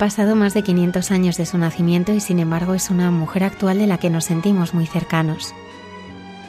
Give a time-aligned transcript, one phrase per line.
[0.00, 3.78] Pasado más de 500 años de su nacimiento y sin embargo es una mujer actual
[3.78, 5.54] de la que nos sentimos muy cercanos.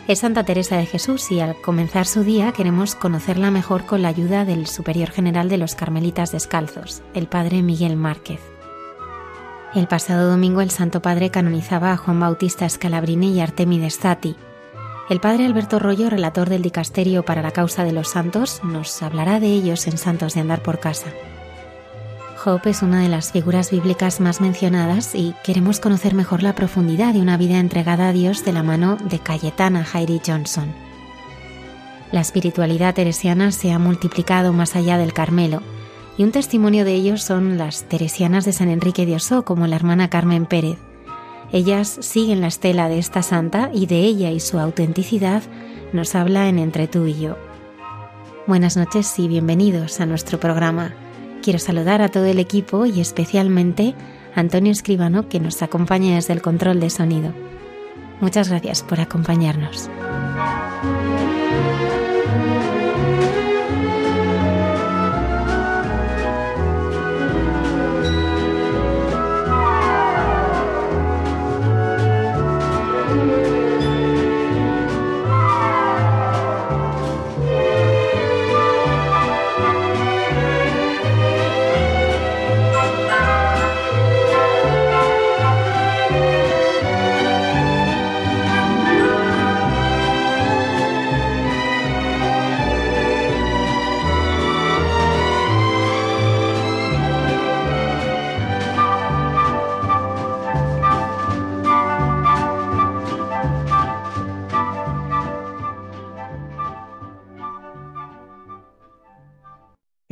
[0.08, 4.08] Es Santa Teresa de Jesús y al comenzar su día queremos conocerla mejor con la
[4.08, 8.40] ayuda del Superior General de los Carmelitas Descalzos, el Padre Miguel Márquez.
[9.76, 14.38] El pasado domingo el Santo Padre canonizaba a Juan Bautista Scalabrini y Artemides Zati.
[15.10, 19.42] El Padre Alberto Rollo, relator del Dicasterio para la Causa de los Santos, nos hablará
[19.42, 21.08] de ellos en Santos de Andar por Casa.
[22.44, 27.14] Job es una de las figuras bíblicas más mencionadas y queremos conocer mejor la profundidad
[27.14, 30.74] de una vida entregada a Dios de la mano de Cayetana Jairi Johnson.
[32.12, 35.62] La espiritualidad teresiana se ha multiplicado más allá del Carmelo,
[36.18, 40.10] y un testimonio de ello son las teresianas de San Enrique de como la hermana
[40.10, 40.80] Carmen Pérez.
[41.52, 45.44] Ellas siguen la estela de esta santa y de ella y su autenticidad
[45.94, 47.38] nos habla en Entre tú y yo.
[48.48, 50.96] Buenas noches y bienvenidos a nuestro programa.
[51.42, 53.96] Quiero saludar a todo el equipo y especialmente
[54.36, 57.34] a Antonio Escribano que nos acompaña desde el control de sonido.
[58.20, 59.90] Muchas gracias por acompañarnos.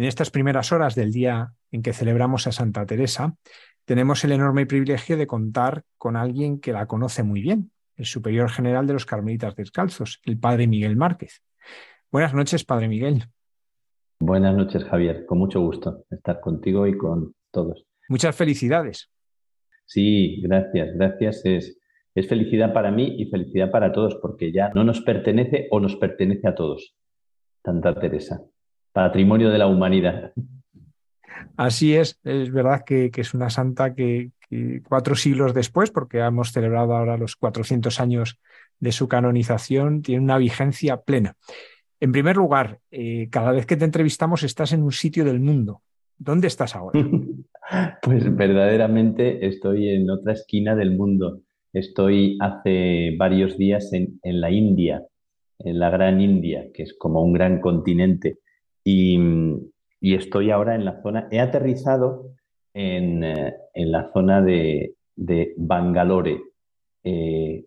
[0.09, 3.35] Estas primeras horas del día en que celebramos a Santa Teresa,
[3.85, 8.49] tenemos el enorme privilegio de contar con alguien que la conoce muy bien, el superior
[8.49, 11.41] general de los Carmelitas Descalzos, el padre Miguel Márquez.
[12.11, 13.23] Buenas noches, padre Miguel.
[14.19, 15.25] Buenas noches, Javier.
[15.25, 17.85] Con mucho gusto estar contigo y con todos.
[18.09, 19.09] Muchas felicidades.
[19.85, 21.41] Sí, gracias, gracias.
[21.45, 21.79] Es,
[22.15, 25.95] es felicidad para mí y felicidad para todos, porque ya no nos pertenece o nos
[25.95, 26.95] pertenece a todos.
[27.63, 28.41] Santa Teresa
[28.91, 30.33] patrimonio de la humanidad.
[31.57, 34.31] Así es, es verdad que, es una santa que,
[34.87, 38.39] cuatro siglos después, porque hemos celebrado ahora los 400 años
[38.79, 41.35] de su canonización, tiene una vigencia plena.
[41.99, 45.81] En primer lugar, eh, cada vez que te entrevistamos estás en un sitio del mundo.
[46.17, 46.99] ¿Dónde estás ahora?
[48.01, 51.41] pues verdaderamente estoy en otra esquina del mundo.
[51.73, 55.03] Estoy hace varios días en, en la India,
[55.59, 58.39] en la gran India, que es como un gran continente.
[58.91, 62.31] Y, estoy ahora en la zona, he aterrizado
[62.73, 64.95] en, eh, la zona de,
[65.57, 66.41] Bangalore.
[67.03, 67.65] Eh,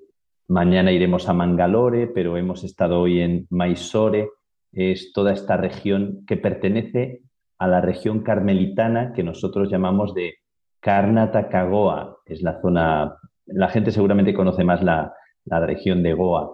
[0.49, 4.31] mañana iremos a Mangalore, pero hemos estado hoy en Mysore.
[4.73, 7.21] Es toda esta región que pertenece
[7.59, 10.35] a la región carmelitana que nosotros llamamos de
[10.81, 12.17] Karnataka Goa.
[12.27, 13.17] Es la zona,
[13.47, 15.15] la gente seguramente conoce más la,
[15.45, 16.51] región de Goa,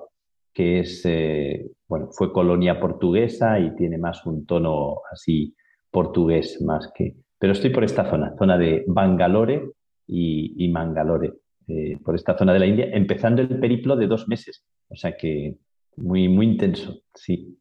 [0.52, 5.54] que es eh, bueno, fue colonia portuguesa y tiene más un tono así
[5.90, 7.16] portugués más que...
[7.38, 9.70] Pero estoy por esta zona, zona de Bangalore
[10.06, 11.32] y, Mangalore,
[11.66, 14.64] eh, por esta zona de la India, empezando el periplo de dos meses.
[14.88, 15.56] O sea que
[15.96, 17.58] muy, muy intenso, sí.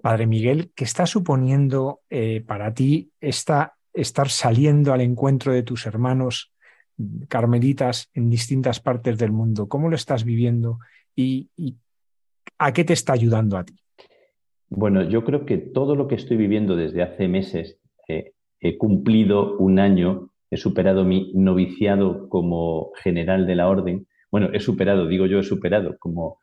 [0.00, 5.86] Padre Miguel, ¿qué está suponiendo eh, para ti esta, estar saliendo al encuentro de tus
[5.86, 6.52] hermanos
[7.28, 9.68] carmelitas en distintas partes del mundo?
[9.68, 10.78] ¿Cómo lo estás viviendo?
[11.14, 11.76] ¿Y, y
[12.58, 13.74] ¿A qué te está ayudando a ti?
[14.68, 17.78] Bueno, yo creo que todo lo que estoy viviendo desde hace meses,
[18.08, 24.06] eh, he cumplido un año, he superado mi noviciado como general de la orden.
[24.30, 26.38] Bueno, he superado, digo yo, he superado, como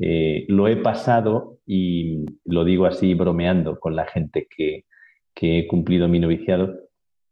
[0.00, 4.84] eh, lo he pasado y lo digo así bromeando con la gente que,
[5.34, 6.74] que he cumplido mi noviciado,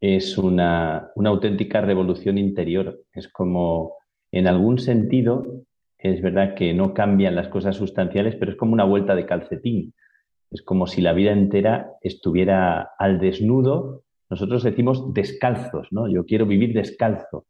[0.00, 3.02] es una, una auténtica revolución interior.
[3.12, 3.94] Es como,
[4.30, 5.64] en algún sentido,
[6.12, 9.94] es verdad que no cambian las cosas sustanciales, pero es como una vuelta de calcetín.
[10.50, 14.04] Es como si la vida entera estuviera al desnudo.
[14.30, 16.08] Nosotros decimos descalzos, ¿no?
[16.08, 17.46] Yo quiero vivir descalzo.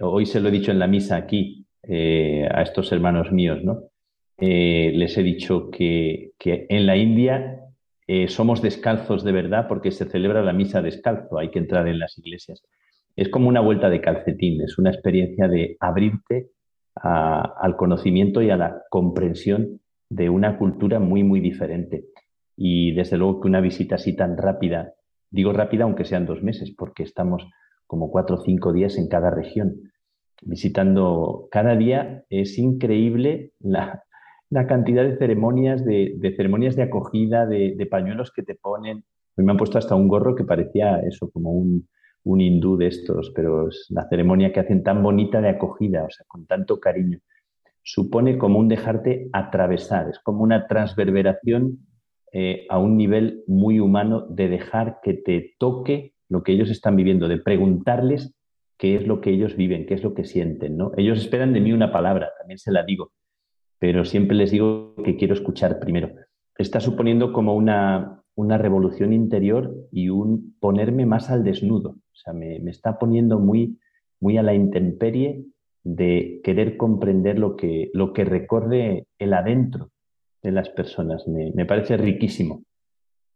[0.00, 3.84] Hoy se lo he dicho en la misa aquí eh, a estos hermanos míos, ¿no?
[4.38, 7.60] Eh, les he dicho que, en la India
[8.06, 11.98] eh, somos descalzos de verdad porque se celebra la misa descalzo, hay que entrar en
[11.98, 12.62] las iglesias.
[13.16, 16.50] Es como una vuelta de calcetín, es una experiencia de abrirte
[17.02, 22.06] al conocimiento y a la comprensión de una cultura muy, muy diferente.
[22.56, 24.94] Y desde luego que una visita así tan rápida,
[25.30, 27.46] digo rápida aunque sean dos meses, porque estamos
[27.86, 29.92] como cuatro o cinco días en cada región,
[30.42, 34.02] visitando cada día, es increíble la,
[34.66, 39.04] cantidad de ceremonias, de, ceremonias de acogida, de, pañuelos que te ponen.
[39.36, 41.88] A me han puesto hasta un gorro que parecía eso, como un,
[42.26, 46.10] un hindú de estos, pero es la ceremonia que hacen tan bonita de acogida, o
[46.10, 47.20] sea, con tanto cariño.
[47.84, 51.86] Supone como un dejarte atravesar, es como una transverberación
[52.32, 56.96] eh, a un nivel muy humano de dejar que te toque lo que ellos están
[56.96, 58.34] viviendo, de preguntarles
[58.76, 60.76] qué es lo que ellos viven, qué es lo que sienten.
[60.76, 60.90] ¿no?
[60.96, 63.12] Ellos esperan de mí una palabra, también se la digo,
[63.78, 66.10] pero siempre les digo que quiero escuchar primero.
[66.58, 71.90] Está suponiendo como una, una revolución interior y un ponerme más al desnudo.
[71.90, 73.78] O sea, me, está poniendo muy,
[74.20, 75.44] muy a la intemperie
[75.82, 79.90] de querer comprender lo que, lo que recorre el adentro
[80.42, 81.26] de las personas.
[81.26, 82.62] Me, parece riquísimo.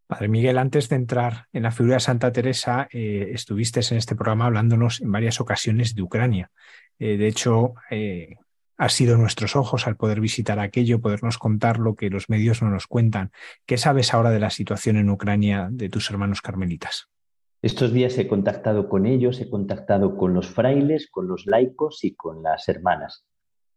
[0.07, 4.17] Padre Miguel, antes de entrar en la figura de Santa Teresa, eh, estuviste en este
[4.17, 6.51] programa hablándonos en varias ocasiones de Ucrania.
[6.99, 8.37] Eh, de hecho, eh,
[8.81, 12.71] ha sido nuestros ojos al poder visitar aquello, podernos contar lo que los medios no
[12.71, 13.31] nos cuentan.
[13.67, 17.11] ¿Qué sabes ahora de la situación en Ucrania de tus hermanos carmelitas?
[17.61, 22.15] Estos días he contactado con ellos, he contactado con los frailes, con los laicos y
[22.15, 23.27] con las hermanas.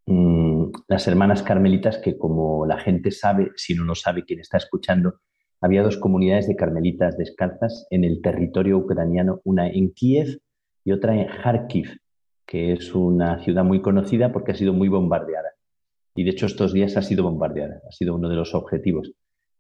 [0.06, 4.56] Mm, las hermanas carmelitas que como la gente sabe, si no lo sabe quien está
[4.56, 5.20] escuchando,
[5.60, 10.40] había dos comunidades de carmelitas descalzas en el territorio ucraniano, una en Kiev
[10.86, 11.98] y otra en Kharkiv,
[12.46, 15.50] que es una ciudad muy conocida porque ha sido muy bombardeada.
[16.16, 19.14] Y de hecho estos días ha sido bombardeada, ha sido uno de los objetivos.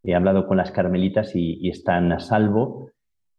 [0.03, 2.91] He hablado con las carmelitas y, están a salvo.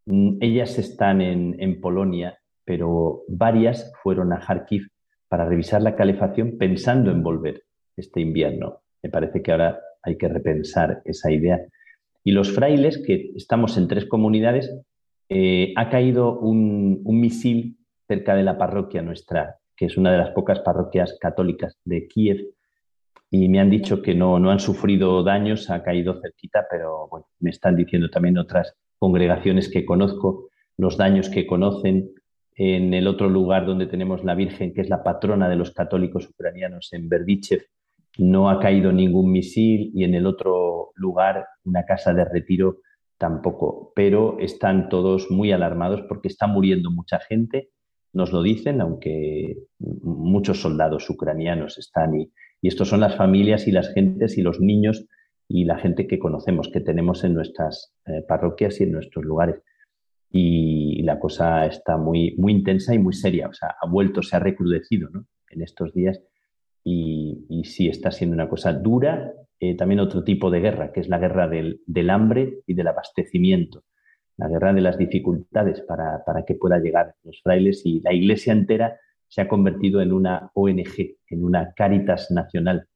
[0.07, 4.89] Mm, ellas están en, Polonia, pero varias fueron a Kharkiv
[5.29, 7.65] para revisar la calefacción pensando en volver
[7.97, 8.81] este invierno.
[9.03, 11.61] Me parece que ahora hay que repensar esa idea.
[12.25, 14.75] Y los frailes, que estamos en tres comunidades,
[15.29, 17.77] eh, ha caído un misil
[18.15, 22.55] cerca de la parroquia nuestra, que es una de las pocas parroquias católicas de Kiev,
[23.29, 27.09] y me han dicho que no, no han sufrido daños, ha caído cerquita, pero
[27.41, 32.11] me están diciendo también otras congregaciones que conozco los daños que conocen.
[32.55, 36.31] En el otro lugar donde tenemos la Virgen, que es la patrona de los católicos
[36.31, 37.63] ucranianos, en Berdichev,
[38.19, 42.79] no ha caído ningún misil y en el otro lugar, una casa de retiro,
[43.19, 43.93] tampoco.
[43.97, 47.71] Pero están todos muy alarmados porque está muriendo mucha gente
[48.15, 52.31] nos lo dicen, aunque muchos soldados ucranianos están y,
[52.63, 55.07] y estos son las familias y las gentes y los niños
[55.49, 59.57] y la gente que conocemos, que tenemos en nuestras eh, parroquias y en nuestros lugares.
[60.31, 64.37] Y la cosa está muy, muy intensa y muy seria, o sea, ha vuelto, se
[64.37, 65.11] ha recrudecido
[65.51, 66.21] en estos días
[66.83, 71.01] y, y, sí está siendo una cosa dura, eh, también otro tipo de guerra, que
[71.01, 73.85] es la guerra del, del hambre y del abastecimiento
[74.37, 78.99] la guerra de las dificultades para, que pueda llegar los frailes y la iglesia entera
[79.29, 82.87] se ha convertido en una ONG, en una Caritas nacional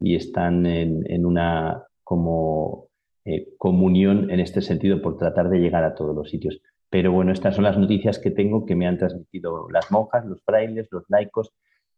[0.00, 2.88] y están en, una como
[3.24, 6.60] eh, comunión en este sentido por tratar de llegar a todos los sitios.
[6.90, 10.42] Pero bueno, estas son las noticias que tengo que me han transmitido las monjas, los
[10.44, 11.52] frailes, los laicos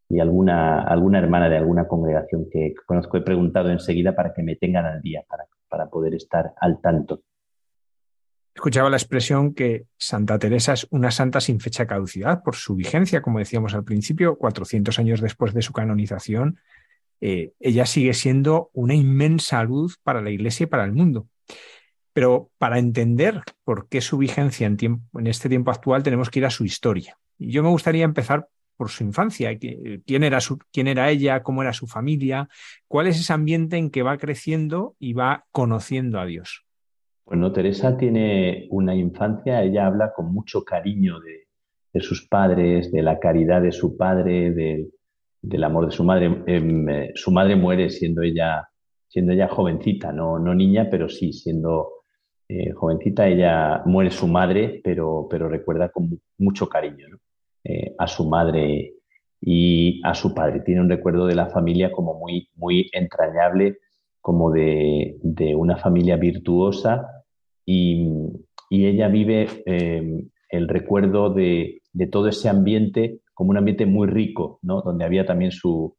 [0.08, 3.16] y alguna, alguna hermana de alguna congregación que conozco.
[3.16, 7.20] He preguntado enseguida para que me tengan al día, para, para poder estar al tanto.
[8.58, 12.74] Escuchaba la expresión que Santa Teresa es una santa sin fecha de caducidad por su
[12.74, 16.58] vigencia, como decíamos al principio, 400 años después de su canonización.
[17.20, 21.28] Eh, ella sigue siendo una inmensa luz para la Iglesia y para el mundo.
[22.12, 26.50] Pero para entender por qué su vigencia en, este tiempo actual tenemos que ir a
[26.50, 27.16] su historia.
[27.38, 32.48] Y yo me gustaría empezar por su infancia, quién era ella, cómo era su familia,
[32.88, 36.64] cuál es ese ambiente en que va creciendo y va conociendo a Dios.
[37.28, 43.18] Bueno, Teresa tiene una infancia, ella habla con mucho cariño de, sus padres, de la
[43.18, 44.50] caridad de su padre,
[45.42, 46.42] del amor de su madre.
[46.46, 48.66] Em, eh, su madre muere siendo ella,
[49.08, 51.90] siendo ella jovencita, no, niña, pero sí siendo
[52.48, 53.28] eh, jovencita.
[53.28, 57.08] Ella muere su madre, pero, pero recuerda con mucho cariño
[57.62, 58.94] eh, a su madre
[59.42, 60.60] y a su padre.
[60.60, 63.80] Tiene un recuerdo de la familia como muy, muy entrañable,
[64.22, 65.18] como de
[65.56, 67.17] una familia virtuosa
[67.70, 68.08] y,
[68.70, 69.46] ella vive
[70.50, 74.82] el recuerdo de, todo ese ambiente como un ambiente muy rico, ¿no?
[74.82, 75.96] donde había también su,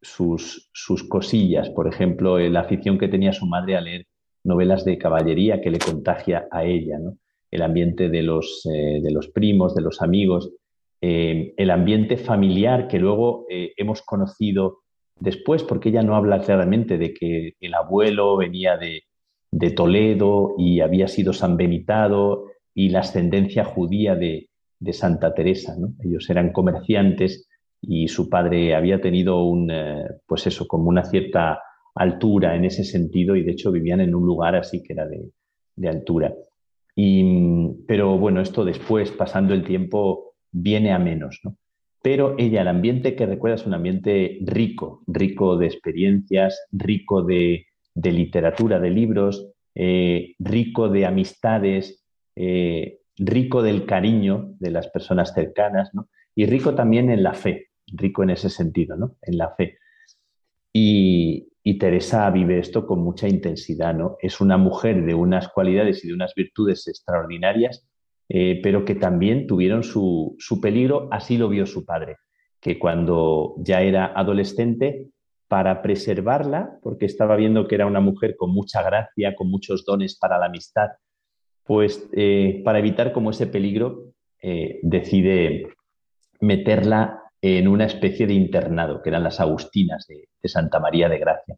[0.00, 4.06] sus, sus, cosillas, por ejemplo, la afición que tenía su madre a leer
[4.44, 7.16] novelas de caballería que le contagia a ella, ¿no?
[7.50, 10.52] el ambiente de los, eh, de los primos, de los amigos,
[11.00, 14.80] eh, el ambiente familiar que luego eh, hemos conocido
[15.18, 19.04] después, porque ella no habla claramente de que el abuelo venía de,
[19.50, 25.74] de Toledo y había sido sanbenitado y la ascendencia judía de, de Santa Teresa.
[25.78, 25.94] ¿no?
[26.02, 27.48] Ellos eran comerciantes
[27.80, 31.60] y su padre había tenido un, eh, pues eso, como una cierta
[31.94, 35.88] altura en ese sentido y de hecho vivían en un lugar así que era de,
[35.88, 36.34] altura.
[36.96, 41.40] Y, pero bueno, esto después, pasando el tiempo, viene a menos.
[41.44, 41.56] ¿no?
[42.02, 47.67] Pero ella, el ambiente que recuerda es un ambiente rico, rico de experiencias, rico de,
[48.02, 55.90] literatura, de libros, eh, rico de amistades, eh, rico del cariño de las personas cercanas.
[56.34, 59.16] Y rico también en la fe, rico en ese sentido, ¿no?
[59.22, 59.78] En la fe.
[60.72, 61.44] Y,
[61.78, 64.16] Teresa vive esto con mucha intensidad, ¿no?
[64.22, 67.86] Es una mujer de unas cualidades y de unas virtudes extraordinarias,
[68.30, 72.16] eh, pero que también tuvieron su, su peligro, así lo vio su padre,
[72.58, 75.10] que cuando ya era adolescente,
[75.48, 80.16] para preservarla, porque estaba viendo que era una mujer con mucha gracia, con muchos dones
[80.16, 80.90] para la amistad,
[81.64, 84.12] pues eh, para evitar como ese peligro
[84.42, 85.68] eh, decide
[86.40, 91.56] meterla en una especie de internado, que eran las Agustinas de, Santa María de Gracia.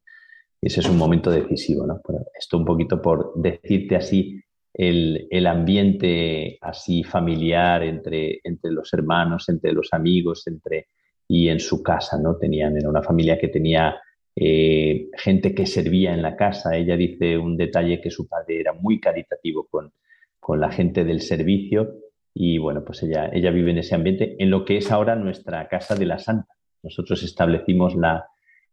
[0.60, 2.00] Ese es un momento decisivo, ¿no?
[2.38, 4.40] esto un poquito por decirte así
[4.74, 10.88] el, ambiente así familiar entre, entre los hermanos, entre los amigos, entre
[11.30, 12.38] y en su casa, ¿no?
[12.38, 14.02] Tenían, era una familia que tenía
[14.34, 16.76] eh, gente que servía en la casa.
[16.76, 19.92] Ella dice un detalle que su padre era muy caritativo con,
[20.40, 21.98] con la gente del servicio
[22.34, 25.68] y bueno, pues ella, ella vive en ese ambiente, en lo que es ahora nuestra
[25.68, 26.52] Casa de la Santa.
[26.82, 28.26] Nosotros establecimos la,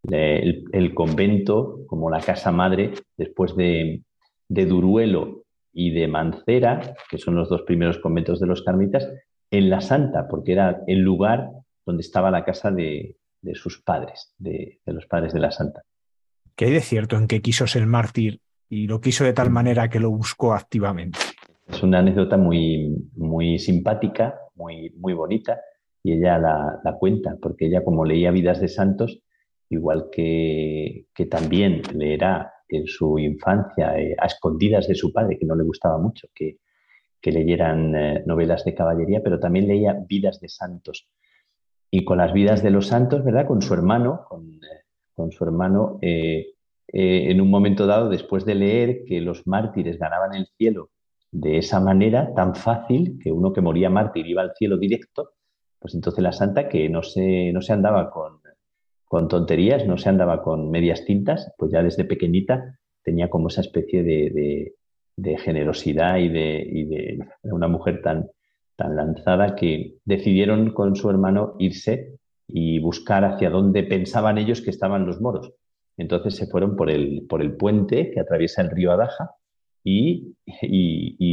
[0.10, 4.02] el, convento como la casa madre después de,
[4.50, 9.08] de Duruelo y de Mancera, que son los dos primeros conventos de los carmitas,
[9.52, 11.52] en la Santa, porque era el lugar
[11.88, 15.84] donde estaba la casa de, de sus padres, de, de, los padres de la Santa.
[16.53, 19.89] ¿Qué hay de cierto en que quiso ser mártir y lo quiso de tal manera
[19.89, 21.17] que lo buscó activamente?
[21.65, 25.62] Es una anécdota muy, muy simpática, muy, muy bonita,
[26.03, 29.22] y ella la, la cuenta, porque ella como leía vidas de santos,
[29.70, 35.46] igual que, que también leerá en su infancia eh, a escondidas de su padre, que
[35.46, 36.58] no le gustaba mucho que,
[37.22, 41.08] que leyeran eh, novelas de caballería, pero también leía vidas de santos.
[41.89, 43.48] Y con las vidas de los santos, ¿verdad?
[43.48, 49.22] Con su hermano, con, eh, su hermano, en un momento dado, después de leer que
[49.22, 50.89] los mártires ganaban el cielo
[51.32, 55.32] de esa manera tan fácil que uno que moría mártir iba al cielo directo,
[55.79, 58.39] pues entonces la santa que no se, no se andaba con,
[59.27, 64.03] tonterías, no se andaba con medias tintas, pues ya desde pequeñita tenía como esa especie
[64.03, 64.74] de,
[65.15, 68.29] de, generosidad y de, una mujer tan,
[68.77, 72.17] tan lanzada que decidieron con su hermano irse
[72.48, 75.51] y buscar hacia dónde pensaban ellos que estaban los moros.
[75.98, 79.31] Entonces se fueron por el, por el puente que atraviesa el río Adaja
[79.84, 80.36] y,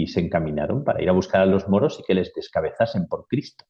[0.06, 3.64] se encaminaron para ir a buscar a los moros y que les descabezasen por Cristo.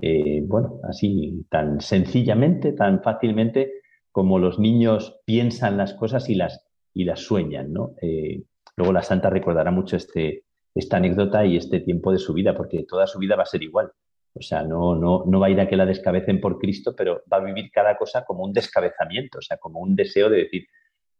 [0.00, 3.72] Eh, bueno, así tan sencillamente, tan fácilmente
[4.10, 7.72] como los niños piensan las cosas y las, y las sueñan.
[7.72, 7.94] ¿no?
[8.00, 8.42] Eh,
[8.76, 10.44] luego la santa recordará mucho este,
[10.80, 13.62] esta anécdota y este tiempo de su vida, porque toda su vida va a ser
[13.62, 13.90] igual.
[14.34, 17.22] O sea, no, no, no va a ir a que la descabecen por Cristo, pero
[17.32, 20.66] va a vivir cada cosa como un descabezamiento, o sea, como un deseo de decir,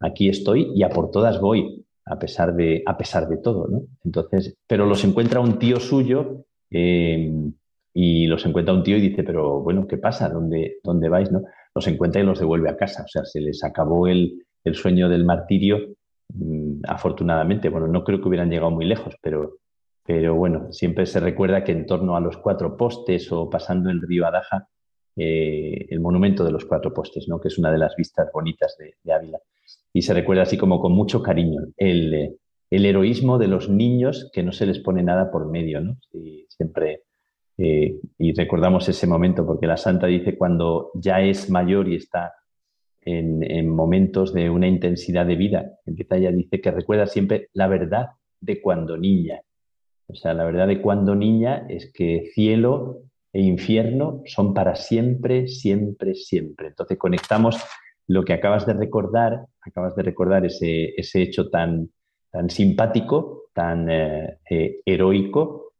[0.00, 3.82] aquí estoy y a por todas voy a pesar de, a pesar de todo, ¿no?
[4.04, 7.32] Entonces, pero los encuentra un tío suyo eh,
[7.94, 10.28] y los encuentra un tío y dice, pero bueno, ¿qué pasa?
[10.28, 11.30] ¿Dónde, dónde vais?
[11.30, 11.42] ¿no?
[11.74, 13.04] Los encuentra y los devuelve a casa.
[13.04, 15.78] O sea, se les acabó el, el sueño del martirio,
[16.86, 17.68] afortunadamente.
[17.68, 19.58] Bueno, no creo que hubieran llegado muy lejos, pero,
[20.04, 24.02] pero bueno, siempre se recuerda que en torno a los cuatro postes o pasando el
[24.02, 24.68] río Adaja,
[25.16, 27.40] eh, el monumento de los cuatro postes, ¿no?
[27.40, 29.38] que es una de las vistas bonitas de, Ávila.
[29.92, 32.36] Y se recuerda así como con mucho cariño el,
[32.70, 35.80] el, heroísmo de los niños que no se les pone nada por medio.
[35.80, 35.96] ¿no?
[36.12, 37.02] Y siempre,
[37.58, 42.32] eh, y recordamos ese momento porque la santa dice cuando ya es mayor y está
[43.02, 47.66] en, en momentos de una intensidad de vida, empieza ella dice que recuerda siempre la
[47.66, 49.40] verdad de cuando niña.
[50.06, 53.02] O sea, la verdad de cuando niña es que cielo
[53.32, 56.68] e infierno son para siempre, siempre, siempre.
[56.68, 57.56] Entonces conectamos
[58.08, 61.90] lo que acabas de recordar, acabas de recordar ese, ese hecho tan,
[62.30, 65.74] tan simpático, tan eh, eh, heroico,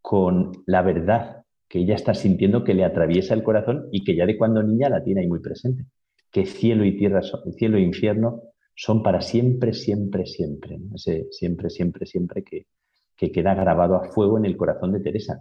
[0.00, 4.26] con la verdad que ella está sintiendo que le atraviesa el corazón y que ya
[4.26, 5.86] de cuando niña la tiene ahí muy presente.
[6.32, 7.20] Que cielo y tierra,
[7.56, 8.42] cielo e infierno
[8.74, 10.78] son para siempre, siempre, siempre.
[10.94, 12.66] Ese siempre, siempre, siempre que,
[13.16, 15.40] que queda grabado a fuego en el corazón de Teresa.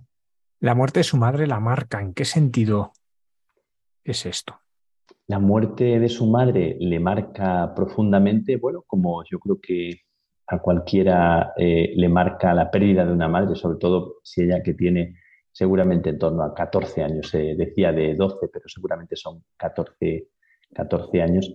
[0.59, 1.99] La muerte de su madre la marca.
[2.01, 2.91] ¿En qué sentido
[4.03, 4.59] es esto?
[5.27, 10.01] La muerte de su madre le marca profundamente, bueno, como yo creo que
[10.47, 14.73] a cualquiera eh, le marca la pérdida de una madre, sobre todo si ella que
[14.73, 15.15] tiene
[15.51, 20.27] seguramente en torno a 14 años, se decía de 12, pero seguramente son 14,
[20.73, 21.53] 14 años,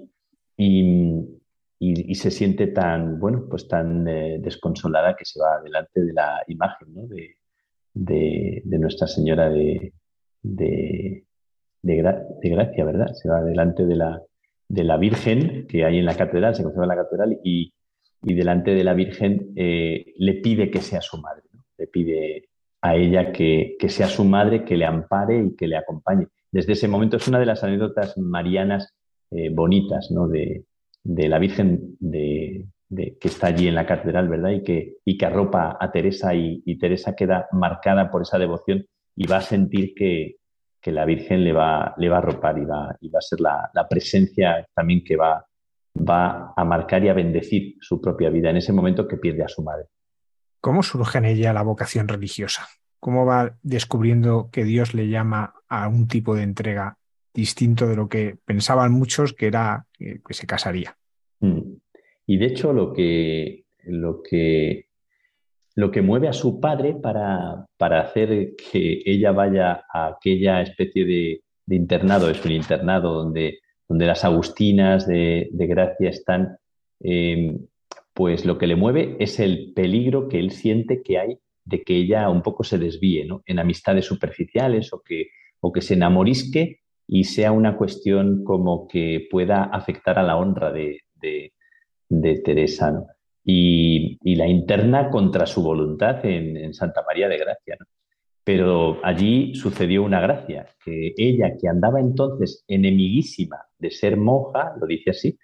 [0.56, 6.42] y, se siente tan, bueno, pues tan eh, desconsolada que se va delante de la
[6.48, 7.06] imagen ¿no?
[7.06, 7.36] de,
[7.92, 9.92] de, Nuestra Señora de,
[10.42, 11.24] de,
[11.82, 13.12] Gracia, ¿verdad?
[13.12, 14.22] Se va delante de la,
[14.68, 17.72] de la Virgen que hay en la catedral, se conserva en la catedral, y,
[18.22, 21.44] delante de la Virgen eh, le pide que sea su madre,
[21.78, 22.48] le pide
[22.80, 26.26] a ella que, sea su madre, que le ampare y que le acompañe.
[26.50, 28.95] Desde ese momento es una de las anécdotas marianas
[29.30, 30.28] eh, bonitas ¿no?
[30.28, 30.64] de,
[31.04, 34.50] la Virgen de, que está allí en la catedral, ¿verdad?
[34.50, 39.26] Y que, y que arropa a Teresa y, Teresa queda marcada por esa devoción y
[39.26, 40.36] va a sentir que,
[40.84, 45.02] la Virgen le va, a arropar y va, y va a ser la, presencia también
[45.02, 45.44] que va
[46.56, 49.64] a marcar y a bendecir su propia vida en ese momento que pierde a su
[49.64, 49.86] madre.
[50.60, 52.66] ¿Cómo surge en ella la vocación religiosa?
[52.98, 56.98] ¿Cómo va descubriendo que Dios le llama a un tipo de entrega
[57.36, 60.96] distinto de lo que pensaban muchos que era que se casaría?
[61.40, 61.76] Mm.
[62.26, 64.86] Y de hecho lo que, lo que,
[65.74, 71.04] lo que mueve a su padre para, para hacer que ella vaya a aquella especie
[71.04, 76.56] de, internado, es un internado donde, donde las agustinas de, Gracia están,
[77.00, 77.66] em,
[78.12, 81.96] pues lo que le mueve es el peligro que él siente que hay de que
[81.96, 83.42] ella un poco se desvíe ¿no?
[83.44, 85.28] en amistades superficiales o que,
[85.60, 90.72] o que se enamorisque y sea una cuestión como que pueda afectar a la honra
[90.72, 91.02] de,
[92.44, 93.04] Teresa,
[93.44, 97.76] y, la interna contra su voluntad en, Santa María de Gracia.
[98.44, 104.86] Pero allí sucedió una gracia, que ella, que andaba entonces enemiguísima de ser monja, lo
[104.86, 105.36] dice así,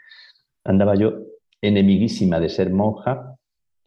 [0.62, 1.14] andaba yo
[1.60, 3.36] enemiguísima de ser monja,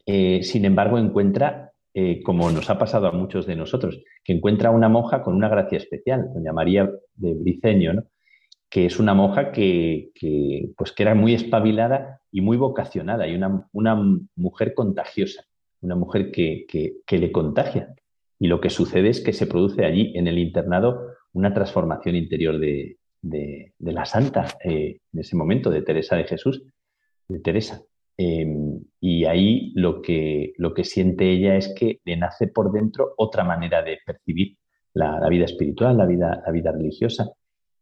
[0.04, 1.65] eh, sin embargo encuentra,
[1.98, 5.48] eh, como nos ha pasado a muchos de nosotros, que encuentra una monja con una
[5.48, 8.04] gracia especial, doña María de Briceño,
[8.68, 10.10] que es una monja que,
[10.76, 13.96] pues que era muy espabilada y muy vocacionada y una, una
[14.34, 15.44] mujer contagiosa,
[15.80, 17.94] una mujer que, que, le contagia.
[18.38, 21.00] Y lo que sucede es que se produce allí en el internado
[21.32, 26.62] una transformación interior de, de, la santa eh, en ese momento, de Teresa de Jesús,
[27.26, 27.80] de Teresa.
[28.18, 33.12] Em, y ahí lo que, lo que siente ella es que le nace por dentro
[33.18, 34.56] otra manera de percibir
[34.94, 37.30] la, vida espiritual, la vida, la vida religiosa,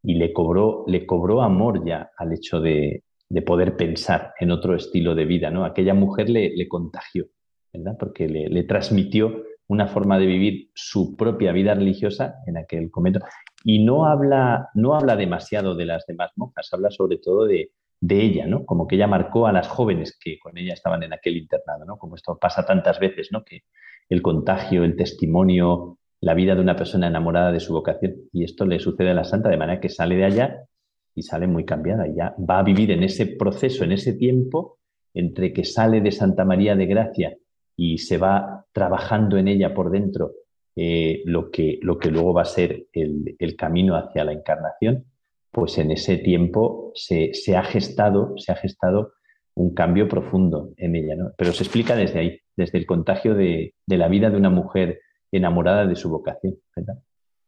[0.03, 3.03] y le cobró, le cobró amor ya al hecho de,
[3.47, 5.65] poder pensar en otro estilo de vida, ¿no?
[5.65, 7.27] Aquella mujer le, le contagió,
[7.73, 7.97] ¿verdad?
[7.99, 13.21] Porque le, transmitió una forma de vivir su propia vida religiosa en aquel convento.
[13.65, 17.73] Y no habla, no habla demasiado de las demás monjas, habla sobre todo de,
[18.07, 18.67] de ella, ¿no?
[18.67, 21.97] Como que ella marcó a las jóvenes que con ella estaban en aquel internado, ¿no?
[21.97, 23.43] Como esto pasa tantas veces, ¿no?
[23.45, 23.63] Que
[24.11, 28.15] el contagio, el testimonio, la vida de una persona enamorada de su vocación.
[28.31, 30.67] Y esto le sucede a la santa de manera que sale de allá
[31.15, 32.07] y sale muy cambiada.
[32.07, 34.79] Y ya va a vivir en ese proceso, en ese tiempo,
[35.15, 37.39] entre que sale de Santa María de Gracia
[37.75, 40.33] y se va trabajando en ella por dentro
[40.77, 45.07] eh, lo, que, lo que luego va a ser el, camino hacia la encarnación,
[45.55, 49.15] pues en ese tiempo se, ha gestado, se ha gestado
[49.55, 51.15] un cambio profundo en ella.
[51.17, 51.31] ¿no?
[51.39, 55.01] Pero se explica desde ahí, desde el contagio de, de la vida de una mujer
[55.31, 56.57] enamorada de su vocación.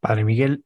[0.00, 0.64] Padre Miguel,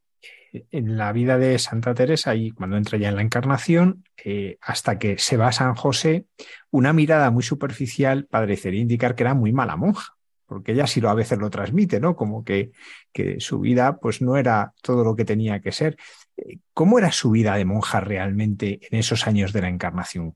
[0.53, 4.99] en la vida de Santa Teresa y cuando entra ya en la encarnación, eh, hasta
[4.99, 6.25] que se va a San José,
[6.69, 11.09] una mirada muy superficial parecería indicar que era muy mala monja, porque ella sí lo
[11.09, 12.15] a veces lo transmite, ¿no?
[12.15, 12.71] Como que,
[13.13, 15.95] que su vida pues no era todo lo que tenía que ser.
[16.37, 20.35] Eh, ¿Cómo era su vida de monja realmente en esos años de la encarnación?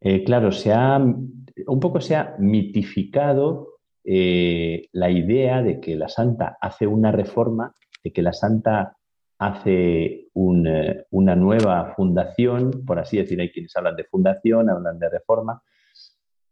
[0.00, 6.08] Eh, claro, se ha, un poco se ha mitificado eh, la idea de que la
[6.08, 8.96] santa hace una reforma, de que la santa
[9.38, 15.62] hace una nueva fundación, por así decir, hay quienes hablan de fundación, hablan de reforma.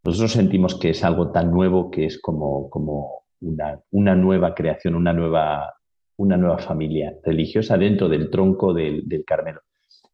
[0.05, 4.95] Nosotros sentimos que es algo tan nuevo que es como, como una, una, nueva creación,
[4.95, 5.75] una nueva,
[6.17, 9.61] una nueva familia religiosa dentro del tronco del, Carmelo.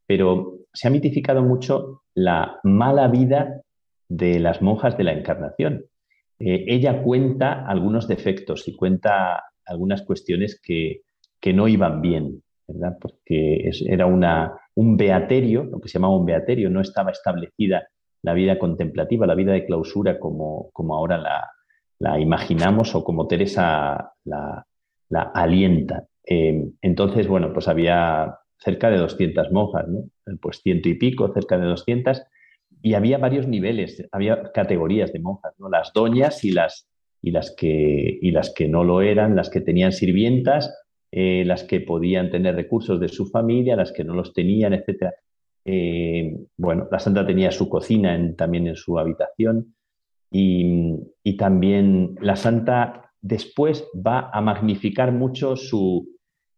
[0.07, 3.63] Pero se ha mitificado mucho la mala vida
[4.09, 5.85] de las monjas de la Encarnación.
[6.39, 11.03] Eh, ella cuenta algunos defectos y cuenta algunas cuestiones que,
[11.41, 12.43] que no iban bien.
[13.01, 17.89] Porque era una, un beaterio, lo que se llamaba un beaterio, no estaba establecida
[18.23, 24.13] la vida contemplativa, la vida de clausura como, como ahora la, imaginamos o como Teresa
[24.25, 24.67] la,
[25.21, 26.07] alienta.
[26.27, 30.05] Eh, entonces, bueno, pues había cerca de 200 monjas, ¿no?
[30.41, 32.23] Pues ciento y pico, cerca de 200,
[32.83, 35.69] y había varios niveles, había categorías de monjas, ¿no?
[35.69, 36.89] Las doñas y las,
[37.21, 40.73] y las, que, y las que no lo eran, las que tenían sirvientas
[41.15, 45.13] eh, las que podían tener recursos de su familia, las que no los tenían, etc.
[45.63, 49.75] Eh, bueno, la santa tenía su cocina también en su habitación
[50.31, 55.55] y, también la santa después va a magnificar mucho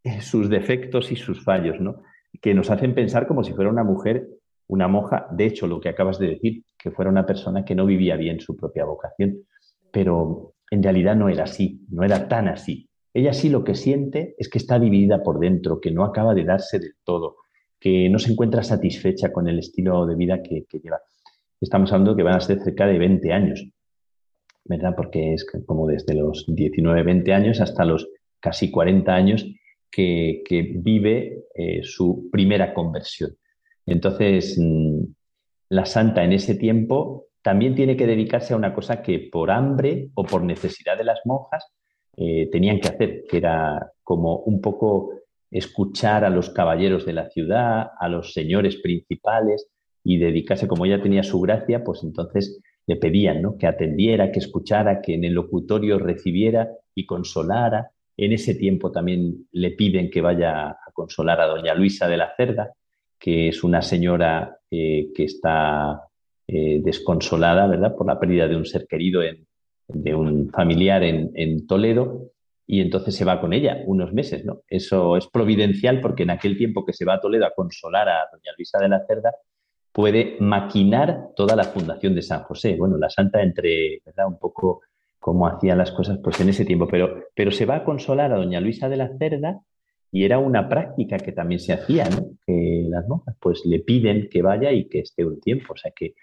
[0.03, 2.03] eh, sus defectos y sus fallos, ¿no?
[2.40, 4.29] que nos hacen pensar como si fuera una mujer,
[4.66, 7.87] una monja, de hecho lo que acabas de decir, que fuera una persona que no
[7.87, 9.44] vivía bien su propia vocación,
[9.90, 12.88] pero en realidad no era así, no era tan así.
[13.12, 16.44] Ella sí lo que siente es que está dividida por dentro, que no acaba de
[16.44, 17.37] darse del todo,
[17.79, 21.00] que no se encuentra satisfecha con el estilo de vida que, lleva.
[21.61, 23.64] Estamos hablando que van a ser cerca de 20 años,
[24.64, 24.94] ¿verdad?
[24.96, 28.09] Porque es como desde los 19, 20 años hasta los
[28.40, 29.46] casi 40 años
[29.90, 30.42] que,
[30.77, 33.37] vive eh, su primera conversión.
[33.87, 35.05] Entonces, mm,
[35.68, 40.09] la santa en ese tiempo también tiene que dedicarse a una cosa que por hambre
[40.14, 41.66] o por necesidad de las monjas
[42.16, 45.11] eh, tenían que hacer, que era como un poco
[45.50, 49.68] escuchar a los caballeros de la ciudad, a los señores principales
[50.03, 53.57] y dedicarse, como ella tenía su gracia, pues entonces le pedían ¿no?
[53.57, 57.90] que atendiera, que escuchara, que en el locutorio recibiera y consolara.
[58.16, 62.35] En ese tiempo también le piden que vaya a consolar a doña Luisa de la
[62.37, 62.73] Cerda,
[63.18, 66.03] que es una señora eh, que está
[66.47, 69.47] eh, desconsolada, ¿verdad?, por la pérdida de un ser querido en,
[69.88, 72.31] de un familiar en, Toledo
[72.66, 74.62] y entonces se va con ella unos meses, ¿no?
[74.68, 78.29] Eso es providencial porque en aquel tiempo que se va a Toledo a consolar a
[78.33, 79.33] doña Luisa de la Cerda,
[79.95, 82.75] puede maquinar toda la fundación de San José.
[82.77, 84.03] Bueno, la santa entre.
[84.27, 84.81] Un poco
[85.21, 88.37] cómo hacía las cosas pues en ese tiempo, pero, pero se va a consolar a
[88.37, 89.61] doña Luisa de la Cerda
[90.13, 92.33] y era una práctica que también se hacía, ¿no?
[92.45, 95.93] Que las monjas pues le piden que vaya y que esté un tiempo, o sea
[95.93, 96.15] que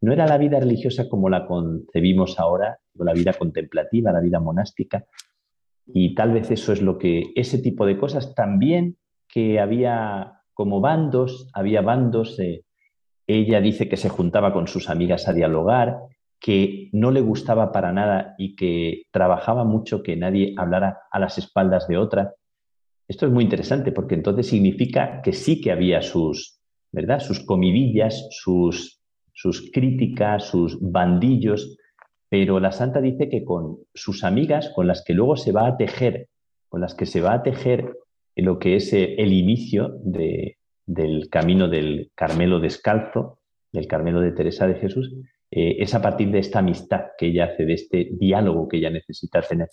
[0.00, 5.06] no era la vida religiosa como la concebimos ahora, la vida contemplativa, la vida monástica,
[5.86, 8.96] y tal vez eso es lo que, ese tipo de cosas también
[9.28, 12.38] que había como bandos, había bandos,
[13.26, 15.98] ella dice que se juntaba con sus amigas a dialogar,
[16.40, 21.38] que no le gustaba para nada y que trabajaba mucho que nadie hablara a las
[21.38, 22.34] espaldas de otra.
[23.06, 27.20] Esto es muy interesante porque entonces significa que sí que había sus, ¿verdad?
[27.20, 31.76] Sus comidillas, sus sus críticas, sus bandillos,
[32.28, 35.76] pero la santa dice que con sus amigas, con las que luego se va a
[35.76, 36.28] tejer,
[36.68, 37.96] con las que se va a tejer
[38.36, 39.98] lo que es eh, el inicio
[40.92, 43.38] del camino del Carmelo descalzo,
[43.72, 45.12] del Carmelo de Teresa de Jesús,
[45.50, 48.90] eh, es a partir de esta amistad que ella hace, de este diálogo que ella
[48.90, 49.68] necesita tener.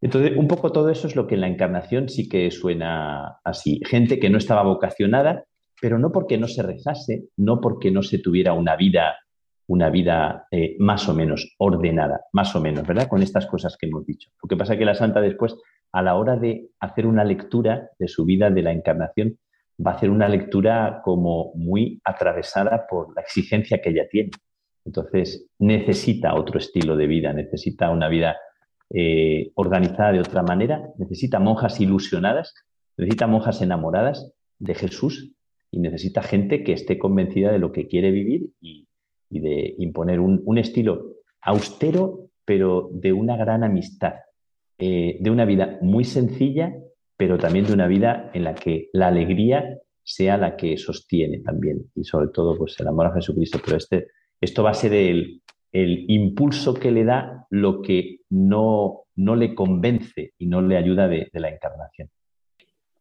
[0.00, 3.80] Entonces, un poco todo eso es lo que en la encarnación sí que suena así.
[3.86, 5.44] Gente que no estaba vocacionada,
[5.80, 9.16] pero no porque no se rezase, no porque no se tuviera una vida,
[9.68, 13.08] una vida eh, más o menos ordenada, más o menos, ¿verdad?
[13.08, 14.30] Con estas cosas que hemos dicho.
[14.42, 15.56] Lo que pasa es que la santa después,
[15.92, 19.38] a la hora de hacer una lectura de su vida de la encarnación,
[19.84, 24.30] va a hacer una lectura como muy atravesada por la exigencia que ella tiene.
[24.84, 28.36] Entonces, necesita otro estilo de vida, necesita una vida
[28.90, 32.54] eh, organizada de otra manera, necesita monjas ilusionadas,
[32.96, 35.32] necesita monjas enamoradas de Jesús
[35.70, 38.86] y necesita gente que esté convencida de lo que quiere vivir y,
[39.30, 44.16] de imponer un, estilo austero, pero de una gran amistad,
[44.78, 46.74] eh, de una vida muy sencilla,
[47.16, 51.90] pero también de una vida en la que la alegría sea la que sostiene también
[51.94, 53.60] y sobre todo pues el amor a Jesucristo.
[53.64, 54.08] Pero este,
[54.40, 55.40] esto va a ser el,
[55.72, 61.30] impulso que le da lo que no, no le convence y no le ayuda de,
[61.32, 62.10] la encarnación.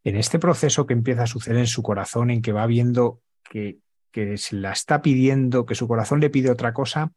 [0.04, 3.80] En este proceso que empieza a suceder en su corazón, en que va viendo que,
[4.10, 7.12] que se la está pidiendo, que su corazón le pide otra cosa,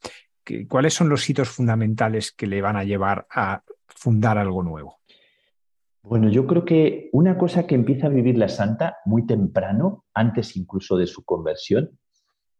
[0.68, 4.98] ¿cuáles son los hitos fundamentales que le van a llevar a fundar algo nuevo?
[6.06, 10.54] Bueno, yo creo que una cosa que empieza a vivir la santa muy temprano, antes
[10.54, 11.98] incluso de su conversión,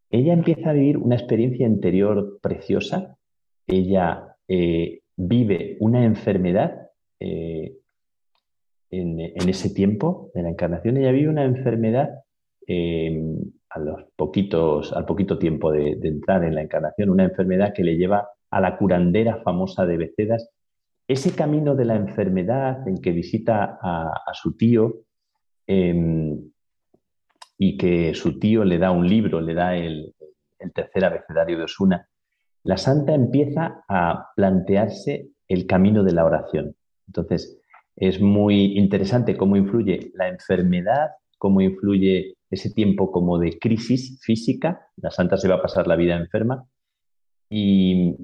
[0.09, 3.19] ella empieza a vivir una experiencia interior preciosa.
[3.67, 6.89] Ella eh, vive una enfermedad
[7.21, 7.77] eh,
[8.91, 10.97] en, ese tiempo de la encarnación.
[10.97, 12.23] Ella vive una enfermedad
[12.67, 17.85] em, a los poquitos, al poquito tiempo de, entrar en la encarnación, una enfermedad que
[17.85, 20.49] le lleva a la curandera famosa de Becedas.
[21.07, 25.05] Ese camino de la enfermedad en que visita a, su tío
[25.67, 26.51] em,
[27.59, 30.15] y que su tío le da un libro, le da el,
[30.59, 32.09] el tercer abecedario de Osuna,
[32.63, 36.75] la santa empieza a plantearse el camino de la oración.
[37.07, 37.61] Entonces,
[37.97, 44.89] es muy interesante cómo influye la enfermedad, cómo influye ese tiempo como de crisis física.
[44.97, 46.67] La santa se va a pasar la vida enferma
[47.51, 48.17] y,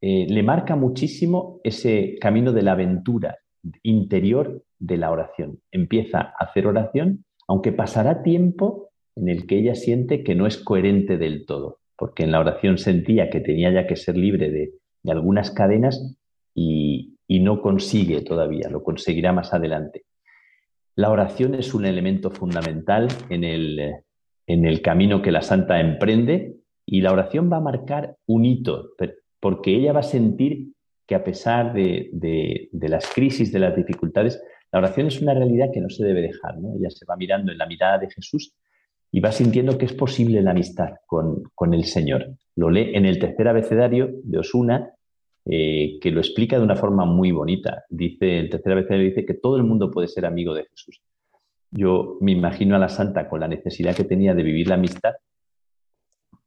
[0.00, 3.38] eh, le marca muchísimo ese camino de la aventura
[3.82, 5.60] interior de la oración.
[5.70, 10.58] Empieza a hacer oración, aunque pasará tiempo en el que ella siente que no es
[10.58, 14.72] coherente del todo porque en la oración sentía que tenía ya que ser libre de,
[15.08, 16.16] algunas cadenas
[16.54, 20.04] y, no consigue todavía, lo conseguirá más adelante.
[20.96, 23.94] La oración es un elemento fundamental en el,
[24.46, 28.90] en el camino que la santa emprende y la oración va a marcar un hito,
[29.40, 30.72] porque ella va a sentir
[31.06, 35.70] que a pesar de, de, las crisis, de las dificultades, la oración es una realidad
[35.72, 36.58] que no se debe dejar.
[36.58, 36.74] ¿no?
[36.76, 38.54] Ella se va mirando en la mirada de Jesús
[39.12, 42.34] y va sintiendo que es posible la amistad con, el Señor.
[42.56, 44.90] Lo lee en el tercer abecedario de Osuna,
[45.44, 47.84] eh, que lo explica de una forma muy bonita.
[47.88, 51.00] Dice, el tercer abecedario dice que todo el mundo puede ser amigo de Jesús.
[51.70, 55.14] Yo me imagino a la santa con la necesidad que tenía de vivir la amistad,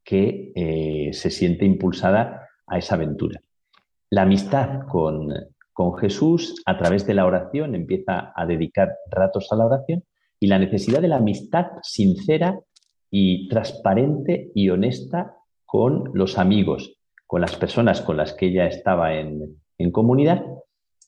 [0.03, 3.41] que eh, se siente impulsada a esa aventura.
[4.09, 5.33] La amistad con,
[5.73, 10.03] con Jesús, a través de la oración, empieza a dedicar ratos a la oración
[10.39, 12.59] y la necesidad de la amistad sincera
[13.11, 16.95] y transparente y honesta con los amigos,
[17.27, 19.59] con las personas con las que ella estaba en,
[19.91, 20.43] comunidad,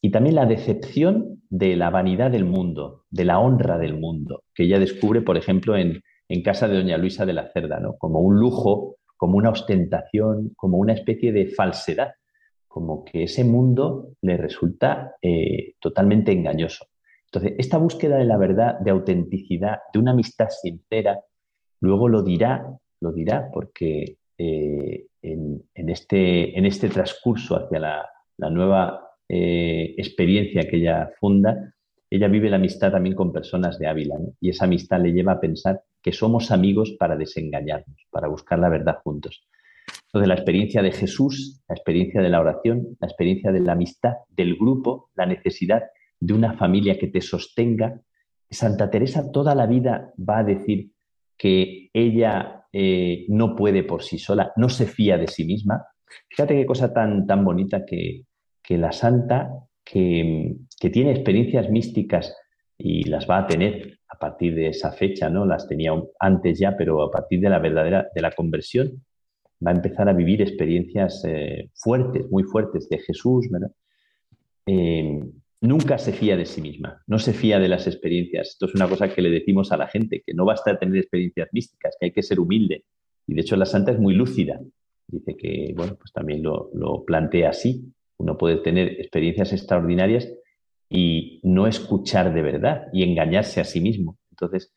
[0.01, 4.63] y también la decepción de la vanidad del mundo, de la honra del mundo, que
[4.63, 6.01] ella descubre, por ejemplo, en,
[6.45, 7.97] casa de doña Luisa de la Cerda, ¿no?
[7.97, 12.13] como un lujo, como una ostentación, como una especie de falsedad,
[12.67, 16.87] como que ese mundo le resulta eh, totalmente engañoso.
[17.25, 21.19] Entonces, esta búsqueda de la verdad, de autenticidad, de una amistad sincera,
[21.81, 22.65] luego lo dirá,
[22.99, 28.09] lo dirá porque eh, en, este, en, este, transcurso hacia la,
[28.49, 31.75] nueva eh, experiencia que ella funda,
[32.09, 35.39] ella vive la amistad también con personas de Ávila y esa amistad le lleva a
[35.39, 39.47] pensar que somos amigos para desengañarnos, para buscar la verdad juntos.
[40.05, 44.13] Entonces, la experiencia de Jesús, la experiencia de la oración, la experiencia de la amistad,
[44.29, 45.83] del grupo, la necesidad
[46.19, 48.01] de una familia que te sostenga.
[48.49, 50.91] Santa Teresa toda la vida va a decir
[51.37, 55.85] que ella eh, no puede por sí sola, no se fía de sí misma.
[56.29, 58.25] Fíjate qué cosa tan, tan bonita que,
[58.69, 59.49] la santa,
[59.83, 60.55] que,
[60.91, 62.33] tiene experiencias místicas
[62.77, 63.90] y las va a tener
[64.21, 65.45] partir de esa fecha, ¿no?
[65.45, 69.03] Las tenía antes ya, pero a partir de la verdadera, de la conversión,
[69.65, 73.71] va a empezar a vivir experiencias eh, fuertes, muy fuertes de Jesús, ¿verdad?
[74.65, 75.19] Eh,
[75.61, 78.49] nunca se fía de sí misma, no se fía de las experiencias.
[78.49, 81.49] Esto es una cosa que le decimos a la gente, que no basta tener experiencias
[81.51, 82.85] místicas, que hay que ser humilde.
[83.27, 84.59] Y de hecho la santa es muy lúcida.
[85.07, 87.93] Dice que, bueno, pues también lo, plantea así.
[88.17, 90.31] Uno puede tener experiencias extraordinarias
[90.91, 94.19] y no escuchar de verdad y engañarse a sí mismo.
[94.29, 94.73] Entonces,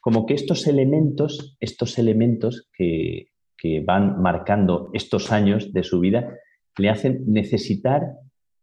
[0.00, 6.34] como que estos elementos, estos elementos que, que van marcando estos años de su vida,
[6.76, 8.02] le hacen necesitar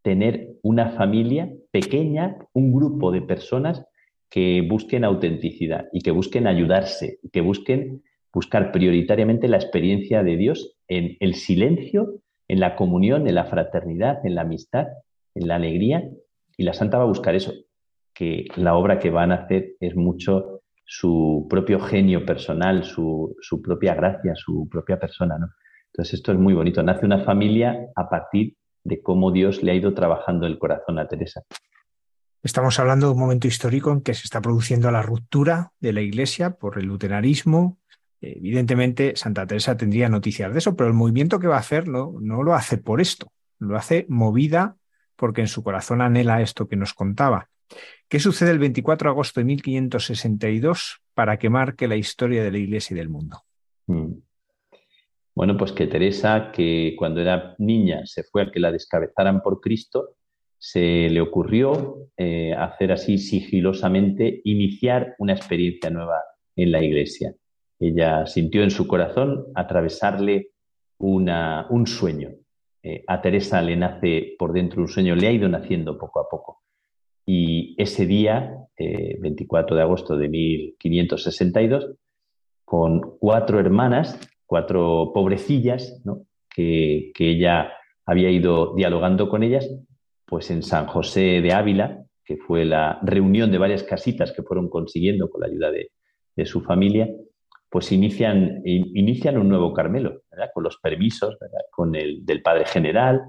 [0.02, 3.86] tener una familia pequeña, un grupo de personas
[4.30, 10.76] que busquen autenticidad y que busquen ayudarse, que busquen buscar prioritariamente la experiencia de Dios
[10.88, 14.88] en el silencio, en la comunión, en la fraternidad, en la amistad,
[15.36, 16.10] en la alegría.
[16.58, 17.54] Y la Santa va a buscar eso,
[18.14, 23.62] que la obra que van a hacer es mucho su propio genio personal, su, su
[23.62, 25.38] propia gracia, su propia persona.
[25.38, 25.48] ¿no?
[25.94, 26.84] Entonces esto es muy bonito.
[26.84, 31.08] Nace una familia a partir de cómo Dios le ha ido trabajando el corazón a
[31.08, 31.44] Teresa.
[32.44, 36.02] Estamos hablando de un momento histórico en que se está produciendo la ruptura de la
[36.02, 37.80] Iglesia por el luteranismo.
[38.20, 42.16] Evidentemente, Santa Teresa tendría noticias de eso, pero el movimiento que va a hacer no,
[42.20, 43.32] no lo hace por esto.
[43.60, 44.76] lo hace movida
[45.24, 47.48] porque en su corazón anhela esto que nos contaba.
[48.10, 52.58] ¿Qué sucede el 24 de agosto de 1562 para que marque la historia de la
[52.58, 53.38] Iglesia y del mundo?
[53.88, 54.16] Mm.
[55.34, 59.62] Bueno, pues que Teresa, que cuando era niña se fue a que la descabezaran por
[59.62, 60.18] Cristo,
[60.58, 66.20] se le ocurrió eh, hacer así sigilosamente, iniciar una experiencia nueva
[66.58, 67.34] en la Iglesia.
[67.80, 70.50] Ella sintió en su corazón atravesarle
[70.98, 72.32] una, un sueño.
[72.86, 76.30] Eh, a Teresa le nace por dentro un sueño, le ha ido naciendo poco a
[76.30, 76.64] poco.
[77.26, 81.96] Y ese día, 24 eh, de agosto de 1562,
[82.66, 86.02] con cuatro hermanas, cuatro pobrecillas,
[86.54, 87.72] que, ella
[88.06, 89.70] había ido dialogando con ellas,
[90.26, 94.70] pues en San José de Ávila, que fue la reunión de varias casitas que fueron
[94.70, 97.08] consiguiendo con la ayuda de, su familia,
[97.70, 100.23] pues inician, inician un nuevo Carmelo,
[100.54, 101.38] con los permisos,
[101.72, 103.22] con el del Padre General,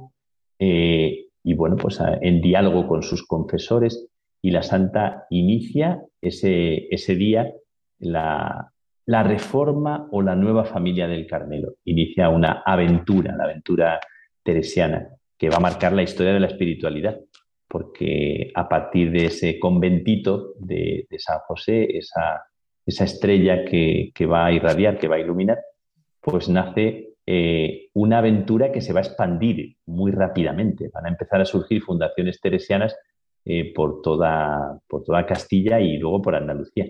[0.59, 4.09] eh, y bueno, pues en diálogo con sus confesores,
[4.41, 7.51] y la Santa inicia ese, ese día
[7.99, 8.73] la,
[9.07, 11.75] la reforma o la nueva familia del Carmelo.
[11.85, 14.01] Inicia una aventura, la aventura
[14.43, 17.21] teresiana, que va a marcar la historia de la espiritualidad,
[17.69, 22.45] porque a partir de ese conventito de, San José, esa,
[22.87, 25.59] esa estrella que, va a irradiar, que va a iluminar,
[26.25, 30.91] pues nace eh, una aventura que se va a expandir muy rápidamente.
[30.93, 32.97] Van a empezar a surgir fundaciones teresianas
[33.45, 36.87] eh, por, toda, por toda Castilla y luego por Andalucía.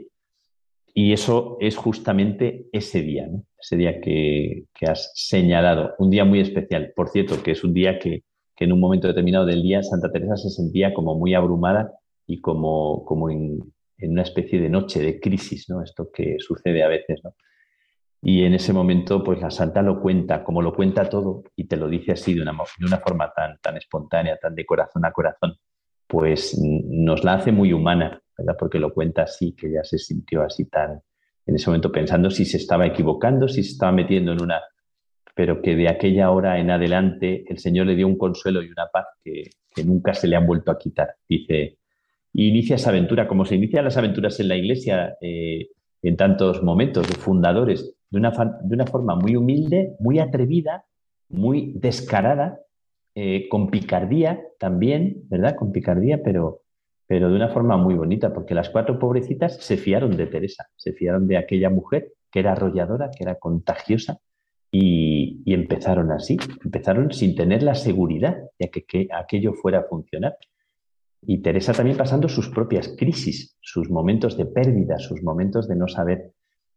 [0.95, 3.29] Y eso es justamente ese día,
[3.61, 6.93] ese día que, has señalado, un día muy especial.
[6.95, 8.23] Por cierto, que es un día que,
[8.57, 11.93] en un momento determinado del día Santa Teresa se sentía como muy abrumada
[12.25, 13.59] y como, como en,
[13.99, 15.83] una especie de noche de crisis, ¿no?
[15.83, 17.21] Esto que sucede a veces.
[18.25, 21.77] Y en ese momento, pues la santa lo cuenta, como lo cuenta todo, y te
[21.77, 25.13] lo dice así de una, de una forma tan, tan espontánea, tan de corazón a
[25.13, 25.55] corazón,
[26.07, 28.21] pues nos la hace muy humana
[28.59, 31.01] porque lo cuenta así, que ya se sintió así tan,
[31.47, 34.61] en ese momento pensando si se estaba equivocando, si se estaba metiendo en una,
[35.35, 38.87] pero que de aquella hora en adelante el Señor le dio un consuelo y una
[38.93, 39.51] paz que,
[39.85, 41.17] nunca se le han vuelto a quitar.
[41.29, 41.79] Dice,
[42.33, 47.09] inicia esa aventura, como se inician las aventuras en la iglesia eh, en tantos momentos
[47.09, 48.31] de fundadores, de una,
[48.63, 50.85] de una forma muy humilde, muy atrevida,
[51.29, 52.61] muy descarada,
[53.17, 55.57] eh, con picardía también, ¿verdad?
[55.57, 56.61] Con picardía, pero,
[57.09, 60.93] pero de una forma muy bonita, porque las cuatro pobrecitas se fiaron de Teresa, se
[60.93, 64.21] fiaron de aquella mujer que era arrolladora, que era contagiosa,
[64.71, 70.37] y, empezaron así, empezaron sin tener la seguridad de que, aquello fuera a funcionar.
[71.23, 75.89] Y Teresa también pasando sus propias crisis, sus momentos de pérdida, sus momentos de no
[75.89, 76.33] saber.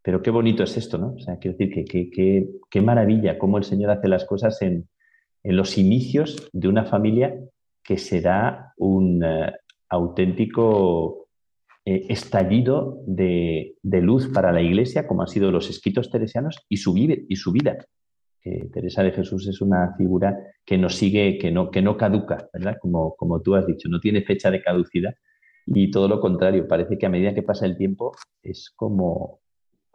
[0.07, 1.15] Pero qué bonito es esto, ¿no?
[1.15, 4.87] O sea, quiero decir que qué maravilla cómo el Señor hace las cosas en,
[5.43, 7.37] en los inicios de una familia
[7.83, 9.51] que será un, eh,
[9.89, 11.27] auténtico
[11.83, 16.95] eh, estallido de, luz para la Iglesia, como han sido los escritos teresianos y su,
[16.95, 17.77] y su vida.
[18.71, 22.77] Teresa de Jesús es una figura que nos sigue, que no, que no caduca, ¿verdad?
[22.79, 25.15] Como, como tú has dicho, no tiene fecha de caducidad
[25.65, 29.41] y todo lo contrario, parece que a medida que pasa el tiempo es como,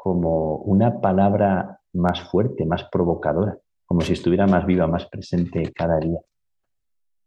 [0.03, 6.01] como una palabra más fuerte, más provocadora, como si estuviera más viva, más presente cada
[6.01, 6.19] día.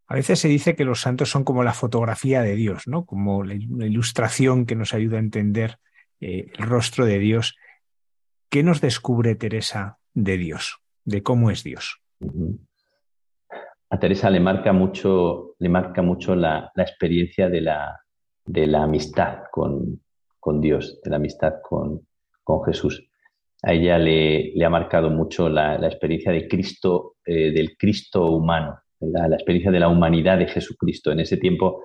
[0.08, 3.06] A veces se dice que los santos son como la fotografía de Dios, ¿no?
[3.06, 5.78] Como la, ilustración que nos ayuda a entender
[6.20, 7.56] eh, el rostro de Dios.
[8.50, 10.80] ¿Qué nos descubre Teresa de Dios?
[11.06, 12.02] De cómo es Dios.
[13.90, 18.02] A Teresa le marca mucho, le marca mucho la, experiencia de la,
[18.44, 20.02] de la amistad con,
[20.60, 22.05] Dios, de la amistad con,
[22.66, 23.08] Jesús.
[23.64, 29.28] A ella le, ha marcado mucho la, experiencia de Cristo, eh, del Cristo humano, la,
[29.28, 31.12] experiencia de la humanidad de Jesucristo.
[31.12, 31.82] En ese tiempo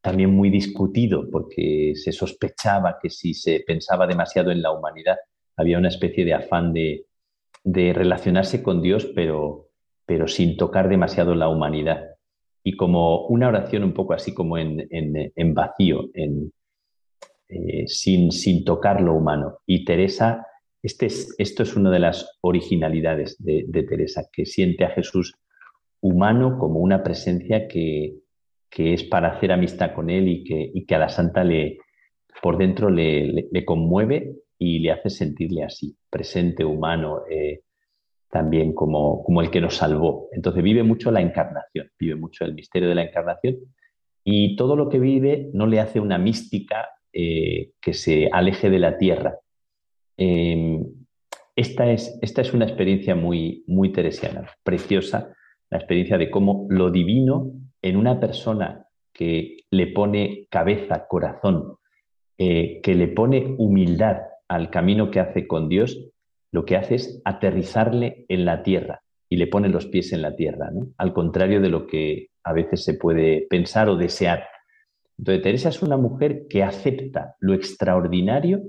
[0.00, 5.16] también muy discutido porque se sospechaba que si se pensaba demasiado en la humanidad
[5.56, 7.06] había una especie de afán de,
[7.64, 9.70] relacionarse con Dios pero,
[10.04, 12.10] pero sin tocar demasiado la humanidad.
[12.62, 14.86] Y como una oración un poco así como en,
[15.54, 16.52] vacío, en,
[17.48, 19.58] eh, sin, sin tocar lo humano.
[19.66, 20.46] Y Teresa,
[20.82, 25.34] este es, esto es una de las originalidades de, Teresa, que siente a Jesús
[26.00, 28.18] humano como una presencia que,
[28.76, 31.78] es para hacer amistad con él y que, que a la santa le,
[32.42, 37.60] por dentro le, conmueve y le hace sentirle así, presente, humano, eh,
[38.30, 40.28] también como, como el que nos salvó.
[40.32, 43.58] Entonces vive mucho la encarnación, vive mucho el misterio de la encarnación
[44.24, 48.78] y todo lo que vive no le hace una mística eh, que se aleje de
[48.78, 49.38] la tierra.
[50.16, 50.84] Em,
[51.56, 55.32] esta, es, esta es una experiencia muy, muy teresiana, preciosa,
[55.70, 57.52] la experiencia de cómo lo divino
[57.82, 61.76] en una persona que le pone cabeza, corazón,
[62.36, 66.10] eh, que le pone humildad al camino que hace con Dios,
[66.50, 70.34] lo que hace es aterrizarle en la tierra y le pone los pies en la
[70.34, 74.44] tierra, al contrario de lo que a veces se puede pensar o desear.
[75.18, 78.62] Entonces, Teresa es una mujer que acepta lo extraordinario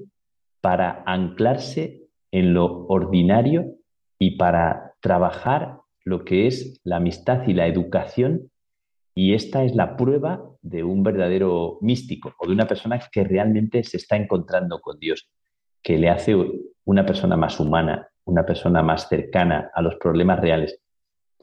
[0.61, 3.75] para anclarse en lo ordinario
[4.19, 8.51] y para trabajar lo que es la amistad y la educación.
[9.13, 13.83] Y esta es la prueba de un verdadero místico o de una persona que realmente
[13.83, 15.29] se está encontrando con Dios,
[15.81, 16.35] que le hace
[16.83, 20.79] una persona más humana, una persona más cercana a los problemas reales.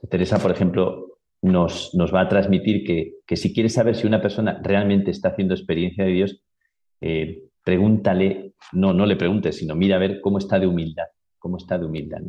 [0.09, 1.12] Teresa, por ejemplo,
[1.43, 6.05] nos, va a transmitir que, si quieres saber si una persona realmente está haciendo experiencia
[6.05, 6.43] de Dios,
[7.01, 11.07] eh, pregúntale, no, no le preguntes, sino mira a ver cómo está de humildad,
[11.39, 12.21] cómo está de humildad.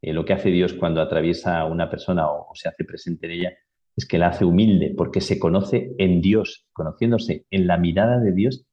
[0.00, 3.32] Eh, lo que hace Dios cuando atraviesa a una persona o, se hace presente en
[3.32, 3.52] ella
[3.94, 8.32] es que la hace humilde, porque se conoce en Dios, conociéndose en la mirada de
[8.32, 8.66] Dios,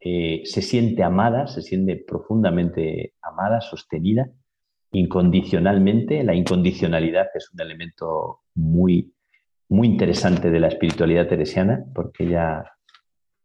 [0.00, 4.26] eh, se siente amada, se siente profundamente amada, sostenida,
[4.90, 6.24] incondicionalmente.
[6.24, 9.14] La incondicionalidad es un elemento muy,
[9.68, 12.64] muy interesante de la espiritualidad teresiana, porque ella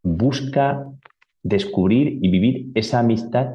[0.02, 0.86] busca
[1.42, 3.50] descubrir y vivir esa amistad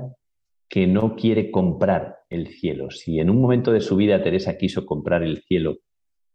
[0.68, 2.90] que no quiere comprar el cielo.
[2.92, 5.78] Si en un momento de su vida Teresa quiso comprar el cielo,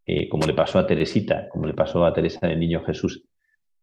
[0.06, 3.24] eh, como le pasó a Teresita, como le pasó a Teresa del Niño Jesús,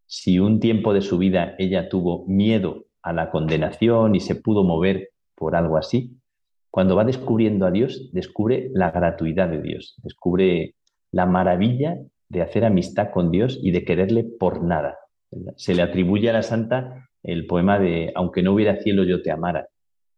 [0.05, 4.63] si un tiempo de su vida ella tuvo miedo a la condenación y se pudo
[4.63, 6.17] mover por algo así,
[6.71, 10.75] cuando va descubriendo a Dios, descubre la gratuidad de Dios, descubre
[11.11, 11.97] la maravilla
[12.29, 14.97] de hacer amistad con Dios y de quererle por nada.
[15.55, 19.31] Se le atribuye a la santa el poema de Aunque no hubiera cielo yo te
[19.31, 19.67] amara,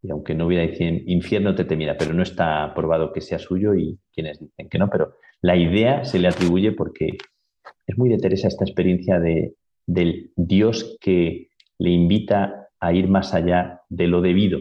[0.02, 4.00] y aunque no hubiera infierno te temiera, pero no está probado que sea suyo y
[4.14, 7.18] quienes dicen que no, pero la idea se le atribuye porque
[7.86, 9.56] es muy de Teresa esta experiencia de,
[9.86, 14.60] del Dios que le invita a ir más allá de lo debido,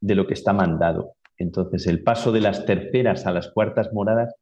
[0.00, 1.14] de lo que está mandado.
[1.36, 4.34] Entonces, el paso de las terceras a las cuartas moradas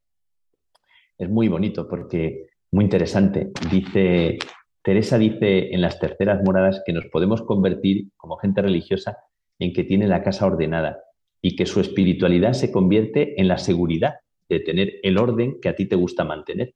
[1.18, 3.52] es muy bonito porque muy interesante.
[3.70, 4.38] Dice
[4.82, 9.18] Teresa dice en las terceras moradas que nos podemos convertir como gente religiosa
[9.58, 10.98] en que tiene la casa ordenada
[11.40, 14.14] y que su espiritualidad se convierte en la seguridad
[14.48, 16.74] de tener el orden que a ti te gusta mantener.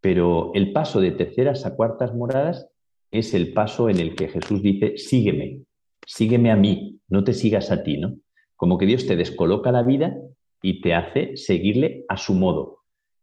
[0.00, 2.68] Pero el paso de terceras a cuartas moradas
[3.10, 5.62] es el paso en el que Jesús dice, sígueme,
[6.06, 8.16] sígueme a mí, no te sigas a ti, ¿no?
[8.54, 10.14] Como que Dios te descoloca la vida
[10.60, 12.75] y te hace seguirle a su modo.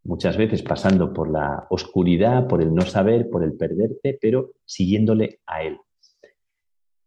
[0.04, 5.40] Muchas veces pasando por la oscuridad, por el no saber, por el perderte, pero siguiéndole
[5.46, 5.78] a Él.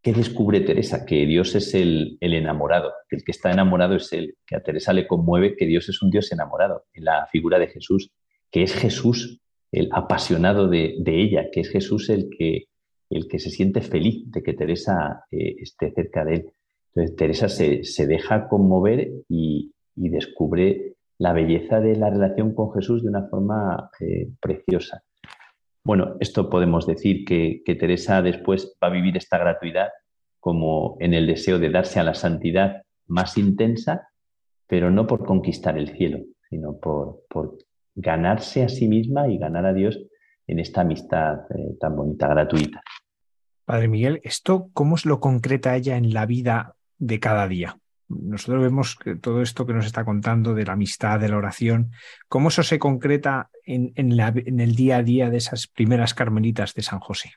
[0.01, 1.05] ¿Qué descubre Teresa?
[1.05, 4.93] Que Dios es el, enamorado, que el que está enamorado es Él, que a Teresa
[4.93, 8.11] le conmueve que Dios es un Dios enamorado, en la figura de Jesús,
[8.49, 9.41] que es Jesús
[9.71, 12.67] el apasionado de, ella, que es Jesús el que,
[13.09, 16.53] el que se siente feliz de que Teresa eh, esté cerca de él.
[16.95, 23.09] Entonces Teresa se, deja conmover y, descubre la belleza de la relación con Jesús de
[23.09, 25.03] una forma eh, preciosa.
[25.83, 29.89] Bueno, esto podemos decir que, Teresa después va a vivir esta gratuidad
[30.39, 34.09] como en el deseo de darse a la santidad más intensa,
[34.67, 37.23] pero no por conquistar el cielo, sino por,
[37.95, 39.99] ganarse a sí misma y ganar a Dios
[40.45, 42.83] en esta amistad eh, tan bonita, gratuita.
[43.65, 47.77] Padre Miguel, ¿esto cómo se lo concreta ella en la vida de cada día?
[48.09, 51.91] Nosotros vemos que todo esto que nos está contando de la amistad, de la oración,
[52.27, 56.99] ¿cómo eso se concreta en, el día a día de esas primeras carmelitas de San
[56.99, 57.31] José?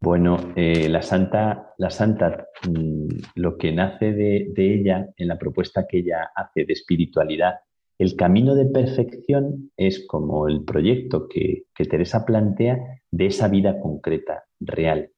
[0.00, 5.86] Bueno, eh, la santa, la santa mm, lo que nace de, ella en la propuesta
[5.86, 7.54] que ella hace de espiritualidad,
[7.98, 12.78] el camino de perfección es como el proyecto que, Teresa plantea
[13.10, 15.10] de esa vida concreta, real.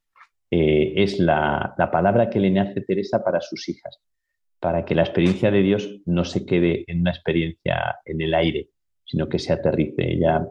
[0.51, 4.01] Eh, es la palabra que le nace Teresa para sus hijas
[4.61, 8.69] para que la experiencia de Dios no se quede en una experiencia en el aire,
[9.07, 10.13] sino que se aterrice.
[10.13, 10.47] Ella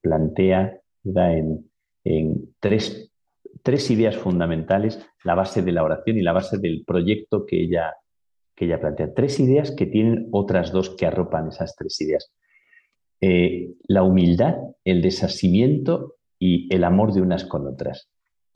[0.00, 3.10] plantea en, tres,
[3.90, 7.94] ideas fundamentales la base de la oración y la base del proyecto que ella,
[8.56, 9.12] que ella plantea.
[9.12, 12.32] Tres ideas que tienen otras dos que arropan esas tres ideas.
[13.20, 18.08] Eh, la humildad, el desasimiento y el amor de unas con otras.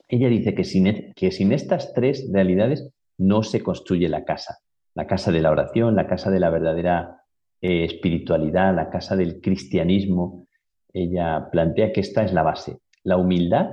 [0.09, 4.57] Ella dice que sin, que sin estas tres realidades no se construye la casa
[4.97, 7.21] la casa de la oración, la casa de la verdadera
[7.61, 10.47] eh, espiritualidad, la casa del cristianismo.
[10.91, 12.79] Ella plantea que esta es la base.
[13.03, 13.67] La humildad,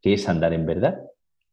[0.00, 1.00] que es andar en verdad.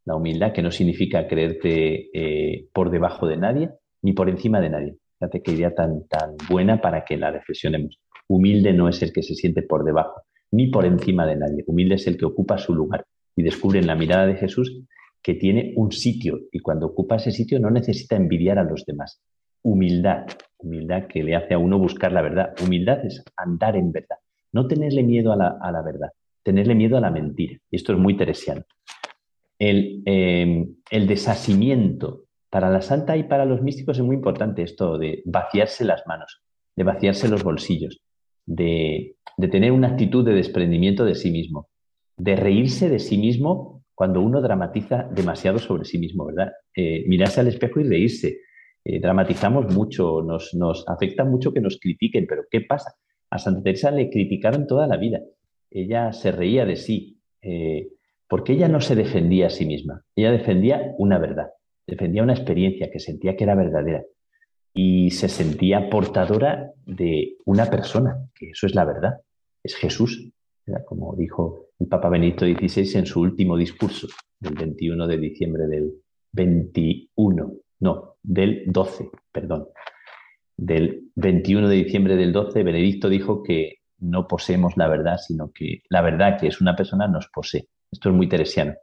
[0.05, 3.71] La humildad que no significa creerte eh, por debajo de nadie
[4.03, 4.97] ni por encima de nadie.
[5.17, 7.99] Fíjate qué idea tan, tan buena para que la reflexionemos.
[8.27, 10.21] Humilde no es el que se siente por debajo,
[10.51, 11.63] ni por encima de nadie.
[11.65, 14.83] Humilde es el que ocupa su lugar y descubre en la mirada de Jesús
[15.25, 19.23] que tiene un sitio y cuando ocupa ese sitio no necesita envidiar a los demás.
[19.63, 20.27] Humildad,
[20.59, 22.53] humildad que le hace a uno buscar la verdad.
[22.63, 24.17] Humildad es andar en verdad,
[24.51, 26.09] no tenerle miedo a la, verdad,
[26.43, 27.57] tenerle miedo a la mentira.
[27.71, 28.65] Y esto es muy teresiano.
[29.57, 34.99] El, eh, el desasimiento para la santa y para los místicos es muy importante esto
[34.99, 36.43] de vaciarse las manos,
[36.75, 37.99] de vaciarse los bolsillos,
[38.45, 39.15] de,
[39.51, 41.67] tener una actitud de desprendimiento de sí mismo,
[42.15, 46.51] de reírse de sí mismo cuando uno dramatiza demasiado sobre sí mismo, ¿verdad?
[46.75, 48.41] Eh, mirarse al espejo y reírse.
[48.83, 52.93] Eh, dramatizamos mucho, nos, nos afecta mucho que nos critiquen, pero ¿qué pasa?
[53.29, 55.21] A Santa Teresa le criticaron toda la vida.
[55.71, 57.87] Ella se reía de sí, eh,
[58.27, 61.47] porque ella no se defendía a sí misma, ella defendía una verdad
[61.87, 64.03] defendía una experiencia que sentía que era verdadera
[64.73, 69.21] y se sentía portadora de una persona, que eso es la verdad,
[69.63, 70.31] es Jesús,
[70.85, 74.07] como dijo el Papa Benedicto XVI en su último discurso
[74.39, 75.91] del 21 de diciembre del
[76.31, 79.67] 21, no, del 12, perdón.
[80.57, 85.83] Del 21 de diciembre del 12, Benedicto dijo que no poseemos la verdad, sino que
[85.89, 87.67] la verdad que es una persona nos posee.
[87.91, 88.73] Esto es muy teresiano.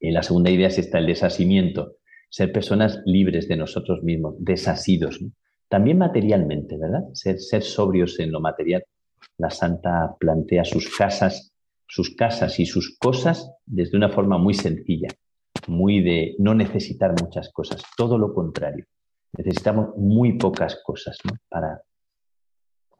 [0.00, 1.96] Y la segunda idea es esta, el desasimiento,
[2.28, 5.20] ser personas libres de nosotros mismos, desasidos.
[5.68, 7.04] También materialmente, ¿verdad?
[7.14, 8.84] Ser, ser sobrios en lo material.
[9.38, 11.52] La santa plantea sus casas,
[11.88, 15.08] sus casas y sus cosas desde una forma muy sencilla,
[15.66, 18.84] muy de no necesitar muchas cosas, todo lo contrario.
[19.36, 21.36] Necesitamos muy pocas cosas ¿no?
[21.48, 21.80] para...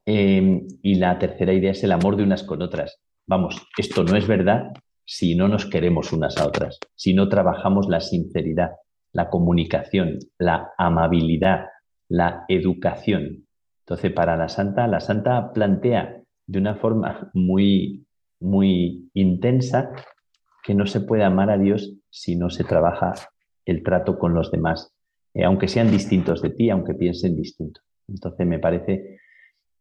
[0.04, 2.98] Em, y la tercera idea es el amor de unas con otras.
[3.26, 4.72] Vamos, esto no es verdad
[5.04, 8.72] si no nos queremos unas a otras, si no trabajamos la sinceridad,
[9.12, 11.66] la comunicación, la amabilidad,
[12.08, 13.46] la educación.
[13.80, 18.06] Entonces, para la santa, la santa plantea de una forma muy,
[18.40, 19.90] muy intensa
[20.62, 23.14] que no se puede amar a Dios si no se trabaja
[23.64, 24.94] el trato con los demás,
[25.34, 27.80] eh, aunque sean distintos de ti, aunque piensen distinto.
[28.08, 29.18] Entonces, me parece,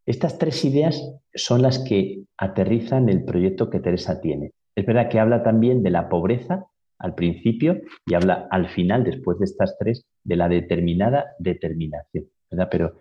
[0.06, 1.02] estas tres ideas
[1.34, 4.52] son las que aterrizan el proyecto que Teresa tiene.
[4.76, 6.66] Es verdad que habla también de la pobreza
[7.00, 12.68] al principio y habla al final, después de estas tres, de la determinada determinación, ¿verdad?
[12.72, 13.00] Pero,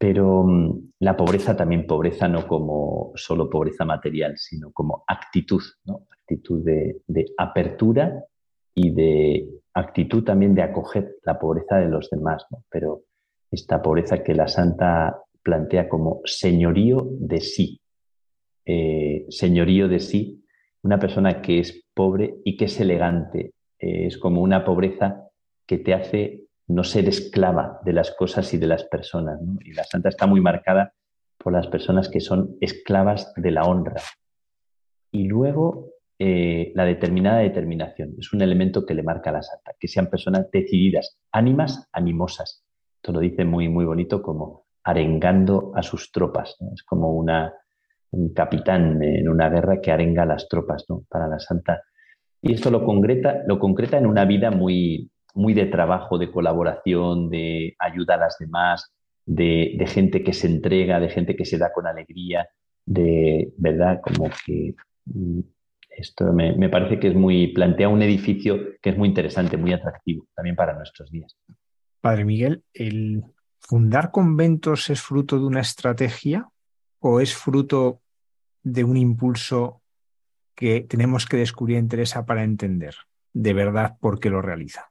[0.00, 6.06] pero mm, la pobreza también pobreza no como solo pobreza material, sino como actitud, ¿no?
[6.10, 8.24] Actitud de, de apertura
[8.74, 12.64] y de actitud también de acoger la pobreza de los demás, ¿no?
[12.70, 13.02] Pero
[13.50, 17.82] esta pobreza que la santa plantea como señorío de sí,
[18.64, 20.42] eh, señorío de sí
[20.82, 23.52] una persona que es pobre y que es elegante.
[23.78, 25.28] Eh, es como una pobreza
[25.66, 29.40] que te hace no ser esclava de las cosas y de las personas.
[29.64, 30.94] Y la santa está muy marcada
[31.36, 34.00] por las personas que son esclavas de la honra.
[35.10, 39.72] Y luego eh, la determinada determinación es un elemento que le marca a la santa,
[39.78, 42.64] que sean personas decididas, ánimas, animosas.
[42.96, 46.56] Esto lo dice muy, muy bonito como arengando a sus tropas.
[46.72, 47.52] Es como una,
[48.10, 51.04] un capitán en una guerra que arenga a las tropas ¿no?
[51.08, 51.82] para la Santa.
[52.42, 57.30] Y esto lo concreta, lo concreta en una vida muy, muy de trabajo, de colaboración,
[57.30, 58.92] de ayuda a las demás,
[59.26, 62.48] de, gente que se entrega, de gente que se da con alegría,
[62.86, 64.74] de verdad, como que
[65.06, 65.40] mm,
[65.90, 69.72] esto me, me, parece que es muy, plantea un edificio que es muy interesante, muy
[69.72, 71.36] atractivo también para nuestros días.
[72.00, 73.22] Padre Miguel, ¿el
[73.58, 76.48] fundar conventos es fruto de una estrategia
[76.98, 78.00] o es fruto
[78.62, 79.82] de un impulso
[80.54, 82.94] que tenemos que descubrir en Teresa para entender
[83.32, 84.89] de verdad por qué lo realiza?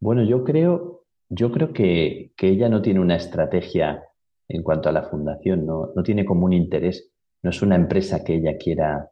[0.00, 4.04] Bueno, yo creo, yo creo que, ella no tiene una estrategia
[4.48, 7.10] en cuanto a la fundación, no, tiene como un interés,
[7.42, 9.10] no es una empresa que ella quiera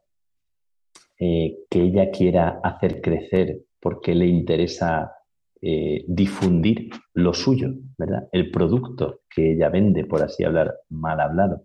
[1.19, 5.13] eh, que ella quiera hacer crecer porque le interesa
[5.61, 8.27] eh, difundir lo suyo, ¿verdad?
[8.31, 11.63] El producto que ella vende, por así hablar, mal hablado.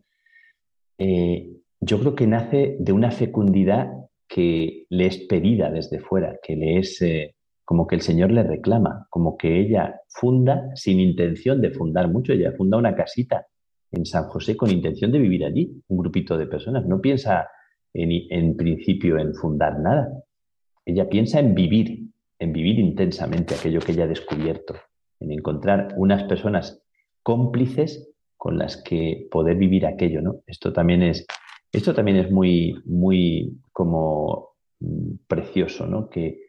[0.99, 1.51] Eh,
[1.81, 3.93] yo creo que nace de una fecundidad
[4.27, 7.03] que le es pedida desde fuera, que le es
[7.65, 12.33] como que el Señor le reclama, como que ella funda sin intención de fundar mucho,
[12.33, 13.47] ella funda una casita
[13.91, 17.49] en San José con intención de vivir allí, un grupito de personas, no piensa
[17.95, 20.09] en, principio en fundar nada,
[20.85, 22.09] ella piensa en vivir,
[22.39, 24.75] en vivir intensamente aquello que ella ha descubierto,
[25.21, 26.83] en encontrar unas personas
[27.23, 30.41] cómplices con las que poder vivir aquello, ¿no?
[30.47, 31.27] Esto también es,
[31.71, 36.09] esto también es muy, muy como mm, precioso, ¿no?
[36.09, 36.41] Que,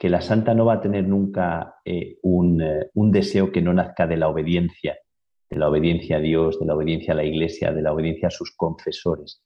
[0.00, 3.74] que la santa no va a tener nunca eh, un, eh, un, deseo que no
[3.74, 4.96] nazca de la obediencia,
[5.50, 8.30] de la obediencia a Dios, de la obediencia a la Iglesia, de la obediencia a
[8.30, 9.42] sus confesores.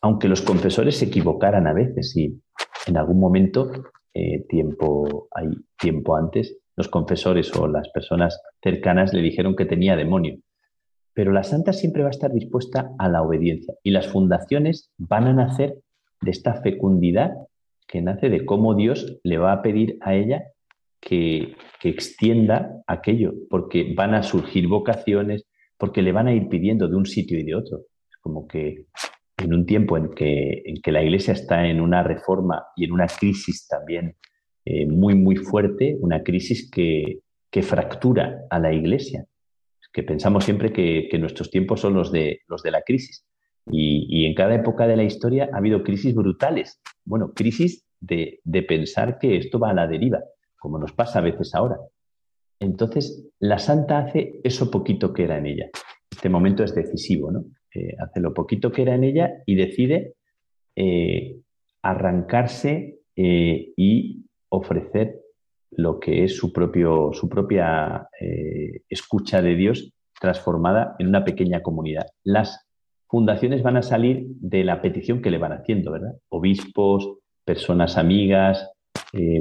[0.00, 2.40] Aunque los confesores se equivocaran a veces y
[2.86, 3.72] en algún momento,
[4.14, 9.96] eh, tiempo, hay tiempo antes, los confesores o las personas cercanas le dijeron que tenía
[9.96, 10.38] demonio.
[11.14, 15.26] Pero la santa siempre va a estar dispuesta a la obediencia y las fundaciones van
[15.26, 15.80] a nacer
[16.20, 17.32] de esta fecundidad
[17.86, 20.42] que nace de cómo Dios le va a pedir a ella
[21.00, 26.88] que, que extienda aquello, porque van a surgir vocaciones, porque le van a ir pidiendo
[26.88, 27.82] de un sitio y de otro.
[28.10, 28.86] Es como que
[29.36, 32.92] en un tiempo en que, en que la Iglesia está en una reforma y en
[32.92, 34.16] una crisis también
[34.64, 37.20] eh, muy, muy fuerte, una crisis que,
[37.50, 39.26] que, fractura a la Iglesia,
[39.92, 43.26] que pensamos siempre que, que, nuestros tiempos son los de, los de la crisis.
[43.70, 46.80] Y, en cada época de la historia ha habido crisis brutales.
[47.04, 50.20] Bueno, crisis de, de pensar que esto va a la deriva,
[50.58, 51.76] como nos pasa a veces ahora.
[52.60, 55.70] Entonces, la santa hace eso poquito que era en ella.
[56.10, 57.44] Este momento es decisivo, ¿no?
[57.74, 60.14] Eh, hace lo poquito que era en ella y decide
[60.76, 61.40] eh,
[61.82, 65.20] arrancarse eh, y ofrecer
[65.72, 68.08] lo que es su, propio, su propia
[68.88, 72.06] escucha de Dios transformada en una pequeña comunidad.
[72.22, 72.64] Las
[73.08, 76.14] fundaciones van a salir de la petición que le van haciendo, ¿verdad?
[76.28, 78.70] Obispos, personas amigas,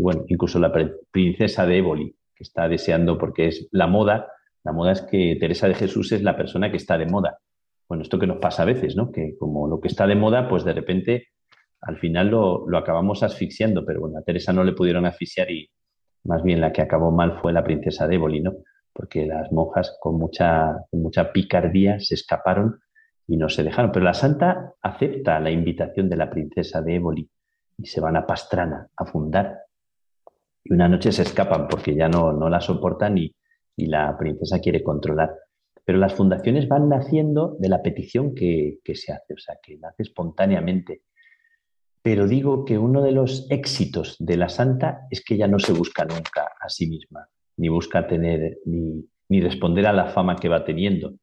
[0.02, 0.72] bueno, incluso la
[1.12, 4.28] princesa de Éboli, que está deseando porque es la moda.
[4.64, 7.40] La moda es que Teresa de Jesús es la persona que está de moda
[7.88, 9.12] bueno, esto que nos pasa a veces, ¿no?
[9.12, 11.28] Que como lo que está de moda, pues de repente
[11.82, 15.70] al final lo, acabamos asfixiando, pero bueno, a Teresa no le pudieron asfixiar y
[16.24, 18.54] más bien la que acabó mal fue la princesa de Éboli, ¿no?
[18.94, 22.80] Porque las monjas con mucha, con mucha picardía se escaparon
[23.28, 23.92] y no se dejaron.
[23.92, 27.30] Pero la santa acepta la invitación de la princesa de Éboli
[27.78, 29.60] y se van a Pastrana a fundar.
[30.64, 33.34] Y una noche se escapan porque ya no, no la soportan y,
[33.76, 35.32] y la princesa quiere controlar.
[35.86, 40.04] Pero las fundaciones van naciendo de la petición que, se hace, o sea, que nace
[40.04, 41.04] espontáneamente.
[42.02, 45.74] Pero digo que uno de los éxitos de la santa es que ella no se
[45.74, 50.50] busca nunca a sí misma, ni busca tener, ni, ni responder a la fama que
[50.50, 51.16] va teniendo.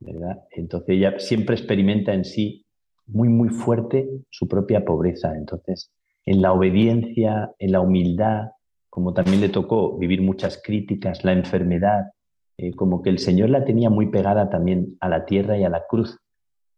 [0.00, 2.66] Entonces ella siempre experimenta en sí
[3.06, 5.36] muy, muy fuerte su propia pobreza.
[5.36, 5.90] Entonces,
[6.24, 8.50] en la obediencia, en la humildad,
[8.90, 12.12] como también le tocó vivir muchas críticas, la enfermedad,
[12.56, 15.70] eh, como que el Señor la tenía muy pegada también a la tierra y a
[15.70, 16.18] la cruz,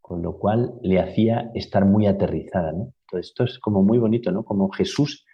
[0.01, 2.73] con lo cual le hacía estar muy aterrizada.
[2.73, 2.93] ¿no?
[3.07, 4.45] Entonces, esto es como muy bonito, ¿no?
[4.45, 5.25] Como Jesús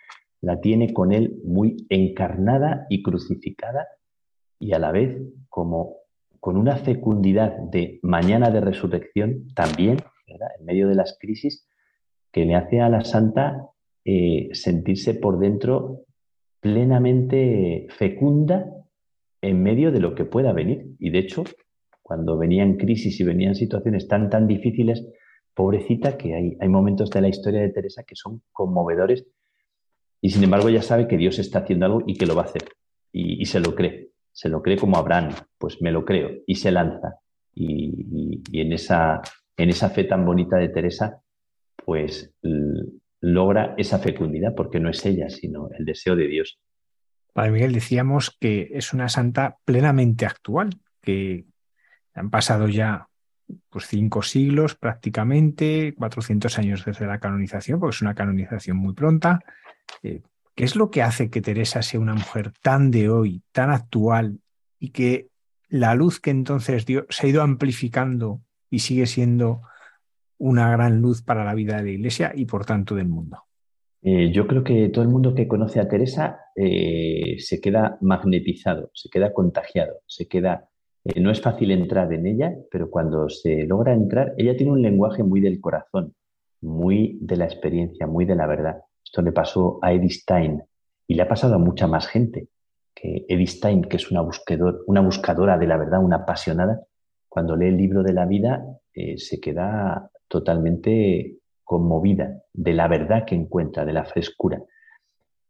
[0.41, 3.89] la tiene con él muy encarnada y crucificada
[4.59, 5.19] y a la vez
[5.49, 5.97] como
[6.41, 11.69] con una fecundidad de mañana de resurrección también, en medio de las crisis,
[12.33, 13.69] que le hace a la santa
[14.05, 16.03] eh, sentirse por dentro
[16.61, 18.67] plenamente fecunda
[19.41, 20.87] en medio de lo que pueda venir.
[20.99, 21.45] Y de hecho,
[22.03, 25.07] cuando venían crisis y venían situaciones tan, tan difíciles,
[25.55, 29.27] pobrecita, que hay, hay momentos de la historia de Teresa que son conmovedores
[30.21, 32.47] y sin embargo ya sabe que Dios está haciendo algo y que lo va a
[32.47, 32.65] hacer.
[33.13, 34.11] Y, se lo cree.
[34.37, 35.31] Se lo cree como Abraham.
[35.57, 36.31] Pues me lo creo.
[36.47, 37.21] Y se lanza.
[37.55, 39.23] Y, en, esa,
[39.57, 41.23] en esa fe tan bonita de Teresa,
[41.75, 42.35] pues
[43.23, 46.61] logra esa fecundidad, porque no es ella, sino el deseo de Dios.
[47.33, 50.69] Padre Miguel, decíamos que es una santa plenamente actual,
[51.01, 51.47] que
[52.13, 53.09] han pasado ya
[53.71, 59.41] pues, cinco siglos prácticamente, 400 años desde la canonización, porque es una canonización muy pronta.
[60.03, 60.21] Eh,
[60.57, 64.41] ¿Qué es lo que hace que Teresa sea una mujer tan de hoy, tan actual,
[64.79, 65.29] y que
[65.69, 68.41] la luz que entonces dio se ha ido amplificando
[68.71, 69.61] y sigue siendo
[70.39, 73.43] una gran luz para la vida de la Iglesia y por tanto del mundo?
[74.01, 78.91] Eh, yo creo que todo el mundo que conoce a Teresa eh, se queda magnetizado,
[78.95, 80.71] se queda contagiado, se queda...
[81.05, 84.81] Eh, no es fácil entrar en ella, pero cuando se logra entrar, ella tiene un
[84.81, 86.15] lenguaje muy del corazón,
[86.63, 88.77] muy de la experiencia, muy de la verdad.
[89.07, 90.63] Esto le pasó a Edith Stein
[91.07, 92.49] y le ha pasado a mucha más gente.
[92.95, 94.23] Que Edith Stein, que es una,
[94.87, 96.83] una buscadora de la verdad, una apasionada,
[97.29, 98.63] cuando lee el libro de la vida
[99.19, 104.63] se queda totalmente conmovida de la verdad que encuentra, de la frescura.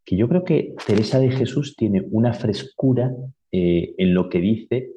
[0.04, 3.14] Que yo creo que Teresa de Jesús tiene una frescura
[3.52, 4.92] eh, en lo que dice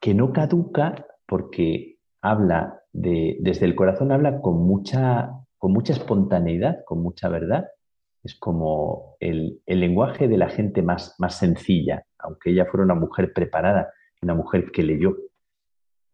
[0.00, 6.84] que no caduca porque habla de, desde el corazón, habla con mucha, con mucha espontaneidad,
[6.84, 7.66] con mucha verdad.
[8.22, 13.32] Es como el, lenguaje de la gente más, más sencilla, aunque ella fuera una mujer
[13.32, 13.92] preparada,
[14.22, 15.16] una mujer que leyó.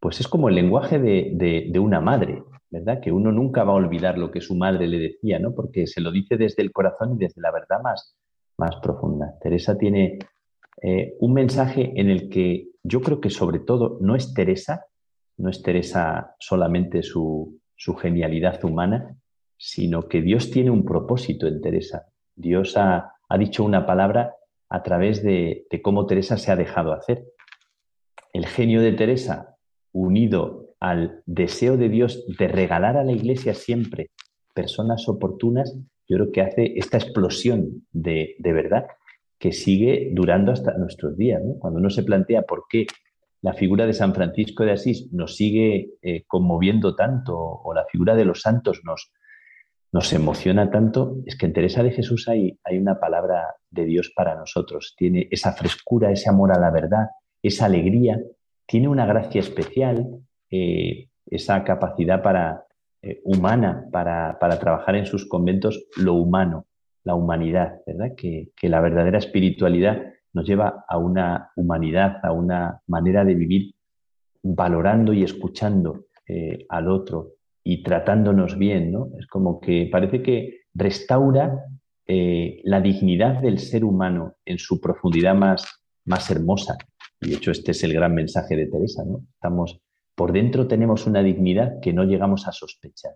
[0.01, 3.01] Pues es como el lenguaje de, de una madre, ¿verdad?
[3.01, 5.55] Que uno nunca va a olvidar lo que su madre le decía, ¿no?
[5.55, 8.17] Porque se lo dice desde el corazón y desde la verdad más,
[8.57, 9.35] más profunda.
[9.41, 10.19] Teresa tiene
[10.81, 14.87] Eh, un mensaje en el que yo creo que sobre todo no es Teresa,
[15.37, 17.61] no es Teresa solamente su,
[18.01, 19.17] genialidad humana,
[19.59, 22.07] sino que Dios tiene un propósito en Teresa.
[22.35, 24.35] Dios ha, dicho una palabra
[24.71, 27.25] a través de, de, cómo Teresa se ha dejado hacer.
[28.33, 29.57] El genio de Teresa,
[29.93, 34.11] unido al deseo de Dios de regalar a la Iglesia siempre
[34.55, 35.77] personas oportunas,
[36.09, 38.87] yo creo que hace esta explosión de, de verdad
[39.39, 41.43] que sigue durando hasta nuestros días.
[41.59, 42.87] Cuando uno se plantea por qué
[43.41, 48.17] la figura de San Francisco de Asís nos sigue eh, conmoviendo tanto o la figura
[48.17, 49.13] de los santos nos,
[49.93, 54.12] nos emociona tanto, es que en Teresa de Jesús hay, hay una palabra de Dios
[54.14, 54.95] para nosotros.
[54.97, 57.07] Tiene esa frescura, ese amor a la verdad,
[57.43, 58.20] esa alegría,
[58.66, 60.07] tiene una gracia especial,
[60.51, 62.66] eh, esa capacidad para,
[63.01, 66.66] eh, humana para, para trabajar en sus conventos lo humano,
[67.05, 68.14] la humanidad, ¿verdad?
[68.16, 73.74] Que, la verdadera espiritualidad nos lleva a una humanidad, a una manera de vivir
[74.43, 77.38] valorando y escuchando eh, al otro
[77.71, 79.11] y tratándonos bien, ¿no?
[79.21, 81.66] Es como que parece que restaura
[82.07, 86.79] eh, la dignidad del ser humano en su profundidad más, más hermosa.
[87.21, 89.21] Y de hecho este es el gran mensaje de Teresa, ¿no?
[89.35, 89.83] Estamos,
[90.14, 93.12] por dentro tenemos una dignidad que no llegamos a sospechar.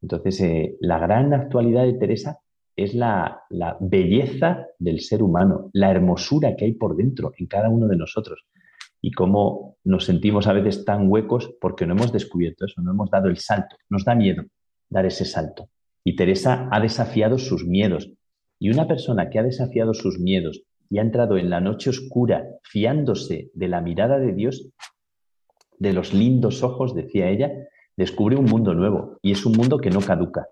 [0.00, 2.40] Entonces, eh, la gran actualidad de Teresa
[2.74, 3.42] es la,
[3.78, 8.44] belleza del ser humano, la hermosura que hay por dentro en cada uno de nosotros
[9.02, 13.10] y cómo nos sentimos a veces tan huecos porque no hemos descubierto eso, no hemos
[13.10, 13.76] dado el salto.
[13.90, 14.44] Nos da miedo
[14.88, 15.68] dar ese salto.
[16.04, 18.12] Y Teresa ha desafiado sus miedos.
[18.60, 22.46] Y una persona que ha desafiado sus miedos y ha entrado en la noche oscura
[22.62, 24.70] fiándose de la mirada de Dios,
[25.78, 27.50] de los lindos ojos, decía ella,
[27.96, 29.18] descubre un mundo nuevo.
[29.20, 30.46] Y es un mundo que no caduca,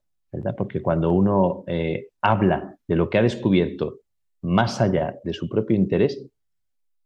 [0.57, 4.01] porque cuando uno eh, habla de lo que ha descubierto
[4.43, 6.27] más allá de su propio interés,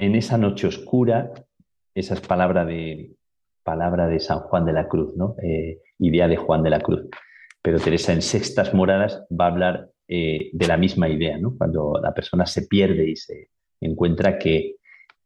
[0.04, 1.32] en esa noche oscura,
[1.94, 3.14] esa es palabra de,
[3.62, 5.36] palabra de San Juan de la Cruz, ¿no?
[5.42, 7.08] Eh, idea de Juan de la Cruz.
[7.62, 11.56] Pero Teresa en Sextas Moradas va a hablar eh, de la misma idea, ¿no?
[11.56, 13.48] cuando la persona se pierde y se
[13.80, 14.76] encuentra que,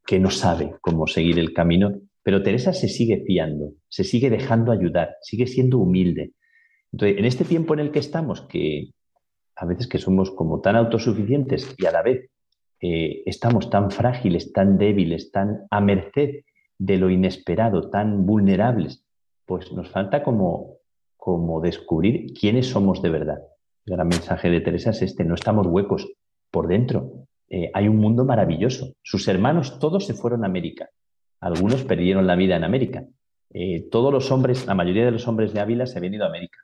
[0.06, 4.70] que no sabe cómo seguir el camino, pero Teresa se sigue fiando, se sigue dejando
[4.70, 6.32] ayudar, sigue siendo humilde,
[6.92, 8.90] entonces, en este tiempo en el que estamos, que
[9.56, 12.30] a veces que somos como tan autosuficientes y a la vez
[12.80, 16.44] eh, estamos tan frágiles, tan débiles, tan a merced
[16.78, 19.04] de lo inesperado, tan vulnerables,
[19.46, 20.76] pues nos falta como,
[21.16, 23.42] como descubrir quiénes somos de verdad.
[23.86, 26.06] El gran mensaje de Teresa es este, no estamos huecos
[26.50, 27.26] por dentro.
[27.48, 28.94] Eh, hay un mundo maravilloso.
[29.02, 30.90] Sus hermanos todos se fueron a América.
[31.40, 33.04] Algunos perdieron la vida en América.
[33.50, 36.28] Eh, todos los hombres, la mayoría de los hombres de Ávila se han ido a
[36.28, 36.58] América.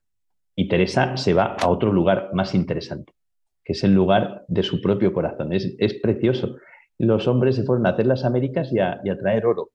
[0.55, 3.13] Y Teresa se va a otro lugar más interesante,
[3.65, 5.53] que es el lugar de su propio corazón.
[5.53, 6.57] Es, precioso.
[6.99, 9.71] Los hombres se fueron a hacer las Américas y a, traer oro.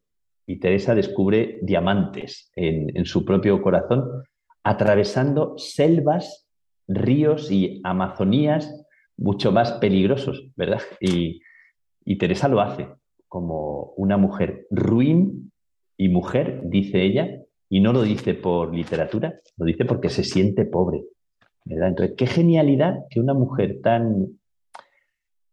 [0.46, 4.24] Y Teresa descubre diamantes en, su propio corazón,
[4.64, 6.48] atravesando selvas,
[6.88, 8.86] ríos y amazonías
[9.18, 10.82] mucho más peligrosos, ¿verdad?
[11.00, 11.42] Y,
[12.06, 12.88] y Teresa lo hace
[13.28, 15.52] como una mujer ruin
[15.98, 17.30] y mujer, dice ella,
[17.70, 21.04] y no lo dice por literatura, lo dice porque se siente pobre.
[21.66, 21.90] ¿Verdad?
[21.90, 24.40] Entonces, qué genialidad que una mujer tan,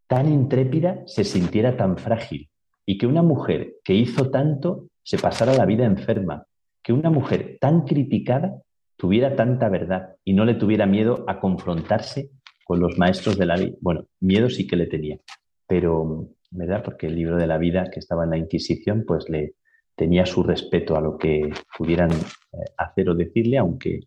[0.07, 2.49] tan intrépida se sintiera tan frágil
[2.85, 6.45] y que una mujer que hizo tanto se pasara la vida enferma,
[6.83, 8.61] que una mujer tan criticada
[8.95, 12.31] tuviera tanta verdad y no le tuviera miedo a confrontarse
[12.65, 13.75] con los maestros de la vida.
[13.81, 15.19] Bueno, miedo sí que le tenía,
[15.67, 16.83] pero, ¿verdad?
[16.83, 19.55] Porque el libro de la vida que estaba en la Inquisición, pues le,
[19.97, 24.01] tenía su respeto a lo que pudieran eh, hacer o decirle, aunque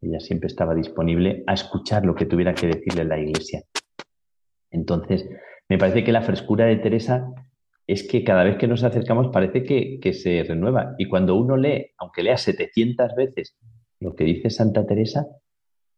[0.00, 3.62] ella siempre estaba disponible a escuchar lo que tuviera que decirle la iglesia.
[4.70, 5.28] Entonces,
[5.68, 7.32] me parece que la frescura de Teresa
[7.86, 10.94] es que cada vez que nos acercamos parece que, que se renueva.
[10.98, 13.56] Y cuando uno lee, aunque lea 700 veces
[13.98, 15.26] lo que dice Santa Teresa,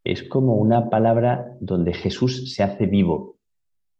[0.05, 3.39] es como una palabra donde Jesús se hace vivo,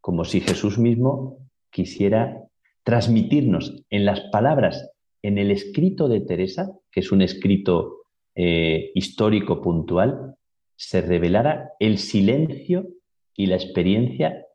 [0.01, 1.39] como si Jesús mismo
[1.71, 2.43] quisiera
[2.83, 4.91] transmitirnos en las palabras
[5.23, 8.02] en el escrito de Teresa, que es un escrito
[8.35, 10.35] eh, histórico puntual,
[10.77, 12.89] se revelara el silencio
[13.35, 14.47] y la experiencia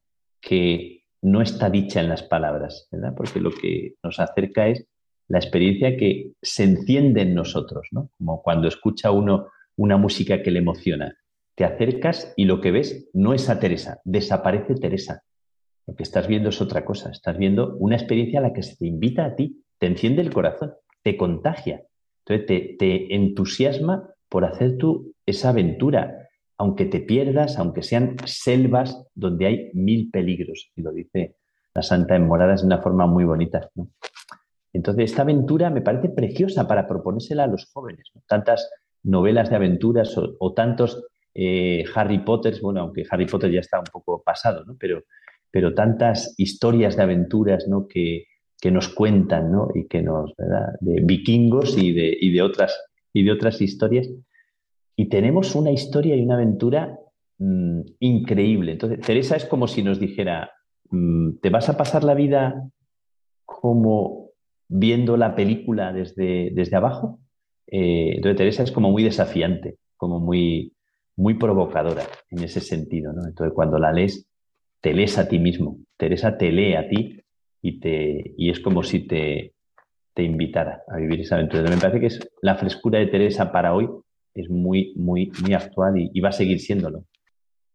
[0.41, 3.13] que no está dicha en las palabras, ¿verdad?
[3.15, 4.85] Porque lo que nos acerca es
[5.27, 8.09] la experiencia que se enciende en nosotros, ¿no?
[8.17, 11.17] Como cuando escucha uno una música que le emociona.
[11.55, 15.23] Te acercas y lo que ves no es a Teresa, desaparece Teresa.
[15.85, 18.75] Lo que estás viendo es otra cosa, estás viendo una experiencia a la que se
[18.75, 20.73] te invita a ti te enciende el corazón,
[21.03, 21.83] te contagia.
[22.27, 29.45] Entonces te, entusiasma por hacer tú esa aventura, aunque te pierdas, aunque sean selvas donde
[29.45, 30.71] hay mil peligros.
[30.75, 31.35] Y lo dice
[31.73, 33.69] la santa en moradas de una forma muy bonita.
[34.73, 38.11] Entonces, esta aventura me parece preciosa para proponérsela a los jóvenes.
[38.27, 38.69] Tantas
[39.03, 43.85] novelas de aventuras o, tantos eh, Harry Potter, bueno, aunque Harry Potter ya está un
[43.85, 44.75] poco pasado, ¿no?
[44.77, 45.03] pero,
[45.51, 47.87] pero tantas historias de aventuras ¿no?
[47.87, 48.25] que,
[48.59, 49.69] que nos cuentan ¿no?
[49.73, 50.33] y que nos,
[50.79, 52.79] de vikingos y de, y de, otras,
[53.13, 54.09] y de otras historias.
[54.95, 56.97] Y tenemos una historia y una aventura
[57.37, 58.71] mm, increíble.
[58.73, 60.51] Entonces, Teresa es como si nos dijera,
[60.89, 62.69] mm, ¿te vas a pasar la vida
[63.45, 64.31] como
[64.67, 67.19] viendo la película desde, desde abajo?
[67.67, 70.73] Eh, entonces, Teresa es como muy desafiante, como muy,
[71.15, 73.13] muy provocadora en ese sentido.
[73.13, 73.27] ¿no?
[73.27, 74.27] Entonces, cuando la lees,
[74.81, 75.77] te lees a ti mismo.
[75.95, 77.21] Teresa te lee a ti
[77.67, 79.53] y, te, y es como si te,
[80.13, 81.69] te invitara a vivir esa aventura.
[81.69, 83.89] Me parece que es la frescura de Teresa para hoy
[84.33, 87.05] es muy, muy, muy actual y, va a seguir siéndolo.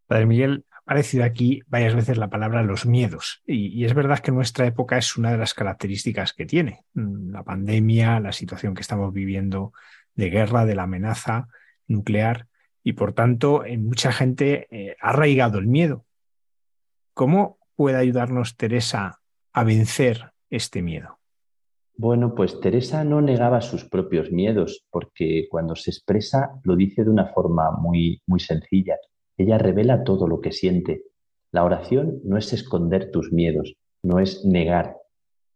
[0.06, 4.20] Padre Miguel, ha aparecido aquí varias veces la palabra los miedos y, y, es verdad
[4.20, 6.84] que nuestra época es una de las características que tiene.
[6.94, 9.72] Mm, la pandemia, la situación que estamos viviendo
[10.14, 11.48] de guerra, de la amenaza
[11.86, 12.46] nuclear
[12.82, 16.06] y por tanto en mucha gente eh, ha arraigado el miedo.
[17.12, 19.21] ¿Cómo puede ayudarnos Teresa
[19.52, 21.18] a vencer este miedo?
[21.96, 27.10] Bueno, pues Teresa no negaba sus propios miedos, porque cuando se expresa lo dice de
[27.10, 28.96] una forma muy, muy sencilla.
[29.36, 31.02] Ella revela todo lo que siente.
[31.52, 34.96] La oración no es esconder tus miedos, no es negar.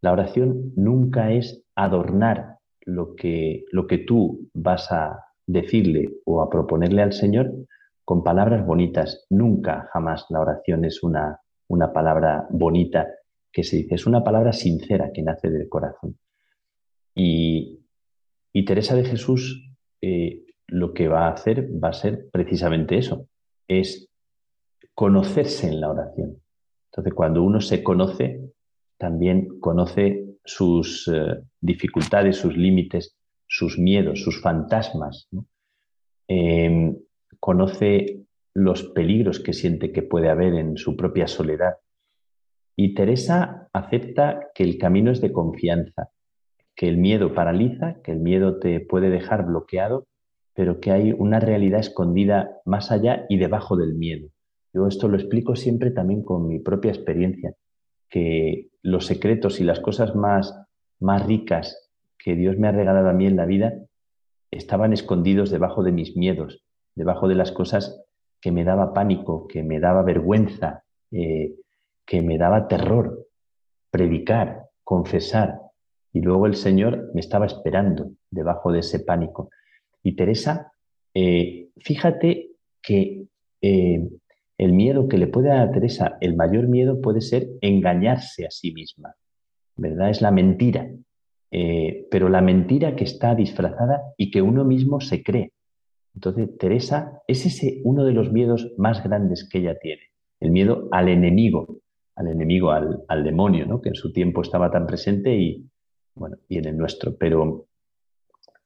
[0.03, 6.51] La oración nunca es adornar lo que, lo que tú vas a decirle o a
[6.51, 7.51] proponerle al Señor
[8.05, 9.26] con palabras bonitas.
[9.30, 13.09] Nunca, jamás la oración es una, una palabra bonita
[13.57, 16.18] que se dice, es una palabra sincera que nace del corazón.
[17.14, 17.80] Y,
[18.66, 23.28] Teresa de Jesús eh, lo que va a hacer va a ser precisamente eso,
[23.66, 24.11] es
[24.92, 26.42] conocerse en la oración.
[26.90, 28.42] Entonces, cuando uno se conoce,
[28.98, 35.30] también conoce sus eh, dificultades, sus límites, sus miedos, sus fantasmas.
[36.28, 36.94] Em,
[37.40, 38.20] conoce
[38.52, 41.76] los peligros que siente que puede haber en su propia soledad.
[42.77, 46.11] Y Teresa acepta que el camino es de confianza,
[46.74, 50.07] que el miedo paraliza, que el miedo te puede dejar bloqueado,
[50.55, 54.29] pero que hay una realidad escondida más allá y debajo del miedo.
[54.74, 57.55] Yo esto lo explico siempre también con mi propia experiencia,
[58.11, 60.55] que los secretos y las cosas más,
[61.01, 63.72] más ricas que Dios me ha regalado a mí en la vida
[64.51, 66.62] estaban escondidos debajo de mis miedos,
[66.95, 68.03] debajo de las cosas
[68.41, 71.55] que me daba pánico, que me daba vergüenza, eh,
[72.07, 73.26] que me daba terror.
[73.90, 75.61] Predicar, confesar,
[76.16, 79.50] y luego el Señor me estaba esperando debajo de ese pánico.
[80.02, 80.72] Y Teresa,
[81.12, 83.26] eh, fíjate que
[83.61, 84.09] eh,
[84.57, 88.50] el miedo que le puede dar a Teresa, el mayor miedo puede ser engañarse a
[88.50, 89.14] sí misma,
[89.76, 90.09] ¿verdad?
[90.09, 90.88] Es la mentira,
[91.50, 95.52] eh, pero la mentira que está disfrazada y que uno mismo se cree.
[96.14, 100.02] Entonces, Teresa es ese uno de los miedos más grandes que ella tiene,
[100.40, 101.80] el miedo al enemigo,
[102.16, 103.80] al enemigo, al, al demonio, ¿no?
[103.80, 105.68] que en su tiempo estaba tan presente y,
[106.14, 107.66] bueno, y en el nuestro, pero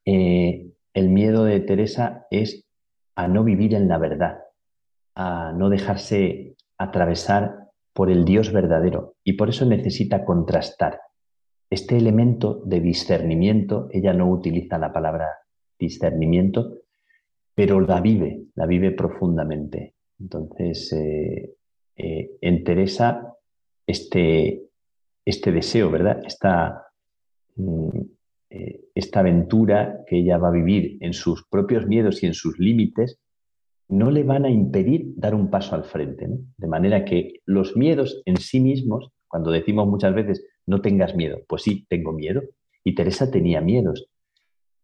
[0.04, 2.64] eh, el miedo de Teresa es
[3.16, 4.40] a no vivir en la verdad,
[5.14, 11.00] a no dejarse atravesar por el Dios verdadero y por eso necesita contrastar.
[11.68, 15.28] Este elemento de discernimiento, ella no utiliza la palabra
[15.78, 16.78] discernimiento,
[17.54, 19.94] pero la vive, la vive profundamente.
[20.18, 21.54] Entonces, eh,
[21.96, 23.36] eh, en Teresa,
[23.90, 24.62] este,
[25.24, 26.22] este deseo, ¿verdad?
[26.24, 26.90] Esta,
[27.60, 28.00] Mm,
[28.50, 32.58] eh, esta aventura que ella va a vivir en sus propios miedos y en sus
[32.58, 33.18] límites,
[33.88, 36.28] no le van a impedir dar un paso al frente.
[36.56, 41.38] De manera que los miedos en sí mismos, cuando decimos muchas veces, no tengas miedo,
[41.48, 42.42] pues sí, tengo miedo.
[42.84, 44.08] Y Teresa tenía miedos.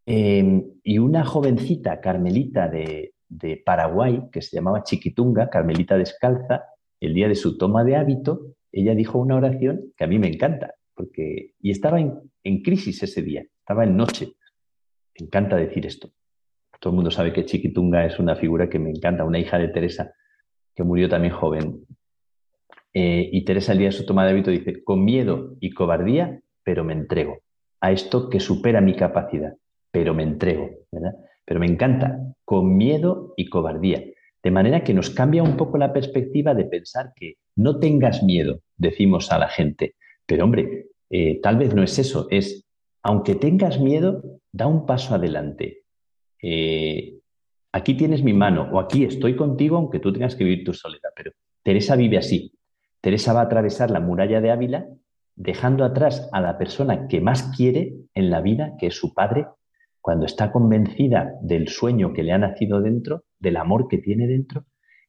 [0.05, 6.65] Em, y una jovencita carmelita de, de Paraguay, que se llamaba Chiquitunga, carmelita descalza,
[6.99, 10.27] el día de su toma de hábito, ella dijo una oración que a mí me
[10.27, 14.33] encanta, porque, y estaba en, crisis ese día, estaba en noche.
[15.19, 16.09] Me encanta decir esto.
[16.79, 19.69] Todo el mundo sabe que Chiquitunga es una figura que me encanta, una hija de
[19.69, 20.13] Teresa,
[20.75, 21.85] que murió también joven.
[22.93, 26.39] Eh, y Teresa el día de su toma de hábito dice, con miedo y cobardía,
[26.63, 27.39] pero me entrego
[27.81, 29.55] a esto que supera mi capacidad,
[29.91, 31.15] pero me entrego, ¿verdad?
[31.45, 34.03] Pero me encanta, con miedo y cobardía.
[34.43, 38.61] De manera que nos cambia un poco la perspectiva de pensar que no tengas miedo,
[38.77, 42.65] decimos a la gente, pero hombre, eh, tal vez no es eso, es,
[43.01, 45.83] aunque tengas miedo, da un paso adelante.
[46.41, 47.19] Eh,
[47.71, 51.09] aquí tienes mi mano o aquí estoy contigo aunque tú tengas que vivir tu soledad,
[51.15, 51.31] pero
[51.63, 52.53] Teresa vive así.
[53.01, 54.87] Teresa va a atravesar la muralla de Ávila
[55.35, 59.45] dejando atrás a la persona que más quiere en la vida, que es su padre,
[60.01, 64.65] cuando está convencida del sueño que le ha nacido dentro, del amor que tiene dentro,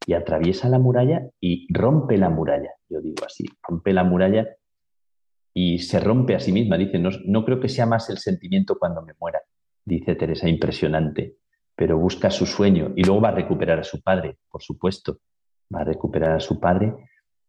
[0.07, 2.71] y atraviesa la muralla y rompe la muralla.
[2.89, 4.49] Yo digo así, rompe la muralla
[5.53, 6.79] y se rompe a sí misma.
[6.79, 9.41] Dice, no, no creo que sea más el sentimiento cuando me muera,
[9.85, 11.37] dice Teresa, impresionante,
[11.75, 15.19] pero busca su sueño y luego va a recuperar a su padre, por supuesto,
[15.75, 16.95] va a recuperar a su padre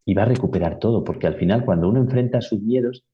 [0.05, 3.05] y va a recuperar todo, porque al final cuando uno enfrenta sus miedos,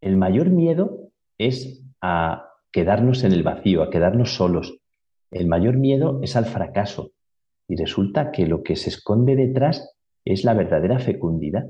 [0.00, 4.78] el mayor miedo es a quedarnos en el vacío, a quedarnos solos.
[5.30, 7.12] El mayor miedo es al fracaso.
[7.68, 9.94] Y resulta que lo que se esconde detrás
[10.24, 11.66] es la verdadera fecundidad.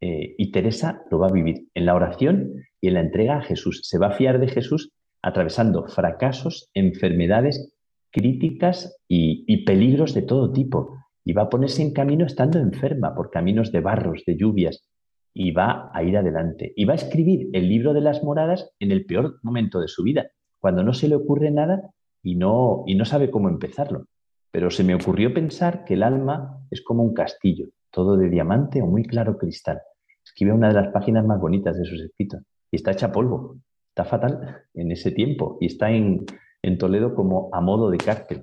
[0.00, 3.42] Eh, y Teresa lo va a vivir en la oración y en la entrega a
[3.42, 3.80] Jesús.
[3.84, 4.92] Se va a fiar de Jesús
[5.22, 7.72] atravesando fracasos, enfermedades
[8.10, 13.30] críticas y peligros de todo tipo y va a ponerse en camino estando enferma por
[13.30, 14.88] caminos de barros, de lluvias,
[15.34, 16.72] y va a ir adelante.
[16.74, 20.02] Y va a escribir el libro de las moradas en el peor momento de su
[20.02, 21.90] vida, cuando no se le ocurre nada
[22.22, 24.06] y no, y no sabe cómo empezarlo.
[24.50, 28.82] Pero se me ocurrió pensar que el alma es como un castillo, todo de diamante
[28.82, 29.80] o muy claro cristal.
[30.24, 33.58] Escribe una de las páginas más bonitas de sus escritos y está hecha polvo.
[33.90, 36.24] Está fatal en ese tiempo y está en,
[36.62, 38.40] en Toledo como a modo de cárcel.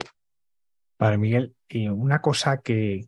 [0.97, 3.07] Padre Miguel, y una cosa que,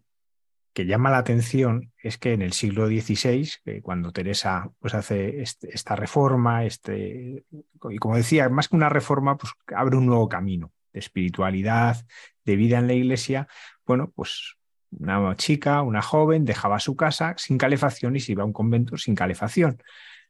[0.73, 5.73] que llama la atención es que en el siglo XVI, cuando Teresa pues, hace este,
[5.73, 7.45] esta reforma, este,
[7.89, 12.05] y como decía, más que una reforma, pues abre un nuevo camino de espiritualidad,
[12.43, 13.47] de vida en la iglesia.
[13.85, 14.55] Bueno, pues
[14.91, 18.97] una chica, una joven, dejaba su casa sin calefacción y se iba a un convento
[18.97, 19.81] sin calefacción.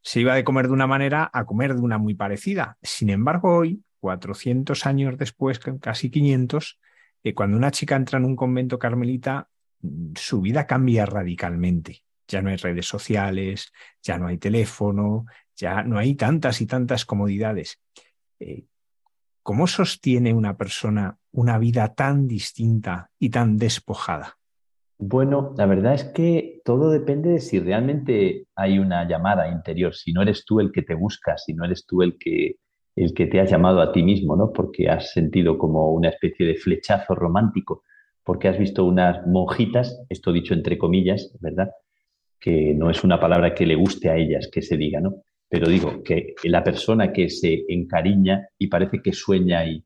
[0.02, 2.78] Se iba de comer de una manera a comer de una muy parecida.
[2.82, 6.80] Sin embargo, hoy, 400 años después, casi 500,
[7.34, 9.50] cuando una chica entra en un convento carmelita,
[10.16, 12.04] su vida cambia radicalmente.
[12.28, 17.06] Ya no hay redes sociales, ya no hay teléfono, ya no hay tantas y tantas
[17.06, 17.80] comodidades.
[18.40, 18.66] Eh,
[19.48, 24.38] ¿Cómo sostiene una persona una vida tan distinta y tan despojada?
[24.98, 30.12] Bueno, la verdad es que todo depende de si realmente hay una llamada interior, si
[30.12, 32.58] no eres tú el que te busca, si no eres tú el que
[32.98, 34.52] el que te has llamado a ti mismo, ¿no?
[34.52, 37.84] Porque has sentido como una especie de flechazo romántico,
[38.26, 41.70] porque has visto unas monjitas, esto dicho entre comillas, ¿verdad?
[42.38, 45.24] Que no es una palabra que le guste a ellas que se diga, ¿no?
[45.50, 49.84] Pero digo que la persona que se encariña y parece que sueña y,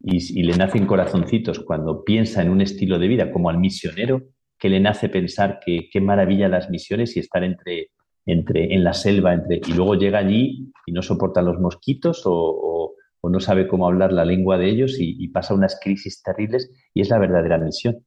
[0.00, 4.22] y, le nacen corazoncitos cuando piensa en un estilo de vida, como al misionero
[4.58, 7.90] que le nace pensar que qué maravilla las misiones y estar entre
[8.26, 12.92] entre, en la selva, entre, y luego llega allí y no soporta los mosquitos o,
[13.28, 17.10] no sabe cómo hablar la lengua de ellos y, pasa unas crisis terribles y es
[17.10, 18.06] la verdadera misión.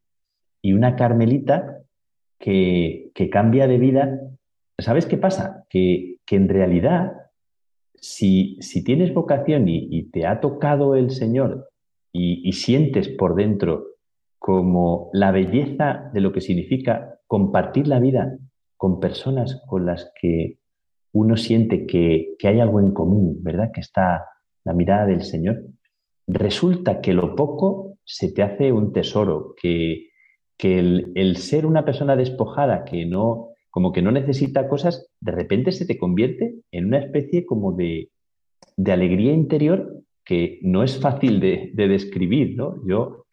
[0.62, 1.80] Y una carmelita
[2.40, 4.18] que, cambia de vida,
[4.78, 5.66] ¿sabes qué pasa?
[5.70, 7.14] Que, en realidad,
[7.96, 11.70] si, si, tienes vocación y, te ha tocado el Señor
[12.12, 13.86] y sientes por dentro
[14.40, 18.38] como la belleza de lo que significa compartir la vida
[18.78, 20.58] con personas con las que
[21.12, 23.72] uno siente que, hay algo en común, ¿verdad?
[23.74, 24.26] Que está
[24.64, 25.64] la mirada del Señor,
[26.28, 30.10] resulta que lo poco se te hace un tesoro, que,
[30.58, 35.72] que el, ser una persona despojada, que no, como que no necesita cosas, de repente
[35.72, 38.10] se te convierte en una especie como de,
[38.86, 42.76] alegría interior que no es fácil de, de describir, ¿no?
[42.88, 43.26] Yo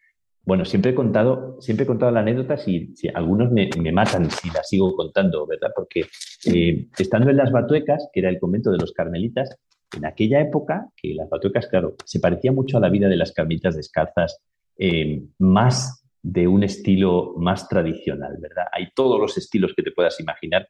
[0.47, 4.63] bueno, siempre he contado, siempre he contado la anécdota, si, algunos me, matan si la
[4.63, 5.71] sigo contando, ¿verdad?
[5.75, 6.05] Porque
[6.45, 9.57] eh, estando en las Batuecas, que era el convento de los carmelitas,
[9.93, 13.33] en aquella época, que las Batuecas, claro, se parecía mucho a la vida de las
[13.33, 14.39] carmelitas descalzas,
[14.77, 18.65] eh, más de un estilo más tradicional, ¿verdad?
[18.71, 20.67] Hay todos los estilos que te puedas imaginar,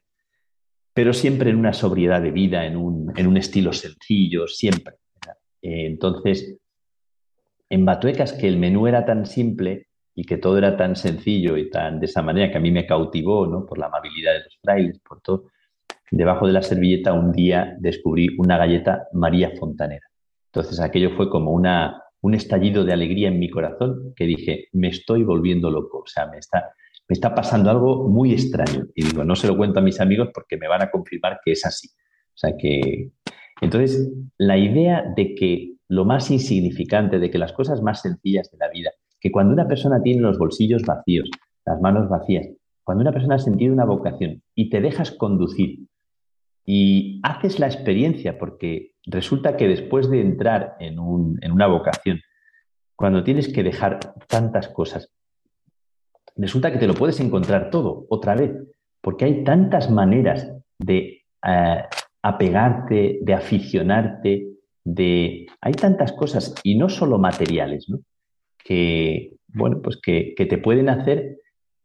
[0.92, 4.96] pero siempre en una sobriedad de vida, en un, en un estilo sencillo, siempre.
[5.62, 6.58] Eh, entonces,
[7.70, 11.70] en Batuecas que el menú era tan simple y que todo era tan sencillo y
[11.70, 13.64] tan de esa manera que a mí me cautivó, ¿no?
[13.64, 15.50] Por la amabilidad de los frailes, por todo.
[16.10, 20.06] Debajo de la servilleta un día descubrí una galleta María Fontanera.
[20.46, 24.88] Entonces aquello fue como una, un estallido de alegría en mi corazón que dije, me
[24.88, 26.72] estoy volviendo loco, o sea, me está,
[27.08, 28.86] me está pasando algo muy extraño.
[28.94, 31.52] Y digo, no se lo cuento a mis amigos porque me van a confirmar que
[31.52, 31.88] es así.
[31.88, 33.10] O sea que,
[33.60, 38.58] entonces, la idea de que lo más insignificante, de que las cosas más sencillas de
[38.58, 38.90] la vida,
[39.20, 41.30] que cuando una persona tiene los bolsillos vacíos,
[41.64, 42.46] las manos vacías,
[42.84, 45.87] cuando una persona ha sentido una vocación y te dejas conducir
[46.70, 50.98] y haces la experiencia, porque resulta que después de entrar en,
[51.40, 52.20] en una vocación,
[52.94, 55.10] cuando tienes que dejar tantas cosas,
[56.36, 58.52] resulta que te lo puedes encontrar todo otra vez,
[59.00, 61.84] porque hay tantas maneras de eh,
[62.20, 64.48] apegarte, de aficionarte,
[64.84, 65.46] de...
[65.62, 68.00] Hay tantas cosas, y no solo materiales, ¿no?
[68.62, 71.38] que, bueno, pues que, te pueden hacer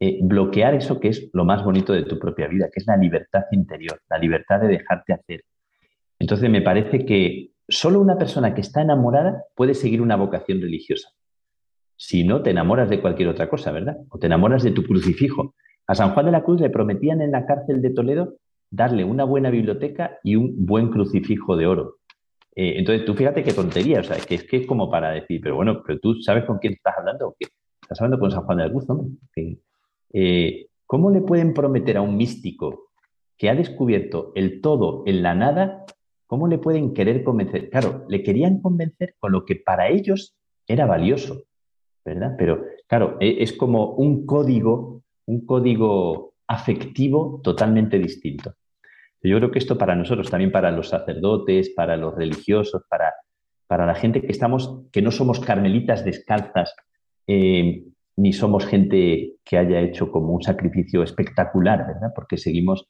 [0.06, 2.98] eh, bloquear eso que es lo más bonito de tu propia vida, que es la
[2.98, 5.46] libertad interior, la libertad de dejarte hacer.
[6.20, 11.08] Entonces me parece que solo una persona que está enamorada puede seguir una vocación religiosa.
[11.96, 13.96] Si no, te enamoras de cualquier otra cosa, ¿verdad?
[14.10, 15.56] O te enamoras de tu crucifijo.
[15.88, 18.36] A San Juan de la Cruz le prometían en la cárcel de Toledo
[18.70, 22.00] darle una buena biblioteca y un buen crucifijo de oro.
[22.58, 25.40] Eh, entonces, tú fíjate qué tontería, o sea, que es que es como para decir,
[25.42, 27.48] pero bueno, pero tú sabes con quién estás hablando o qué?
[27.82, 29.08] Estás hablando con San Juan de la Cruz, ¿no?
[30.14, 32.92] Eh, ¿Cómo le pueden prometer a un místico
[33.38, 35.86] que ha descubierto el todo en la nada,
[36.28, 37.70] cómo le pueden querer convencer?
[37.70, 40.36] Claro, le querían convencer con lo que para ellos
[40.68, 41.46] era valioso,
[42.06, 42.36] ¿verdad?
[42.38, 48.54] Pero claro, e, es como un código, un código afectivo totalmente distinto.
[49.22, 53.14] Yo creo que esto para nosotros, también para los sacerdotes, para los religiosos, para,
[53.68, 56.76] para la gente que estamos, que no somos carmelitas descalzas,
[57.26, 57.86] eh,
[58.16, 62.12] ni somos gente que haya hecho como un sacrificio espectacular, ¿verdad?
[62.16, 62.88] Porque seguimos,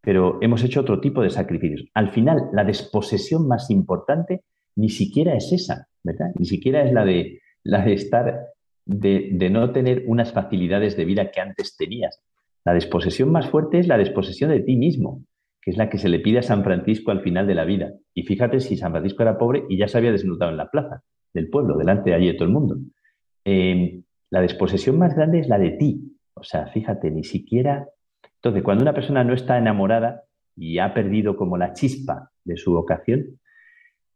[0.00, 1.88] pero hemos hecho otro tipo de sacrificios.
[1.94, 4.42] Al final, la desposesión más importante
[4.74, 6.32] ni siquiera es esa, ¿verdad?
[6.38, 8.48] Ni siquiera es la de, la de estar,
[8.84, 12.22] de, no tener unas facilidades de vida que antes tenías.
[12.64, 15.22] La desposesión más fuerte es la desposesión de ti mismo
[15.66, 17.92] que es la que se le pide a San Francisco al final de la vida.
[18.14, 21.02] Y fíjate si San Francisco era pobre y ya se había desnudado en la plaza
[21.34, 22.76] del pueblo, delante de allí de todo el mundo.
[23.44, 26.16] Em, la desposesión más grande es la de ti.
[26.34, 27.88] O sea, fíjate, ni siquiera...
[28.36, 30.24] Entonces, cuando una persona no está enamorada
[30.56, 33.40] y ha perdido como la chispa de su vocación,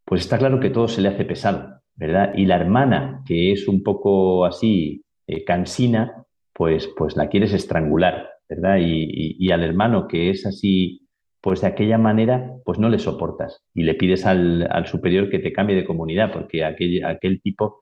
[0.05, 2.33] pues está claro que todo se le hace pesado, ¿verdad?
[2.35, 8.29] Y la hermana, que es un poco así eh, cansina, pues, pues la quieres estrangular,
[8.47, 8.77] ¿verdad?
[8.79, 11.01] y, al hermano que es así
[11.41, 15.51] pues de aquella manera, pues no le soportas y le pides al, superior que te
[15.51, 17.81] cambie de comunidad, porque aquel, aquel tipo...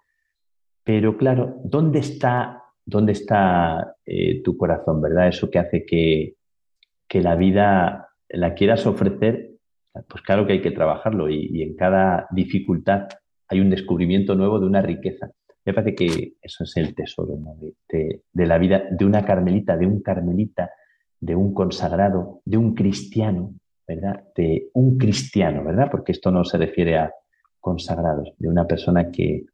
[0.89, 5.27] Pero claro, ¿dónde está, dónde está eh, tu corazón, verdad?
[5.27, 6.33] Eso que hace que,
[7.07, 9.51] que, la vida la quieras ofrecer,
[10.07, 13.07] pues claro que hay que trabajarlo y, en cada dificultad
[13.49, 15.29] hay un descubrimiento nuevo de una riqueza.
[15.63, 17.37] Me parece que eso es el tesoro
[17.87, 20.71] de, de la vida de una carmelita, de un carmelita
[21.19, 23.53] de un consagrado, de un cristiano,
[23.87, 24.23] ¿verdad?
[24.35, 25.87] De un cristiano, ¿verdad?
[25.91, 27.13] Porque esto no se refiere a
[27.59, 29.45] consagrados, de una persona que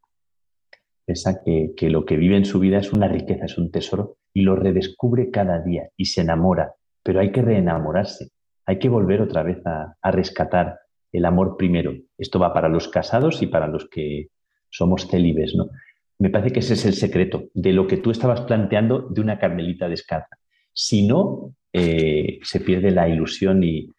[1.06, 4.42] piensa que, lo que vive en su vida es una riqueza, es un tesoro, y
[4.42, 8.30] lo redescubre cada día y se enamora, pero hay que reenamorarse,
[8.66, 10.80] hay que volver otra vez a, a rescatar
[11.12, 11.94] el amor primero.
[12.18, 14.30] Esto va para los casados y para los que
[14.70, 15.70] somos célibes, ¿no?
[16.18, 19.38] Me parece que ese es el secreto de lo que tú estabas planteando de una
[19.38, 20.38] carmelita descalza.
[20.74, 23.92] Si no, eh, se pierde la ilusión y,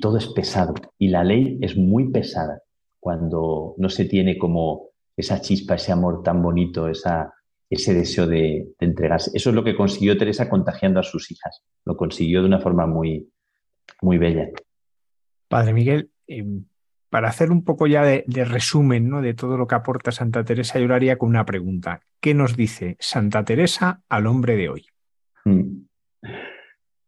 [0.00, 0.74] todo es pesado.
[0.98, 2.62] Y la ley es muy pesada
[3.00, 7.32] cuando no se tiene como esa chispa, ese amor tan bonito, esa,
[7.70, 9.30] ese deseo de, entregarse.
[9.34, 11.62] Eso es lo que consiguió Teresa contagiando a sus hijas.
[11.84, 13.28] Lo consiguió de una forma muy,
[14.02, 14.48] muy bella.
[15.48, 16.64] Padre Miguel, em,
[17.10, 19.22] para hacer un poco ya de, resumen ¿no?
[19.22, 22.00] de todo lo que aporta Santa Teresa, yo lo haría con una pregunta.
[22.20, 24.86] ¿Qué nos dice Santa Teresa al hombre de hoy?
[25.44, 25.84] Mm.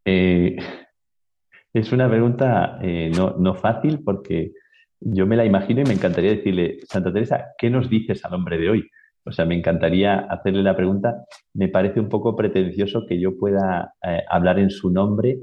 [0.04, 0.56] Eh,
[1.72, 4.52] es una pregunta eh, no, fácil porque
[5.00, 8.58] yo me la imagino y me encantaría decirle, Santa Teresa, ¿qué nos dices al hombre
[8.58, 8.90] de hoy?
[9.24, 11.24] O sea, me encantaría hacerle la pregunta.
[11.52, 15.38] Me parece un poco pretencioso que yo pueda eh, hablar en su nombre.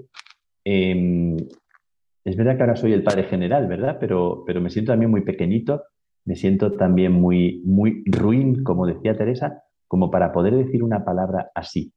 [0.64, 1.36] Em,
[2.24, 3.98] es verdad que ahora soy el padre general, ¿verdad?
[4.00, 5.84] Pero, pero me siento también muy pequeñito,
[6.26, 11.52] me siento también muy, muy ruin, como decía Teresa, como para poder decir una palabra
[11.54, 11.94] así.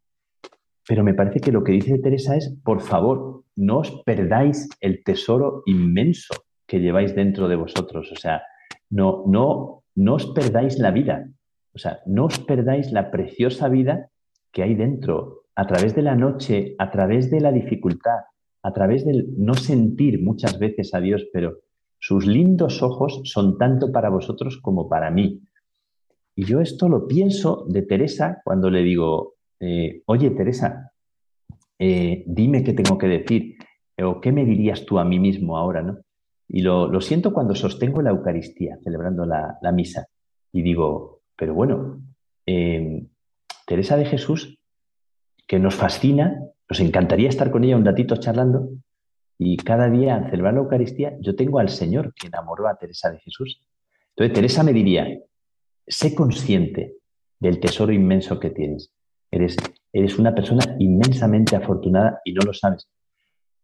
[0.89, 5.05] Pero me parece que lo que dice Teresa es, por favor, no os perdáis el
[5.05, 6.35] tesoro inmenso
[6.67, 8.11] que lleváis dentro de vosotros.
[8.13, 8.43] O sea,
[8.91, 11.29] no, no, no os perdáis la vida.
[11.75, 14.11] O sea, no os perdáis la preciosa vida
[14.53, 18.21] que hay dentro, a través de la noche, a través de la dificultad,
[18.63, 21.59] a través del no sentir muchas veces a Dios, pero
[21.99, 25.43] sus lindos ojos son tanto para vosotros como para mí.
[26.35, 30.93] Y yo esto lo pienso de Teresa cuando le digo, eh, oye Teresa,
[31.79, 33.57] eh, dime qué tengo que decir
[34.03, 35.99] o qué me dirías tú a mí mismo ahora, ¿no?
[36.49, 40.07] Y lo, siento cuando sostengo la Eucaristía, celebrando la, misa,
[40.53, 42.01] y digo, pero bueno,
[42.47, 43.05] eh,
[43.67, 44.59] Teresa de Jesús,
[45.47, 48.71] que nos fascina, nos encantaría estar con ella un ratito charlando,
[49.39, 53.11] y cada día al celebrar la Eucaristía yo tengo al Señor que enamoró a Teresa
[53.11, 53.61] de Jesús.
[54.11, 55.07] Entonces Teresa me diría,
[55.87, 56.95] sé consciente
[57.39, 58.91] del tesoro inmenso que tienes.
[59.31, 59.57] Eres,
[59.93, 62.89] eres una persona inmensamente afortunada y no lo sabes.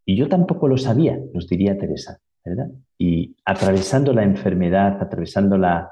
[0.04, 2.20] Y yo tampoco lo sabía, nos diría Teresa,
[2.98, 5.90] Y atravesando la enfermedad, atravesando la,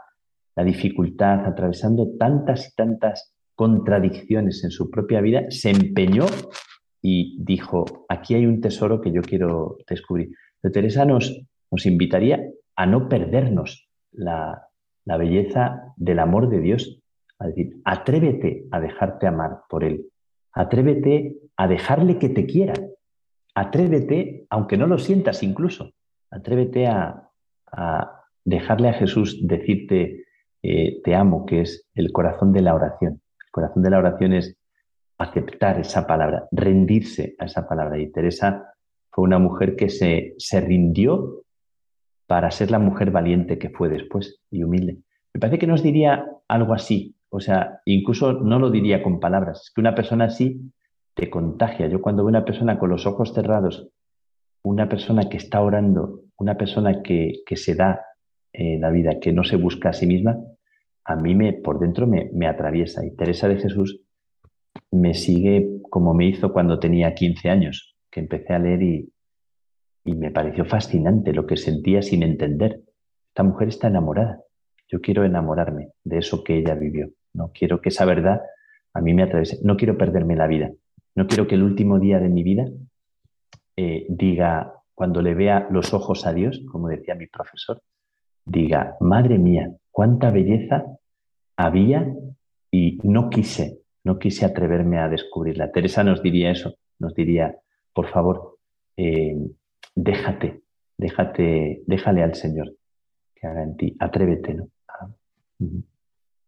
[0.56, 6.26] la dificultad, atravesando tantas y tantas contradicciones en su propia vida, se empeñó
[7.02, 10.30] y dijo, aquí hay un tesoro que yo quiero descubrir.
[10.60, 11.40] Pero Teresa nos,
[11.70, 12.42] nos invitaría
[12.76, 14.66] a no perdernos la,
[15.04, 17.00] la belleza del amor de Dios.
[17.38, 20.06] A decir, atrévete a dejarte amar por Él.
[20.52, 22.74] Atrévete a dejarle que te quiera.
[23.54, 25.92] Atrévete, aunque no lo sientas incluso,
[26.30, 27.26] atrévete a,
[28.44, 30.24] dejarle a Jesús decirte
[30.62, 33.20] eh, te amo, que es el corazón de la oración.
[33.44, 34.56] El corazón de la oración es
[35.18, 37.98] aceptar esa palabra, rendirse a esa palabra.
[37.98, 38.74] Y Teresa
[39.10, 41.44] fue una mujer que se, se rindió
[42.26, 44.98] para ser la mujer valiente que fue después y humilde.
[45.32, 49.62] Me parece que nos diría algo así, o sea, incluso no lo diría con palabras,
[49.62, 50.72] es que una persona así
[51.14, 51.86] te contagia.
[51.86, 53.88] Yo cuando veo una persona con los ojos cerrados,
[54.62, 58.00] una persona que está orando, una persona que, que se da
[58.52, 60.38] en la vida, que no se busca a sí misma,
[61.04, 63.04] a mí me, por dentro me, me atraviesa.
[63.04, 64.00] Y Teresa de Jesús
[64.90, 69.12] me sigue como me hizo cuando tenía 15 años, que empecé a leer y,
[70.04, 72.82] y me pareció fascinante lo que sentía sin entender.
[73.28, 74.40] Esta mujer está enamorada.
[74.88, 77.10] Yo quiero enamorarme de eso que ella vivió.
[77.32, 78.40] No quiero que esa verdad
[78.92, 79.58] a mí me atraviese.
[79.62, 80.70] No quiero perderme la vida.
[81.14, 82.66] No quiero que el último día de mi vida
[83.82, 87.80] eh, diga, cuando le vea los ojos a Dios, como decía mi profesor,
[88.44, 90.84] diga, madre mía, cuánta belleza
[91.56, 92.06] había
[92.70, 95.72] y no quise, no quise atreverme a descubrirla.
[95.72, 97.56] Teresa nos diría eso, nos diría,
[97.94, 98.58] por favor,
[98.98, 99.34] eh,
[99.94, 100.60] déjate,
[100.98, 102.74] déjate, déjale al Señor
[103.34, 104.68] que haga en ti, atrévete, ¿no?
[104.88, 105.08] Ah,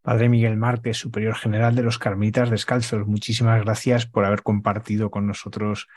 [0.03, 5.25] Padre Miguel Márquez, Superior General de los Carmelitas Descalzos, muchísimas gracias por haber compartido con
[5.25, 5.87] nosotros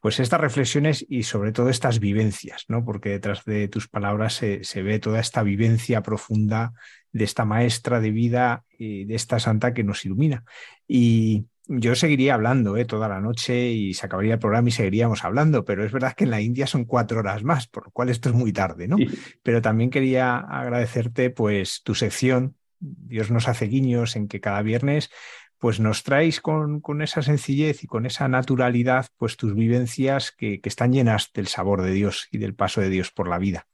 [0.00, 2.84] pues estas reflexiones y sobre todo estas vivencias, ¿no?
[2.84, 6.72] Porque detrás de tus palabras se, se, ve toda esta vivencia profunda
[7.12, 10.44] de esta maestra de vida y de esta santa que nos ilumina.
[10.86, 12.86] Y yo seguiría hablando ¿eh?
[12.86, 16.24] toda la noche y se acabaría el programa y seguiríamos hablando, pero es verdad que
[16.24, 18.96] en la India son cuatro horas más, por lo cual esto es muy tarde, ¿no?
[18.96, 19.08] Sí.
[19.42, 25.10] Pero también quería agradecerte pues tu sección, Dios nos hace guiños en que cada viernes
[25.58, 30.60] pues nos traes con, con, esa sencillez y con esa naturalidad, pues tus vivencias que,
[30.60, 33.66] que, están llenas del sabor de Dios y del paso de Dios por la vida.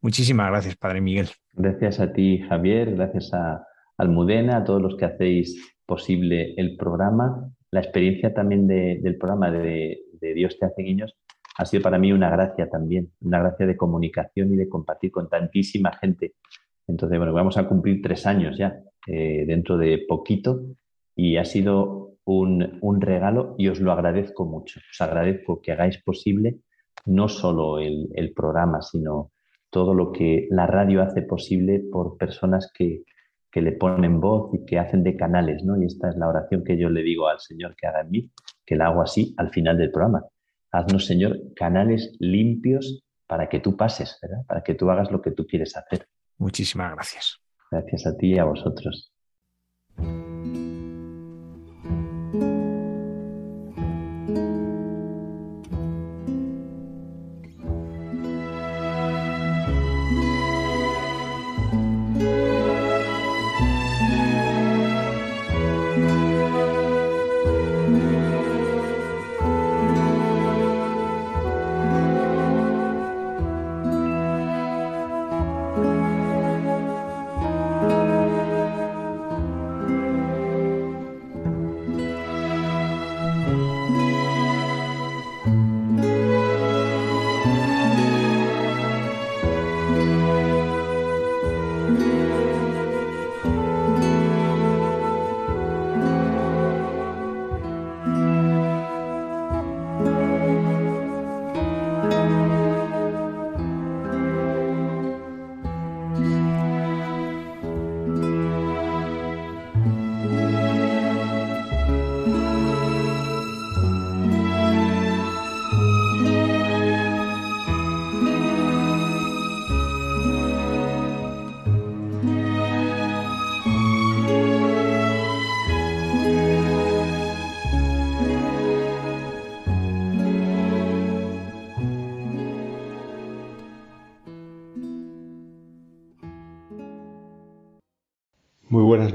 [0.00, 1.28] Muchísimas gracias, Padre Miguel.
[1.52, 3.66] Gracias a ti, Javier, gracias a
[3.98, 7.50] Almudena, a todos los que hacéis posible el programa.
[7.70, 11.16] La experiencia también de, del programa de, de, Dios te hace guiños
[11.58, 15.28] ha sido para mí una gracia también, una gracia de comunicación y de compartir con
[15.28, 16.34] tantísima gente.
[16.86, 20.60] Entonces, bueno, vamos a cumplir tres años ya, eh, dentro de poquito,
[21.16, 24.80] y ha sido un, un, regalo y os lo agradezco mucho.
[24.90, 26.58] Os agradezco que hagáis posible
[27.06, 29.32] no solo el, el programa, sino
[29.70, 33.04] todo lo que la radio hace posible por personas que,
[33.50, 35.80] que le ponen voz y que hacen de canales, ¿no?
[35.80, 38.30] Y esta es la oración que yo le digo al Señor que haga en mí,
[38.66, 40.24] que la hago así al final del programa.
[40.72, 44.44] Haznos, Señor, canales limpios para que tú pases, ¿verdad?
[44.46, 46.06] Para que tú hagas lo que tú quieres hacer.
[46.36, 47.40] Muchísimas gracias.
[47.70, 49.10] Gracias a ti y a vosotros.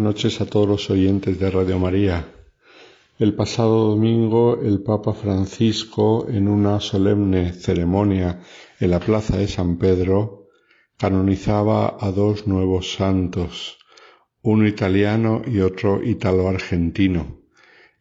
[0.02, 2.26] Noches a todos los oyentes de Radio María.
[3.19, 8.41] El pasado domingo el Papa Francisco, en una solemne ceremonia
[8.80, 10.48] en la Plaza de San Pedro,
[10.98, 13.78] canonizaba a dos nuevos santos,
[14.41, 17.41] uno italiano y otro italo-argentino.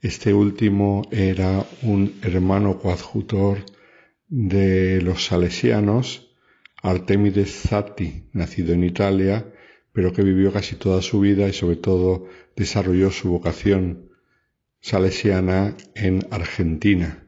[0.01, 3.59] Este último era un hermano coadjutor
[4.27, 6.35] de los salesianos,
[6.83, 9.53] Artemides Zatti, nacido en Italia,
[10.01, 14.09] pero que vivió casi toda su vida y sobre todo desarrolló su vocación
[14.81, 17.27] salesiana en Argentina.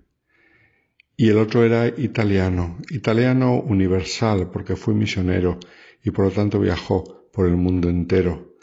[1.15, 5.61] Y el otro era italiano, italiano universal porque fue misionero
[6.03, 8.57] y por lo tanto viajó por el mundo entero.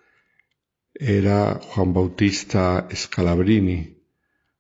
[0.95, 3.95] Era Juan Bautista Scalabrini,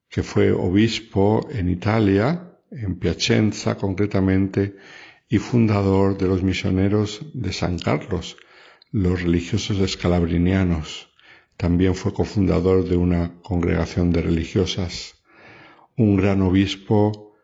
[0.07, 4.75] que fue obispo en Italia, en Piacenza concretamente,
[5.27, 8.37] y fundador de los misioneros de San Carlos,
[8.91, 11.09] los religiosos escalabrinianos.
[11.57, 15.21] También fue cofundador de una congregación de religiosas,
[15.95, 17.35] un gran obispo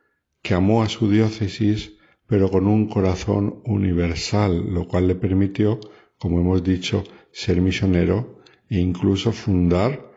[0.42, 1.94] que amó a su diócesis,
[2.28, 5.80] pero con un corazón universal, lo cual le permitió,
[6.18, 10.12] como hemos dicho, ser misionero e incluso fundar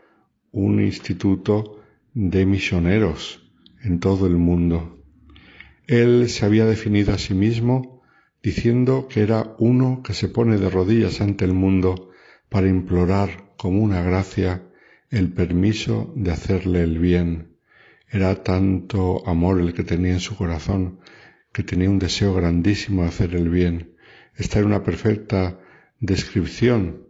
[0.53, 1.81] un instituto
[2.15, 3.51] de misioneros
[3.83, 5.05] en todo el mundo.
[5.87, 7.98] Él se había definido a sí mismo
[8.43, 12.11] diciendo que era uno que se pone de rodillas ante el mundo
[12.49, 14.65] para implorar como una gracia
[15.11, 17.57] el permiso de hacerle el bien.
[18.11, 21.01] Era tanto amor el que tenía en su corazón
[21.53, 23.95] que tenía un deseo grandísimo de hacer el bien.
[24.37, 25.59] Esta era una perfecta
[25.99, 27.09] descripción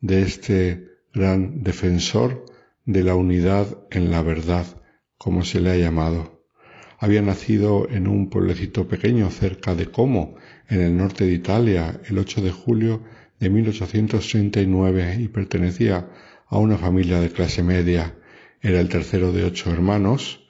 [0.00, 2.46] de este gran defensor
[2.84, 4.66] de la unidad en la verdad,
[5.18, 6.42] como se le ha llamado.
[6.98, 10.36] Había nacido en un pueblecito pequeño cerca de Como,
[10.68, 13.02] en el norte de Italia, el 8 de julio
[13.38, 16.08] de 1839 y pertenecía
[16.46, 18.14] a una familia de clase media.
[18.60, 20.46] Era el tercero de ocho hermanos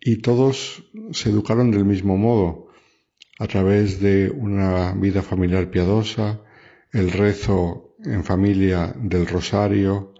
[0.00, 2.68] y todos se educaron del mismo modo,
[3.38, 6.40] a través de una vida familiar piadosa,
[6.92, 10.14] el rezo en familia del rosario,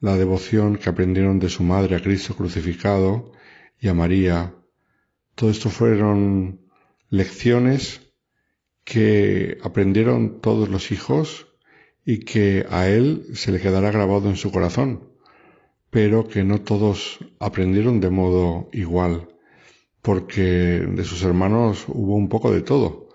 [0.00, 3.32] la devoción que aprendieron de su madre a Cristo crucificado
[3.80, 4.54] y a María.
[5.34, 6.60] Todo esto fueron
[7.08, 8.00] lecciones
[8.84, 11.48] que aprendieron todos los hijos
[12.04, 15.08] y que a él se le quedará grabado en su corazón,
[15.90, 19.28] pero que no todos aprendieron de modo igual,
[20.00, 23.08] porque de sus hermanos hubo un poco de todo.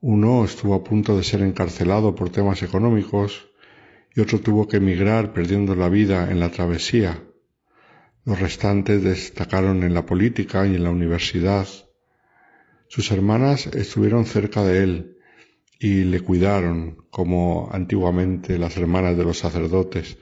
[0.00, 3.48] Uno estuvo a punto de ser encarcelado por temas económicos
[4.14, 7.24] y otro tuvo que emigrar perdiendo la vida en la travesía.
[8.24, 11.66] Los restantes destacaron en la política y en la universidad.
[12.88, 15.18] Sus hermanas estuvieron cerca de él
[15.78, 20.16] y le cuidaron como antiguamente las hermanas de los sacerdotes.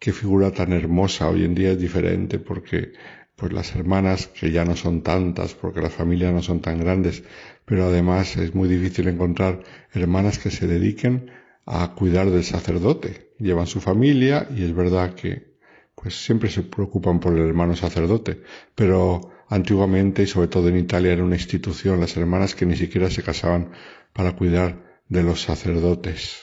[0.00, 2.92] Qué figura tan hermosa, hoy en día es diferente porque
[3.36, 7.22] pues las hermanas que ya no son tantas porque las familias no son tan grandes,
[7.64, 9.62] pero además es muy difícil encontrar
[9.92, 11.30] hermanas que se dediquen
[11.64, 13.30] a cuidar del sacerdote.
[13.38, 15.54] Llevan su familia y es verdad que
[15.94, 18.42] pues siempre se preocupan por el hermano sacerdote,
[18.74, 23.10] pero antiguamente y sobre todo en Italia era una institución las hermanas que ni siquiera
[23.10, 23.70] se casaban
[24.12, 26.42] para cuidar de los sacerdotes.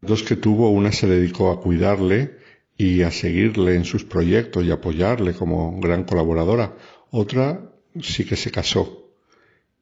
[0.00, 2.38] Dos que tuvo, una se dedicó a cuidarle
[2.76, 6.76] y a seguirle en sus proyectos y apoyarle como gran colaboradora.
[7.10, 9.12] Otra sí que se casó.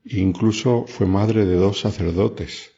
[0.05, 2.73] Incluso fue madre de dos sacerdotes.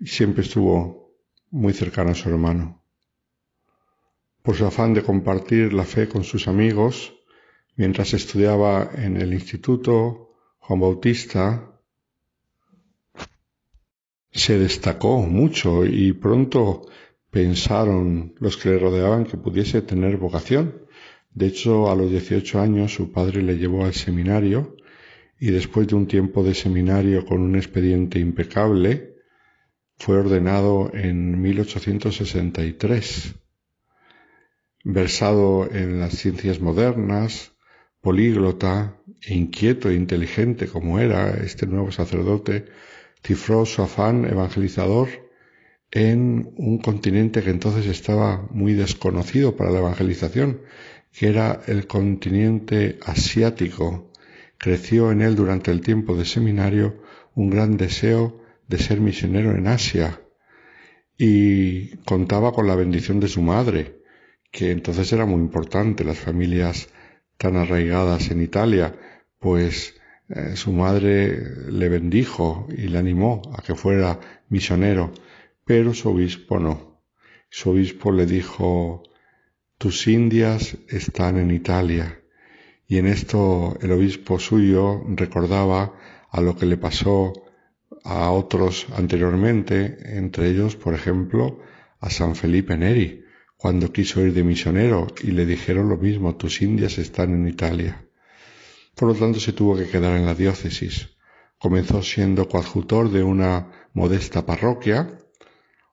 [0.00, 1.12] Y siempre estuvo
[1.50, 2.77] muy cercana a su hermano.
[4.42, 7.14] Por su afán de compartir la fe con sus amigos,
[7.76, 11.80] mientras estudiaba en el instituto, Juan Bautista
[14.30, 16.86] se destacó mucho y pronto
[17.30, 20.86] pensaron los que le rodeaban que pudiese tener vocación.
[21.30, 24.76] De hecho, a los 18 años su padre le llevó al seminario
[25.40, 29.14] y después de un tiempo de seminario con un expediente impecable,
[29.96, 33.34] fue ordenado en 1863.
[34.90, 37.52] Versado en las ciencias modernas,
[38.00, 38.96] políglota,
[39.28, 42.64] inquieto e inteligente como era este nuevo sacerdote,
[43.22, 45.10] cifró su afán evangelizador
[45.90, 50.62] en un continente que entonces estaba muy desconocido para la evangelización,
[51.12, 54.10] que era el continente asiático.
[54.56, 57.02] Creció en él durante el tiempo de seminario
[57.34, 60.22] un gran deseo de ser misionero en Asia
[61.18, 63.97] y contaba con la bendición de su madre,
[64.50, 66.04] que entonces era muy importante.
[66.04, 66.88] Las familias
[67.36, 68.94] tan arraigadas en Italia,
[69.38, 69.94] pues
[70.28, 74.18] eh, su madre le bendijo y le animó a que fuera
[74.48, 75.12] misionero,
[75.64, 77.02] pero su obispo no.
[77.50, 79.02] Su obispo le dijo
[79.78, 82.20] tus indias están en Italia.
[82.88, 85.94] Y en esto el obispo suyo recordaba
[86.30, 87.32] a lo que le pasó
[88.04, 91.60] a otros anteriormente, entre ellos, por ejemplo,
[92.00, 93.24] a San Felipe Neri,
[93.58, 98.06] cuando quiso ir de misionero y le dijeron lo mismo, tus indias están en Italia.
[98.94, 101.08] Por lo tanto, se tuvo que quedar en la diócesis.
[101.58, 105.18] Comenzó siendo coadjutor de una modesta parroquia,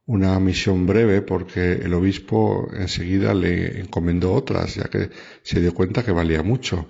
[0.06, 5.10] una misión breve porque el obispo enseguida le encomendó otras, ya que
[5.42, 6.88] se dio cuenta que valía mucho.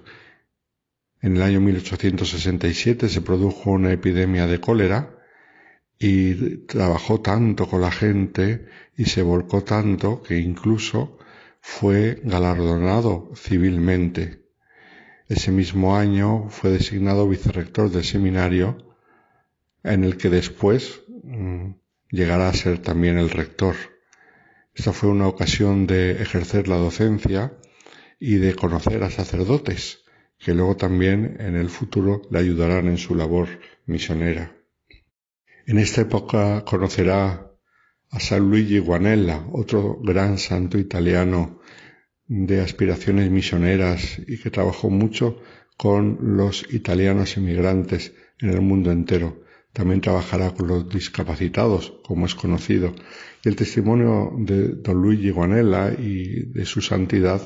[1.21, 5.14] En el año 1867 se produjo una epidemia de cólera
[6.07, 11.17] y trabajó tanto con la gente y se volcó tanto que incluso
[11.61, 14.45] fue galardonado civilmente.
[15.27, 18.95] Ese mismo año fue designado vicerrector del seminario
[19.81, 21.71] en el que después mm,
[22.11, 23.75] llegará a ser también el rector.
[24.75, 27.57] Esta fue una ocasión de ejercer la docencia
[28.19, 30.03] y de conocer a sacerdotes,
[30.37, 33.47] que luego también en el futuro le ayudarán en su labor
[33.87, 34.55] misionera.
[35.67, 37.51] En esta época conocerá
[38.11, 41.59] a San Luigi Guanella, otro gran santo italiano
[42.27, 45.41] de aspiraciones misioneras y que trabajó mucho
[45.75, 49.41] con los italianos inmigrantes en el mundo entero.
[49.73, 52.93] También trabajará con los discapacitados, como es conocido.
[53.43, 57.41] Y el testimonio de don Luigi Guanella y de su santidad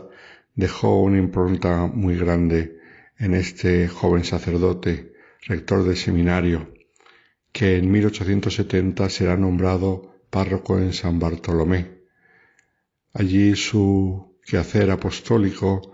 [0.55, 2.79] dejó una impronta muy grande
[3.17, 5.13] en este joven sacerdote,
[5.47, 6.73] rector del seminario,
[7.51, 11.99] que en 1870 será nombrado párroco en San Bartolomé.
[13.13, 15.93] Allí su quehacer apostólico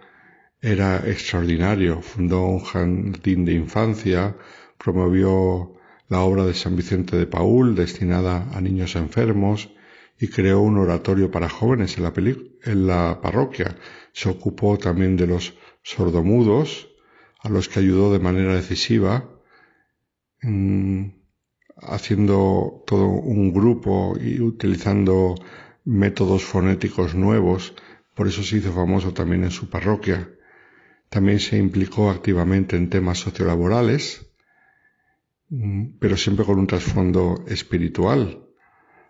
[0.61, 2.01] era extraordinario.
[2.01, 4.35] Fundó un jardín de infancia,
[4.77, 5.73] promovió
[6.07, 9.71] la obra de San Vicente de Paul destinada a niños enfermos
[10.19, 13.75] y creó un oratorio para jóvenes en la, en la parroquia.
[14.13, 15.53] Se ocupó también de los
[15.83, 16.89] sordomudos,
[17.39, 19.29] a los que ayudó de manera decisiva,
[21.77, 25.35] haciendo todo un grupo y utilizando
[25.83, 27.75] métodos fonéticos nuevos.
[28.13, 30.29] Por eso se hizo famoso también en su parroquia.
[31.09, 34.25] También se implicó activamente en temas sociolaborales,
[35.49, 38.43] Mm, pero siempre con un trasfondo espiritual,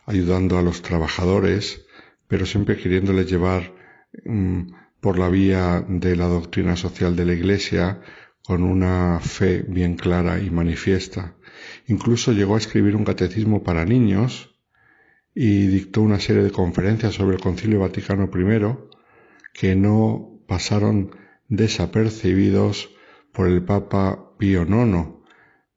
[0.06, 1.86] ayudando a los trabajadores,
[2.28, 3.74] pero siempre queriéndoles llevar
[4.26, 4.62] mm,
[5.00, 8.02] por la vía de la doctrina social de la Iglesia
[8.44, 11.36] con una fe bien clara y manifiesta.
[11.88, 14.56] Incluso llegó a escribir un catecismo para niños
[15.34, 18.76] y dictó una serie de conferencias sobre el Concilio Vaticano I
[19.54, 21.12] que no pasaron
[21.48, 22.90] desapercibidos
[23.32, 25.10] por el Papa Pío IX,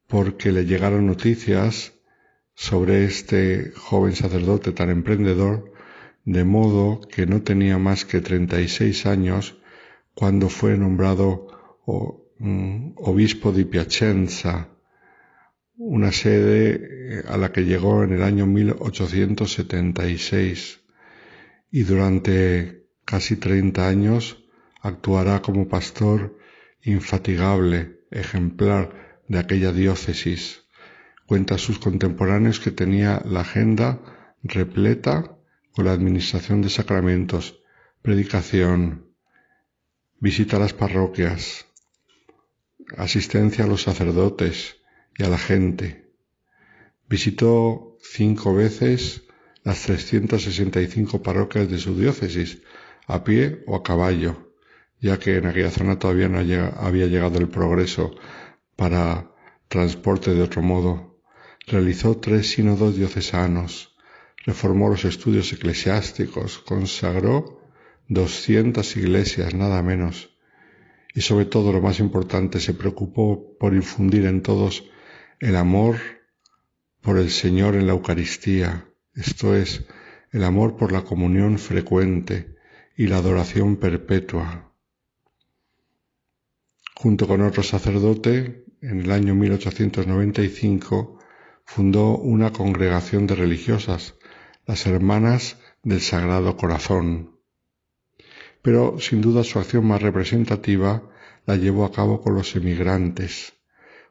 [0.06, 1.94] porque le llegaron noticias
[2.54, 5.72] sobre este joven sacerdote tan emprendedor,
[6.24, 9.58] de modo que no tenía más que 36 años
[10.14, 11.46] cuando fue nombrado
[12.38, 14.68] mm, obispo de Piacenza,
[15.78, 20.80] una sede eh, a la que llegó en el año 1876
[21.70, 24.42] y durante casi 30 años
[24.82, 26.36] actuará como pastor
[26.82, 30.64] infatigable, ejemplar, de aquella diócesis.
[31.26, 34.00] Cuenta a sus contemporáneos que tenía la agenda
[34.42, 35.38] repleta
[35.72, 37.60] con la administración de sacramentos,
[38.02, 39.12] predicación,
[40.18, 41.66] visita a las parroquias,
[42.96, 44.77] asistencia a los sacerdotes
[45.18, 46.06] y a la gente.
[47.08, 49.24] Visitó cinco veces
[49.64, 52.62] las 365 parroquias de su diócesis,
[53.06, 54.54] a pie o a caballo,
[55.00, 58.14] ya que en aquella zona todavía no había llegado el progreso
[58.76, 59.30] para
[59.66, 61.20] transporte de otro modo.
[61.66, 63.96] Realizó tres sínodos diocesanos,
[64.46, 67.60] reformó los estudios eclesiásticos, consagró
[68.06, 70.30] doscientas iglesias, nada menos,
[71.14, 74.88] y sobre todo lo más importante, se preocupó por infundir en todos
[75.40, 75.96] el amor
[77.00, 79.84] por el Señor en la Eucaristía, esto es,
[80.32, 82.56] el amor por la comunión frecuente
[82.96, 84.72] y la adoración perpetua.
[86.94, 91.18] Junto con otro sacerdote, en el año 1895
[91.64, 94.16] fundó una congregación de religiosas,
[94.66, 97.38] las Hermanas del Sagrado Corazón.
[98.62, 101.08] Pero sin duda su acción más representativa
[101.46, 103.57] la llevó a cabo con los emigrantes.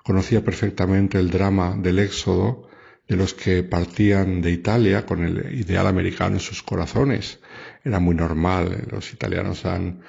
[0.07, 2.69] Conocía perfectamente el drama del éxodo
[3.09, 7.41] de los que partían de Italia con el ideal americano en sus corazones.
[7.83, 9.99] Era muy normal, los italianos han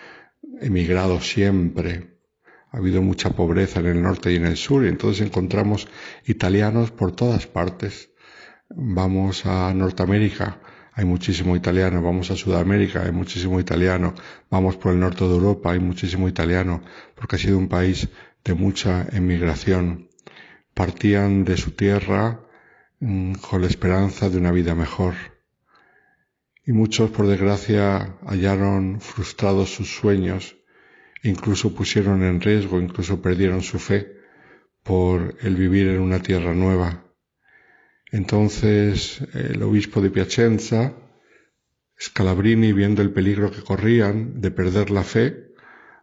[0.60, 2.16] emigrado siempre
[2.70, 5.88] ha habido mucha pobreza en el norte y en el sur y entonces encontramos
[6.26, 8.10] italianos por todas partes.
[8.70, 10.60] Vamos a Norteamérica,
[10.92, 14.14] hay muchísimo italiano, vamos a Sudamérica, hay muchísimo italiano,
[14.50, 16.82] vamos por el norte de Europa, hay muchísimo italiano,
[17.14, 18.08] porque ha sido un país
[18.44, 20.08] de mucha emigración.
[20.74, 22.40] Partían de su tierra
[23.00, 25.14] mm, con la esperanza de una vida mejor.
[26.64, 30.56] Y muchos, por desgracia, hallaron frustrados sus sueños,
[31.22, 34.18] incluso pusieron en riesgo, incluso perdieron su fe
[34.82, 37.04] por el vivir en una tierra nueva.
[38.10, 40.94] Entonces el obispo de Piacenza,
[42.00, 45.48] Scalabrini, viendo el peligro que corrían de perder la fe,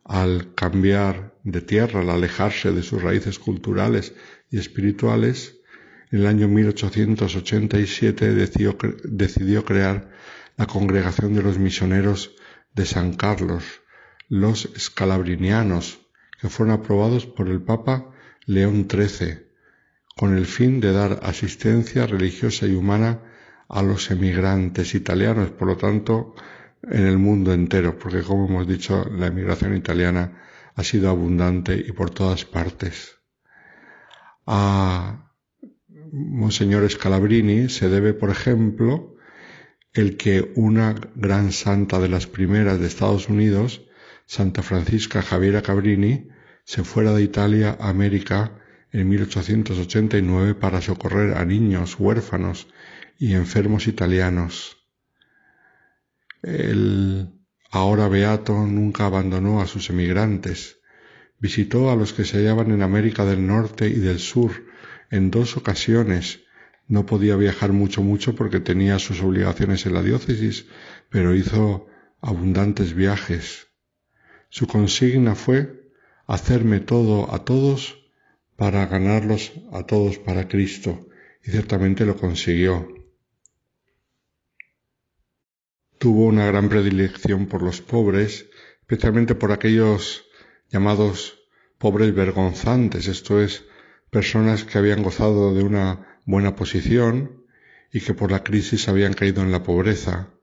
[0.04, 4.14] al cambiar de tierra, al alejarse de sus raíces culturales
[4.52, 5.62] y espirituales,
[6.12, 10.12] en el año 1887 decidió, decidió crear
[10.58, 12.36] la Congregación de los Misioneros
[12.74, 13.64] de San Carlos,
[14.28, 16.00] los Scalabrinianos,
[16.42, 18.12] que fueron aprobados por el Papa
[18.46, 19.46] León XIII
[20.16, 23.20] con el fin de dar asistencia religiosa y humana
[23.68, 26.36] a los emigrantes italianos, por lo tanto,
[26.84, 30.42] en el mundo entero, porque como hemos dicho, la emigración italiana
[30.76, 33.16] ha sido abundante y por todas partes.
[34.46, 35.32] A
[36.12, 39.16] Monseñor Scalabrini se debe, por ejemplo,
[39.94, 43.86] el que una gran santa de las primeras de Estados Unidos,
[44.26, 46.28] Santa Francisca Javiera Cabrini,
[46.66, 48.60] se fuera de Italia a América
[48.92, 52.68] en 1889 para socorrer a niños huérfanos
[53.18, 54.78] y enfermos italianos.
[56.42, 57.35] El
[57.76, 60.80] ahora beato nunca abandonó a sus emigrantes.
[61.40, 64.52] Visitó a los que se hallaban en América del Norte y del Sur
[65.12, 66.40] en dos ocasiones.
[66.88, 70.68] No podía viajar mucho mucho porque tenía sus obligaciones en la diócesis,
[71.10, 71.88] pero hizo
[72.22, 73.68] abundantes viajes.
[74.48, 75.92] Su consigna fue
[76.28, 78.06] hacerme todo a todos
[78.56, 81.10] para ganarlos a todos para Cristo,
[81.44, 82.95] y ciertamente lo consiguió.
[85.98, 88.48] Tuvo una gran predilección por los pobres,
[88.82, 90.26] especialmente por aquellos
[90.70, 91.40] llamados
[91.78, 93.64] pobres vergonzantes, esto es,
[94.10, 97.46] personas que habían gozado de una buena posición
[97.92, 100.34] y que por la crisis habían caído en la pobreza,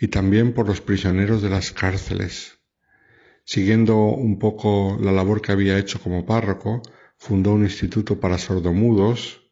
[0.00, 2.58] y también por los prisioneros de las cárceles.
[3.44, 6.80] Siguiendo un poco la labor que había hecho como párroco,
[7.18, 9.50] fundó un instituto para sordomudos,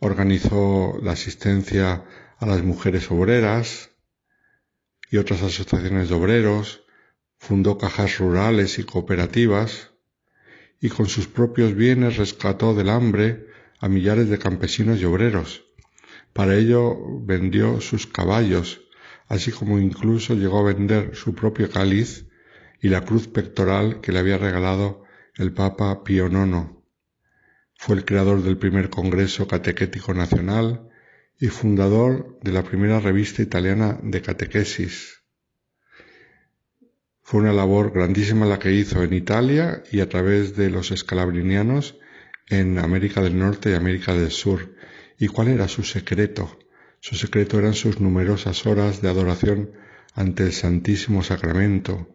[0.00, 2.04] organizó la asistencia
[2.38, 3.89] a las mujeres obreras
[5.10, 6.84] y otras asociaciones de obreros,
[7.38, 9.90] fundó cajas rurales y cooperativas
[10.80, 13.46] y con sus propios bienes rescató del hambre
[13.80, 15.64] a millares de campesinos y obreros.
[16.32, 18.82] Para ello vendió sus caballos,
[19.26, 22.26] así como incluso llegó a vender su propio cáliz
[22.80, 25.04] y la cruz pectoral que le había regalado
[25.36, 26.68] el Papa Pío IX.
[27.74, 30.89] Fue el creador del primer Congreso Catequético Nacional
[31.40, 35.22] y fundador de la primera revista italiana de catequesis.
[37.22, 41.98] Fue una labor grandísima la que hizo en Italia y a través de los escalabrinianos
[42.48, 44.76] en América del Norte y América del Sur.
[45.18, 46.58] ¿Y cuál era su secreto?
[47.00, 49.72] Su secreto eran sus numerosas horas de adoración
[50.14, 52.14] ante el Santísimo Sacramento.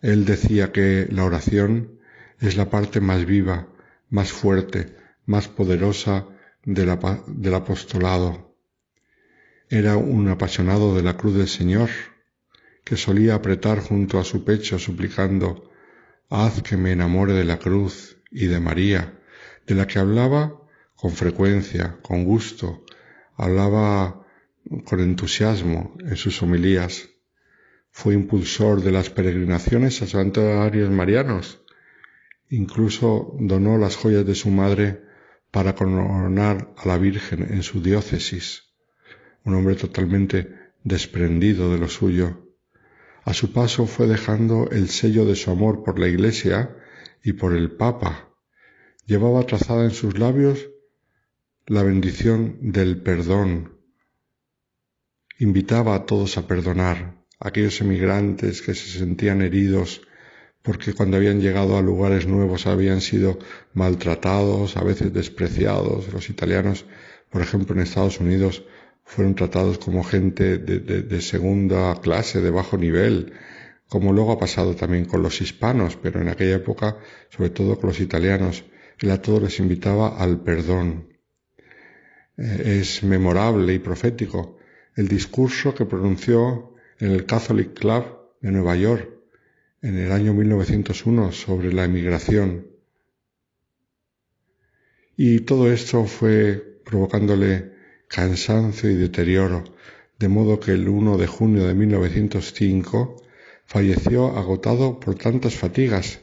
[0.00, 1.98] Él decía que la oración
[2.40, 3.68] es la parte más viva,
[4.08, 4.96] más fuerte,
[5.26, 6.26] más poderosa
[6.64, 8.51] del, apostolado.
[9.74, 11.88] Era un apasionado de la cruz del Señor,
[12.84, 15.70] que solía apretar junto a su pecho suplicando,
[16.28, 19.18] haz que me enamore de la cruz y de María,
[19.66, 20.60] de la que hablaba
[20.94, 22.84] con frecuencia, con gusto,
[23.34, 24.26] hablaba
[24.84, 27.08] con entusiasmo en sus homilías.
[27.90, 31.62] Fue impulsor de las peregrinaciones a santuarios marianos.
[32.50, 35.00] Incluso donó las joyas de su madre
[35.50, 38.71] para coronar a la Virgen en su diócesis,
[39.44, 40.54] un hombre totalmente
[40.84, 42.54] desprendido de lo suyo.
[43.24, 46.76] A su paso fue dejando el sello de su amor por la Iglesia
[47.22, 48.30] y por el Papa.
[49.06, 50.68] Llevaba trazada en sus labios
[51.66, 53.78] la bendición del perdón.
[55.38, 60.02] Invitaba a todos a perdonar, a aquellos emigrantes que se sentían heridos
[60.62, 63.38] porque cuando habían llegado a lugares nuevos habían sido
[63.74, 66.12] maltratados, a veces despreciados.
[66.12, 66.84] Los italianos,
[67.30, 68.64] por ejemplo, en Estados Unidos,
[69.12, 73.34] fueron tratados como gente de, segunda clase, de bajo nivel,
[73.86, 76.96] como luego ha pasado también con los hispanos, pero en aquella época,
[77.28, 78.64] sobre todo con los italianos,
[79.00, 81.08] él a todos les invitaba al perdón.
[82.38, 84.56] Eh, es memorable y profético
[84.96, 88.04] el discurso que pronunció en el Catholic Club
[88.40, 89.10] de Nueva York
[89.82, 92.66] en el año 1901 sobre la emigración.
[95.18, 97.71] Y todo esto fue provocándole
[98.12, 99.64] cansancio y deterioro.
[100.18, 103.16] de modo que el 1 de junio de 1905
[103.64, 106.20] falleció agotado por tantas fatigas,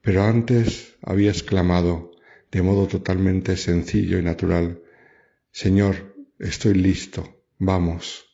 [0.00, 2.10] pero antes había exclamado,
[2.50, 4.80] de modo totalmente sencillo y natural,
[5.52, 8.24] Señor, estoy listo, vamos.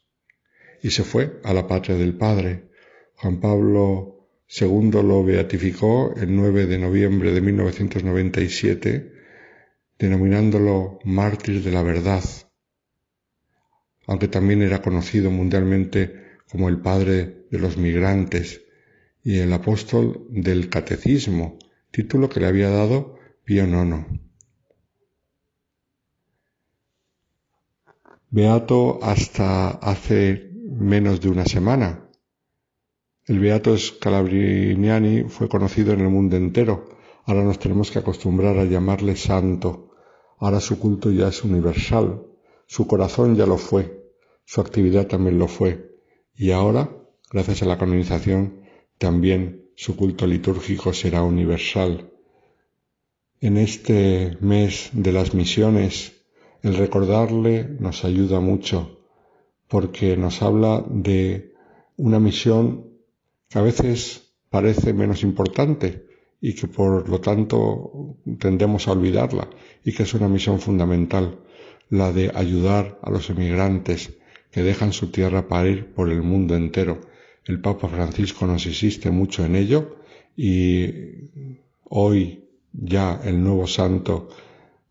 [0.81, 2.71] Y se fue a la patria del Padre.
[3.17, 9.13] Juan Pablo II lo beatificó el 9 de noviembre de 1997,
[9.99, 12.23] denominándolo mártir de la verdad,
[14.07, 18.63] aunque también era conocido mundialmente como el padre de los migrantes
[19.23, 21.59] y el apóstol del catecismo,
[21.91, 24.07] título que le había dado Pío IX.
[28.31, 32.09] Beato hasta hace menos de una semana.
[33.25, 36.89] El Beato Scalabriniani fue conocido en el mundo entero.
[37.25, 39.91] Ahora nos tenemos que acostumbrar a llamarle santo.
[40.39, 42.23] Ahora su culto ya es universal.
[42.67, 44.05] Su corazón ya lo fue.
[44.45, 45.97] Su actividad también lo fue.
[46.35, 46.91] Y ahora,
[47.31, 48.63] gracias a la canonización,
[48.99, 52.13] también su culto litúrgico será universal.
[53.41, 56.13] En este mes de las misiones,
[56.63, 58.97] el recordarle nos ayuda mucho
[59.69, 61.53] porque nos habla de
[61.97, 62.87] una misión
[63.49, 66.07] que a veces parece menos importante
[66.41, 69.49] y que por lo tanto tendemos a olvidarla
[69.85, 71.41] y que es una misión fundamental,
[71.91, 74.13] la de ayudar a los emigrantes
[74.51, 77.01] que dejan su tierra para ir por el mundo entero.
[77.45, 79.97] El Papa Francisco nos insiste mucho en ello
[80.37, 80.91] y
[81.85, 84.29] hoy ya el nuevo santo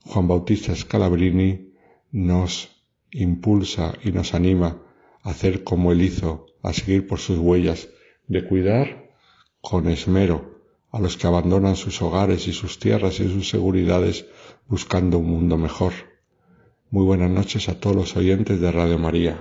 [0.06, 1.74] Juan Bautista Scalabrini
[2.12, 2.70] nos
[3.12, 4.82] impulsa y nos anima
[5.24, 7.90] a hacer como él hizo, a seguir por sus huellas,
[8.28, 9.10] de cuidar
[9.62, 10.62] con esmero
[10.92, 14.26] a los que abandonan sus hogares y sus tierras y sus seguridades
[14.68, 15.94] buscando un mundo mejor.
[16.96, 19.38] Muy buenas noches a todos los oyentes de Radio María.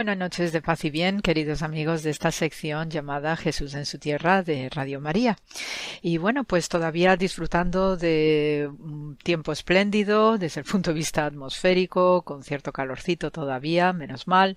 [0.00, 3.98] Buenas noches de paz y bien, queridos amigos de esta sección llamada Jesús en su
[3.98, 5.36] tierra de Radio María.
[6.00, 12.22] Y bueno, pues todavía disfrutando de un tiempo espléndido desde el punto de vista atmosférico,
[12.22, 14.56] con cierto calorcito todavía, menos mal,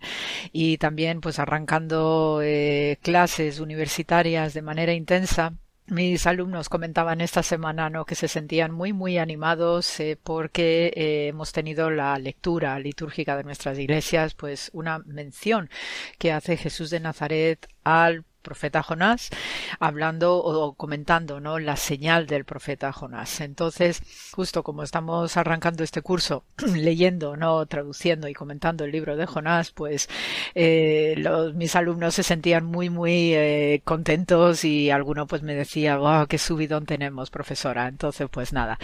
[0.54, 5.56] y también pues arrancando eh, clases universitarias de manera intensa
[5.88, 8.06] mis alumnos comentaban esta semana ¿no?
[8.06, 13.44] que se sentían muy muy animados eh, porque eh, hemos tenido la lectura litúrgica de
[13.44, 15.70] nuestras iglesias pues una mención
[16.18, 19.32] que hace Jesús de Nazaret al profeta Jonás,
[19.80, 21.58] hablando o comentando, ¿no?
[21.58, 23.42] La señal del profeta Jonás.
[23.42, 26.44] Entonces, justo como estamos arrancando este curso,
[26.76, 27.66] leyendo, ¿no?
[27.66, 30.10] Traduciendo y comentando el libro de Jonás, pues
[30.54, 31.16] eh,
[31.56, 36.38] mis alumnos se sentían muy, muy eh, contentos y alguno pues me decía, wow, qué
[36.38, 37.88] subidón tenemos, profesora.
[37.88, 38.78] Entonces, pues nada,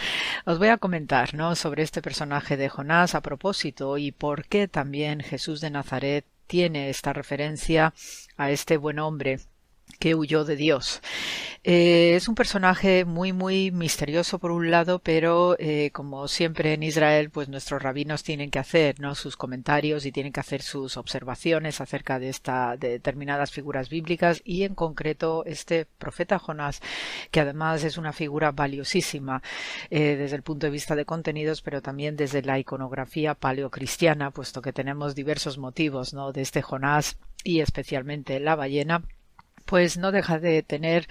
[0.44, 1.54] os voy a comentar, ¿no?
[1.54, 6.90] Sobre este personaje de Jonás a propósito y por qué también Jesús de Nazaret tiene
[6.90, 7.94] esta referencia
[8.40, 9.38] a este buen hombre
[9.98, 11.00] que huyó de Dios.
[11.62, 16.82] Eh, es un personaje muy, muy misterioso por un lado, pero eh, como siempre en
[16.82, 19.14] Israel, pues nuestros rabinos tienen que hacer ¿no?
[19.14, 24.40] sus comentarios y tienen que hacer sus observaciones acerca de, esta, de determinadas figuras bíblicas
[24.42, 26.80] y en concreto este profeta Jonás,
[27.30, 29.42] que además es una figura valiosísima
[29.90, 34.62] eh, desde el punto de vista de contenidos, pero también desde la iconografía paleocristiana, puesto
[34.62, 36.32] que tenemos diversos motivos ¿no?
[36.32, 39.02] de este Jonás y especialmente la ballena
[39.64, 41.06] pues no deja de tener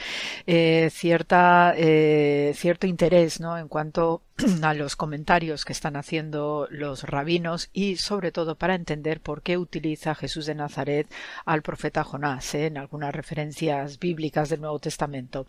[0.48, 3.58] eh, cierta, eh, cierto interés ¿no?
[3.58, 4.22] en cuanto
[4.62, 9.58] a los comentarios que están haciendo los rabinos y sobre todo para entender por qué
[9.58, 11.08] utiliza Jesús de Nazaret
[11.46, 12.68] al profeta Jonás ¿eh?
[12.68, 15.46] en algunas referencias bíblicas del Nuevo Testamento.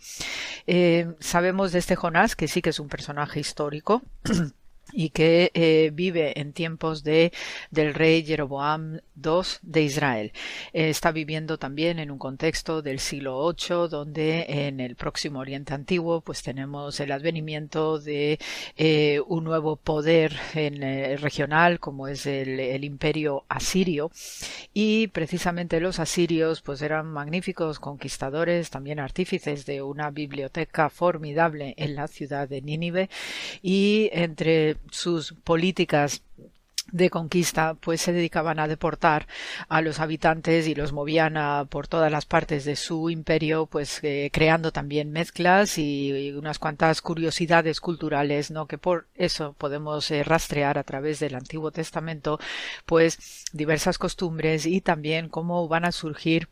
[1.18, 4.02] sabemos de este Jonás que sí que es un personaje histórico
[4.92, 7.32] y que eh, vive en tiempos de
[7.70, 10.32] del rey Jeroboam II de Israel.
[10.72, 15.74] Eh, está viviendo también en un contexto del siglo VIII, donde en el próximo Oriente
[15.74, 18.38] Antiguo, pues tenemos el advenimiento de
[18.76, 20.80] eh, un nuevo poder en,
[21.18, 24.10] regional, como es el, el, Imperio asirio,
[24.74, 31.94] y precisamente los asirios, pues eran magníficos conquistadores, también artífices de una biblioteca formidable en
[31.94, 33.10] la ciudad de Nínive,
[33.62, 36.22] y entre sus políticas
[36.92, 39.26] de conquista, pues se dedicaban a deportar
[39.68, 44.00] a los habitantes y los movían a, por todas las partes de su imperio, pues
[44.02, 48.66] eh, creando también mezclas y, unas cuantas curiosidades culturales, ¿no?
[48.66, 52.38] Que por eso podemos eh, rastrear a través del Antiguo Testamento,
[52.86, 56.48] pues diversas costumbres y también cómo van a surgir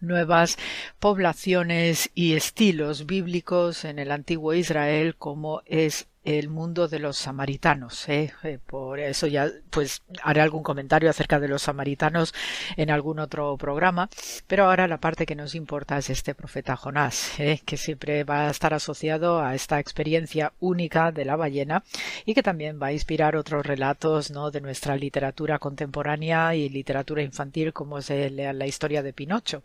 [0.00, 0.58] nuevas
[1.00, 8.06] poblaciones y estilos bíblicos en el antiguo Israel como es el mundo de los samaritanos.
[8.08, 8.32] ¿eh?
[8.44, 8.58] ¿eh?
[8.64, 12.34] por eso ya pues haré algún comentario acerca de los samaritanos
[12.76, 14.10] en algún otro programa.
[14.46, 17.62] Pero ahora la parte que nos importa es este profeta Jonás, ¿eh?
[17.64, 21.82] que siempre va a estar asociado a esta experiencia única de la ballena
[22.26, 24.50] y que también va a inspirar otros relatos ¿no?
[24.50, 29.62] de nuestra literatura contemporánea y literatura infantil como es la historia de Pinocho.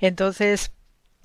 [0.00, 0.72] Entonces,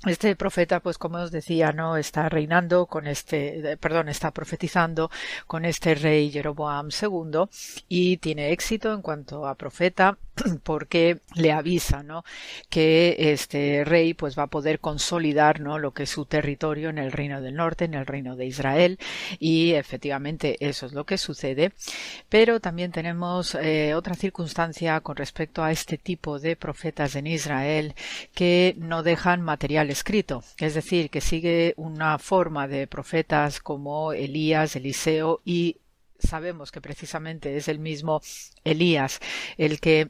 [0.06, 5.10] este profeta, pues como os decía, no está reinando con este, eh, perdón, está profetizando
[5.48, 7.46] con este rey Jeroboam II
[7.88, 10.18] y tiene éxito en cuanto a profeta
[10.64, 12.24] porque le avisa, ¿no?
[12.70, 15.80] Que este rey pues va a poder consolidar, ¿no?
[15.80, 19.00] Lo que es su territorio en el reino del norte, en el reino de Israel
[19.40, 21.74] y efectivamente eso es lo que sucede.
[22.30, 27.96] Pero también tenemos eh, otra circunstancia con respecto a este tipo de profetas en Israel
[28.34, 34.76] que no dejan material escrito, es decir, que sigue una forma de profetas como Elías,
[34.76, 35.78] Eliseo y
[36.20, 38.22] sabemos que precisamente es el mismo
[38.64, 39.20] Elías
[39.58, 40.10] el que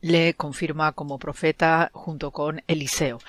[0.01, 3.19] le confirma como profeta junto con Eliseo.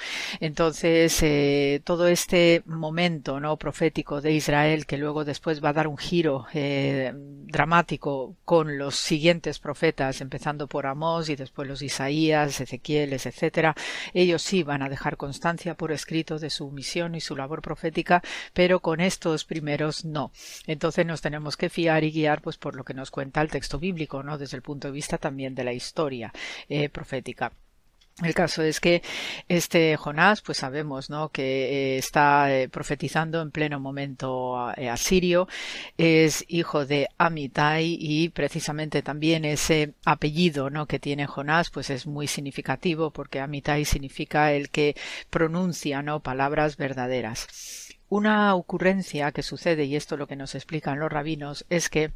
[0.40, 5.86] Entonces, eh, todo este momento no profético de Israel, que luego después va a dar
[5.86, 12.60] un giro eh, dramático con los siguientes profetas, empezando por Amós y después los Isaías,
[12.60, 13.74] Ezequieles, etcétera,
[14.14, 18.22] ellos sí van a dejar constancia por escrito de su misión y su labor profética,
[18.52, 20.32] pero con estos primeros no.
[20.66, 23.78] Entonces nos tenemos que fiar y guiar pues por lo que nos cuenta el texto
[23.78, 24.38] bíblico, ¿no?
[24.38, 26.32] Desde el punto de vista también de la historia.
[26.68, 27.52] Eh, profética.
[28.22, 29.02] El caso es que
[29.48, 31.30] este Jonás, pues sabemos, ¿no?
[31.30, 35.48] Que eh, está eh, profetizando en pleno momento asirio,
[35.96, 40.86] es hijo de Amitai y precisamente también ese apellido, ¿no?
[40.86, 44.94] Que tiene Jonás, pues es muy significativo porque Amitai significa el que
[45.30, 46.20] pronuncia, ¿no?
[46.20, 47.48] Palabras verdaderas.
[48.08, 52.12] Una ocurrencia que sucede, y esto es lo que nos explican los rabinos, es que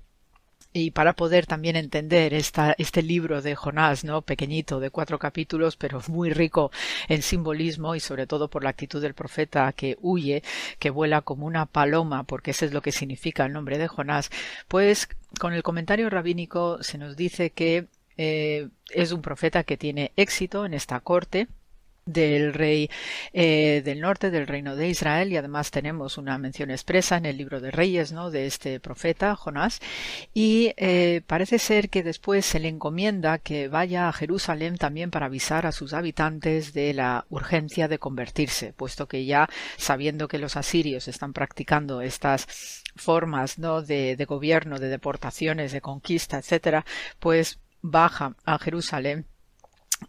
[0.72, 4.22] y para poder también entender este libro de Jonás, ¿no?
[4.22, 6.70] Pequeñito, de cuatro capítulos, pero muy rico
[7.08, 10.42] en simbolismo y sobre todo por la actitud del profeta que huye,
[10.78, 14.30] que vuela como una paloma, porque ese es lo que significa el nombre de Jonás,
[14.68, 17.86] pues con el comentario rabínico se nos dice que
[18.16, 21.48] eh, es un profeta que tiene éxito en esta corte,
[22.06, 22.88] del rey
[23.32, 27.36] eh, del norte del reino de Israel y además tenemos una mención expresa en el
[27.36, 29.80] libro de Reyes no de este profeta Jonás.
[30.32, 35.26] Y eh, parece ser que después se le encomienda que vaya a Jerusalén también para
[35.26, 40.56] avisar a sus habitantes de la urgencia de convertirse puesto que ya sabiendo que los
[40.56, 46.84] asirios están practicando estas formas no de, de gobierno de deportaciones de conquista etcétera
[47.18, 49.26] pues baja a Jerusalén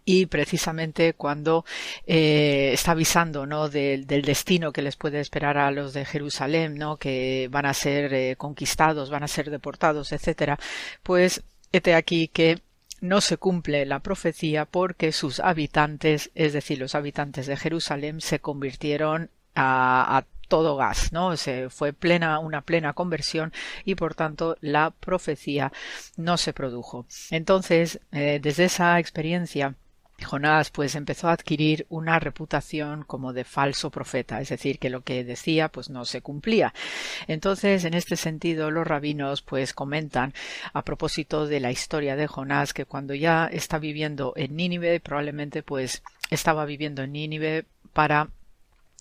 [0.06, 1.66] y precisamente cuando
[2.06, 3.70] eh, está avisando ¿no?
[3.70, 6.98] del, destino que les puede esperar a los de Jerusalén, ¿no?
[6.98, 10.60] que van a ser eh, conquistados, van a ser deportados, etcétera,
[11.04, 12.62] pues este aquí que
[13.00, 18.40] no se cumple la profecía porque sus habitantes, es decir, los habitantes de Jerusalén, se
[18.40, 21.36] convirtieron a todo gas, ¿no?
[21.38, 23.54] Se fue plena, una plena conversión
[23.86, 25.72] y por tanto la profecía
[26.16, 27.06] no se produjo.
[27.32, 29.76] Entonces, eh, desde esa experiencia,
[30.26, 35.02] Jonás pues empezó a adquirir una reputación como de falso profeta, es decir, que lo
[35.02, 36.74] que decía pues no se cumplía.
[37.28, 40.34] Entonces, en este sentido, los rabinos pues comentan
[40.74, 45.62] a propósito de la historia de Jonás que cuando ya está viviendo en Nínive probablemente
[45.64, 48.30] pues estaba viviendo en Nínive para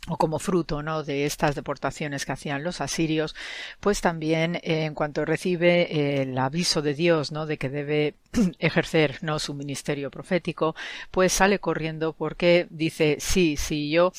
[0.09, 1.03] o como fruto ¿no?
[1.03, 3.35] de estas deportaciones que hacían los asirios,
[3.81, 7.47] pues también eh, en cuanto recibe eh, el aviso de Dios ¿no?
[7.47, 8.15] de que debe
[8.59, 9.39] ejercer ¿no?
[9.39, 10.75] su ministerio profético,
[11.11, 14.13] pues sale corriendo porque dice sí, si yo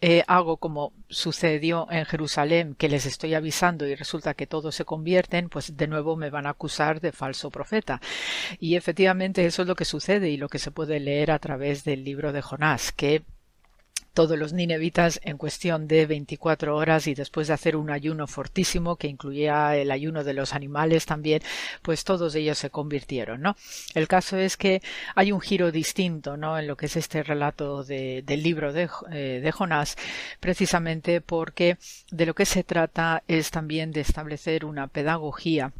[0.00, 4.84] eh, hago como sucedió en Jerusalén, que les estoy avisando y resulta que todos se
[4.84, 8.00] convierten, pues de nuevo me van a acusar de falso profeta.
[8.60, 11.82] Y efectivamente eso es lo que sucede y lo que se puede leer a través
[11.82, 13.24] del libro de Jonás, que
[14.14, 18.96] todos los ninevitas en cuestión de 24 horas y después de hacer un ayuno fortísimo
[18.96, 21.42] que incluía el ayuno de los animales también,
[21.82, 23.56] pues todos ellos se convirtieron, ¿no?
[23.94, 24.82] El caso es que
[25.14, 26.58] hay un giro distinto, ¿no?
[26.58, 29.96] En lo que es este relato de, del libro eh, de Jonás,
[30.40, 31.78] precisamente porque
[32.10, 35.72] de lo que se trata es también de establecer una pedagogía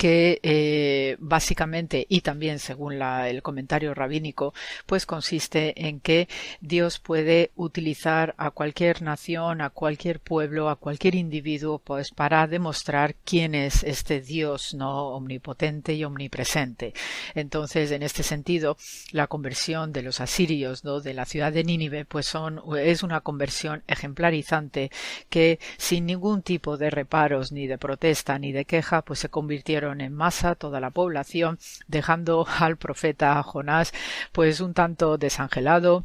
[0.00, 4.54] que eh, básicamente y también según la, el comentario rabínico
[4.86, 6.26] pues consiste en que
[6.62, 13.14] Dios puede utilizar a cualquier nación a cualquier pueblo a cualquier individuo pues para demostrar
[13.26, 16.94] quién es este Dios no omnipotente y omnipresente
[17.34, 18.78] entonces en este sentido
[19.12, 21.02] la conversión de los asirios ¿no?
[21.02, 24.90] de la ciudad de Nínive pues son es una conversión ejemplarizante
[25.28, 29.89] que sin ningún tipo de reparos ni de protesta ni de queja pues se convirtieron
[29.98, 31.58] en masa toda la población,
[31.88, 33.92] dejando al profeta Jonás
[34.32, 36.04] pues un tanto desangelado,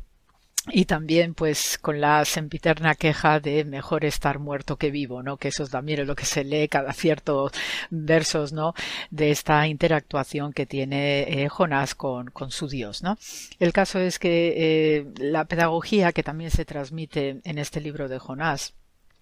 [0.72, 5.38] y también pues con la sempiterna queja de mejor estar muerto que vivo, ¿no?
[5.38, 7.52] Que eso también es lo que se lee cada ciertos
[7.90, 8.74] versos, ¿no?
[9.12, 13.18] De esta interactuación que tiene eh, Jonás con, con, su Dios, ¿no?
[13.60, 18.20] El caso es que eh, la pedagogía que también se transmite en este libro de
[18.20, 18.74] Jonás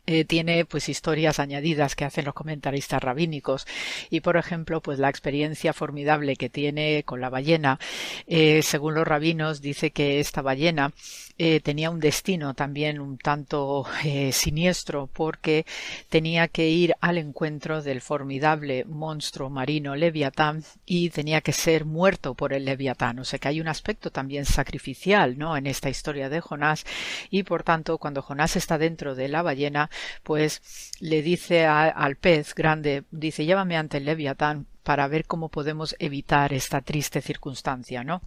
[0.06, 3.66] eh, tiene pues historias añadidas que hacen los comentaristas rabínicos.
[4.10, 7.80] Y por ejemplo pues la experiencia formidable que tiene con la ballena
[8.28, 10.92] eh, según los rabinos dice que esta ballena
[11.38, 13.86] eh, tenía un destino también un tanto
[14.32, 15.66] siniestro porque
[16.10, 22.34] tenía que ir al encuentro del formidable monstruo marino Leviatán y tenía que ser muerto
[22.36, 23.20] por el Leviatán.
[23.20, 26.86] O sea que hay un aspecto también sacrificial no en esta historia de Jonás.
[27.30, 29.90] Y por tanto cuando Jonás está dentro de la ballena
[30.24, 35.96] pues le dice al pez grande, dice, llévame ante el leviatán para ver cómo podemos
[36.00, 38.22] evitar esta triste circunstancia, ¿no?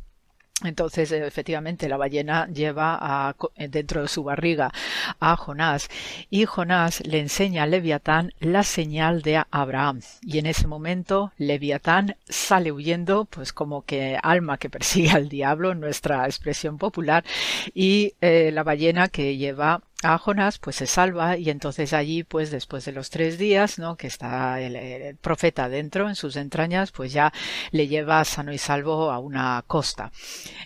[0.65, 3.37] Entonces, efectivamente, la ballena lleva a,
[3.69, 4.73] dentro de su barriga
[5.21, 5.91] a Jonás
[6.31, 10.01] y Jonás le enseña a Leviatán la señal de Abraham.
[10.23, 15.75] Y en ese momento, Leviatán sale huyendo, pues como que alma que persigue al diablo,
[15.75, 17.23] nuestra expresión popular,
[17.75, 19.83] y eh, la ballena que lleva
[20.15, 23.97] a Jonás pues se salva y entonces allí pues después de los tres días no
[23.97, 27.33] que está el, profeta dentro en sus entrañas pues ya
[27.73, 30.13] le lleva sano y salvo a una costa.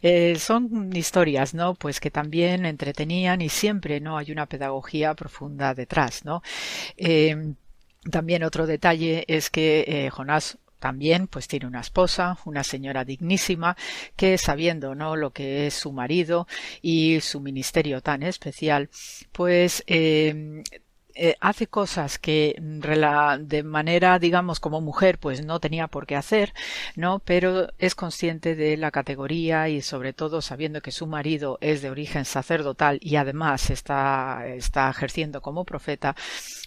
[0.03, 5.75] Eh, son historias no pues que también entretenían y siempre no hay una pedagogía profunda
[5.75, 6.43] detrás no
[6.97, 7.55] eh,
[8.11, 13.77] también otro detalle es que eh, Jonás también pues tiene una esposa, una señora dignísima,
[14.17, 16.49] que sabiendo no lo que es su marido
[16.83, 18.91] y su ministerio tan especial,
[19.33, 20.63] pues eh,
[21.15, 26.55] eh, hace cosas que de manera, digamos, como mujer, pues no tenía por qué hacer,
[26.97, 27.19] ¿no?
[27.19, 31.91] Pero es consciente de la categoría y sobre todo sabiendo que su marido es de
[31.91, 36.17] origen sacerdotal y además está, está ejerciendo como profeta,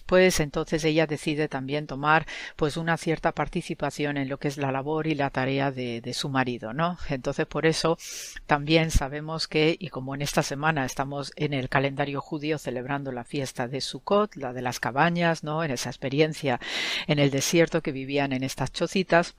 [0.06, 2.26] pues entonces ella decide también tomar
[2.56, 6.14] pues una cierta participación en lo que es la labor y la tarea de, de
[6.14, 6.98] su marido, ¿no?
[7.08, 7.98] Entonces por eso
[8.46, 13.24] también sabemos que, y como en esta semana estamos en el calendario judío celebrando la
[13.24, 15.64] fiesta de Sukkot, la de las cabañas, ¿no?
[15.64, 16.60] En esa experiencia
[17.06, 19.36] en el desierto que vivían en estas chocitas,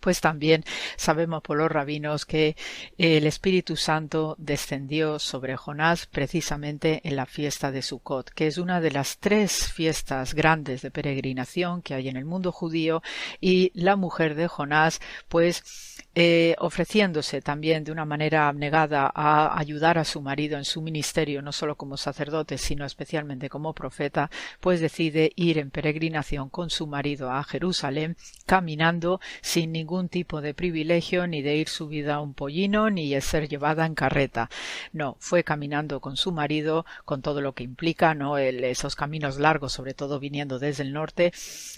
[0.00, 0.64] pues también
[0.96, 2.56] sabemos por los rabinos que
[2.98, 8.80] el Espíritu Santo descendió sobre Jonás precisamente en la fiesta de Sukkot, que es una
[8.80, 13.02] de las tres fiestas grandes de peregrinación que hay en el mundo judío
[13.40, 19.96] y la mujer de Jonás pues eh, ofreciéndose también de una manera abnegada a ayudar
[19.96, 24.80] a su marido en su ministerio, no solo como sacerdote, sino especialmente como profeta, pues
[24.80, 28.16] decide ir en peregrinación con su marido a Jerusalén,
[28.46, 33.20] caminando sin ningún tipo de privilegio, ni de ir subida a un pollino, ni de
[33.20, 34.48] ser llevada en carreta.
[34.92, 38.38] No, fue caminando con su marido, con todo lo que implica, ¿no?
[38.38, 41.32] esos caminos largos, sobre todo viniendo desde el norte,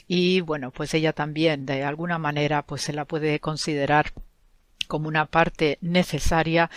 [0.06, 4.12] y bueno, pues ella también, de alguna manera, pues se la puede considerar
[4.92, 6.68] como una parte necesaria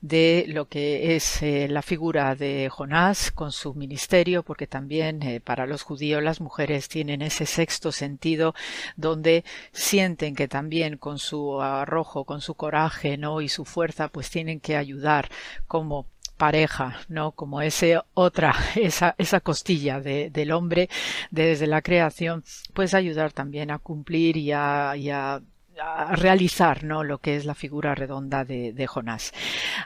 [0.00, 5.40] de lo que es eh, la figura de Jonás con su ministerio, porque también eh,
[5.40, 8.56] para los judíos las mujeres tienen ese sexto sentido
[8.96, 13.40] donde sienten que también con su arrojo, con su coraje, ¿no?
[13.40, 15.30] y su fuerza, pues tienen que ayudar
[15.68, 16.06] como
[16.36, 17.30] pareja, ¿no?
[17.30, 20.88] Como ese otra, esa, esa costilla de, del hombre
[21.30, 22.42] desde la creación,
[22.74, 25.40] pues ayudar también a cumplir y a, y a
[25.80, 27.04] a realizar ¿no?
[27.04, 29.32] lo que es la figura redonda de, de Jonás.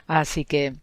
[0.07, 0.73] Así que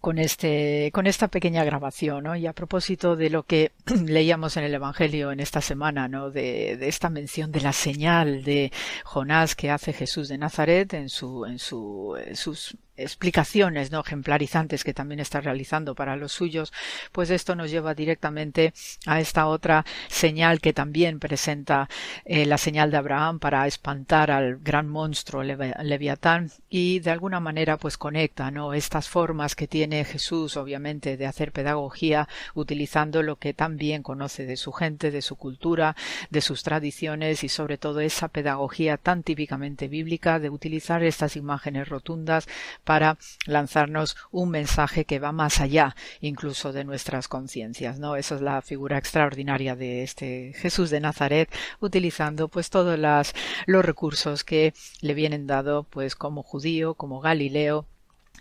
[0.00, 2.34] con este con esta pequeña grabación ¿no?
[2.34, 3.70] y a propósito de lo que
[4.04, 6.30] leíamos en el Evangelio en esta semana ¿no?
[6.30, 8.72] de, de, esta mención de la señal de
[9.04, 14.84] Jonás que hace Jesús de Nazaret en su en su en sus explicaciones no ejemplarizantes
[14.84, 16.72] que también está realizando para los suyos,
[17.12, 18.74] pues esto nos lleva directamente
[19.06, 21.88] a esta otra señal que también presenta
[22.24, 27.76] eh, la señal de Abraham para espantar al gran monstruo Leviatán y de alguna manera
[27.76, 33.54] pues conecta no estas formas que tiene Jesús obviamente de hacer pedagogía utilizando lo que
[33.54, 35.96] tan bien conoce de su gente, de su cultura,
[36.30, 41.88] de sus tradiciones y sobre todo esa pedagogía tan típicamente bíblica de utilizar estas imágenes
[41.88, 42.46] rotundas
[42.84, 48.16] para lanzarnos un mensaje que va más allá incluso de nuestras conciencias, ¿no?
[48.16, 54.44] Esa es la figura extraordinaria de este Jesús de Nazaret, utilizando pues todos los recursos
[54.44, 57.86] que le vienen dado pues como judío, como Galileo,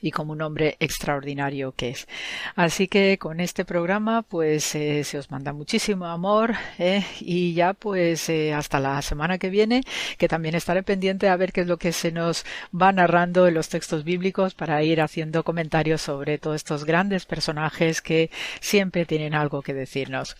[0.01, 2.07] y como un hombre extraordinario que es.
[2.55, 7.73] Así que con este programa pues eh, se os manda muchísimo amor eh, y ya
[7.73, 9.83] pues eh, hasta la semana que viene
[10.17, 12.45] que también estaré pendiente a ver qué es lo que se nos
[12.79, 18.01] va narrando en los textos bíblicos para ir haciendo comentarios sobre todos estos grandes personajes
[18.01, 18.29] que
[18.59, 20.35] siempre tienen algo que decirnos.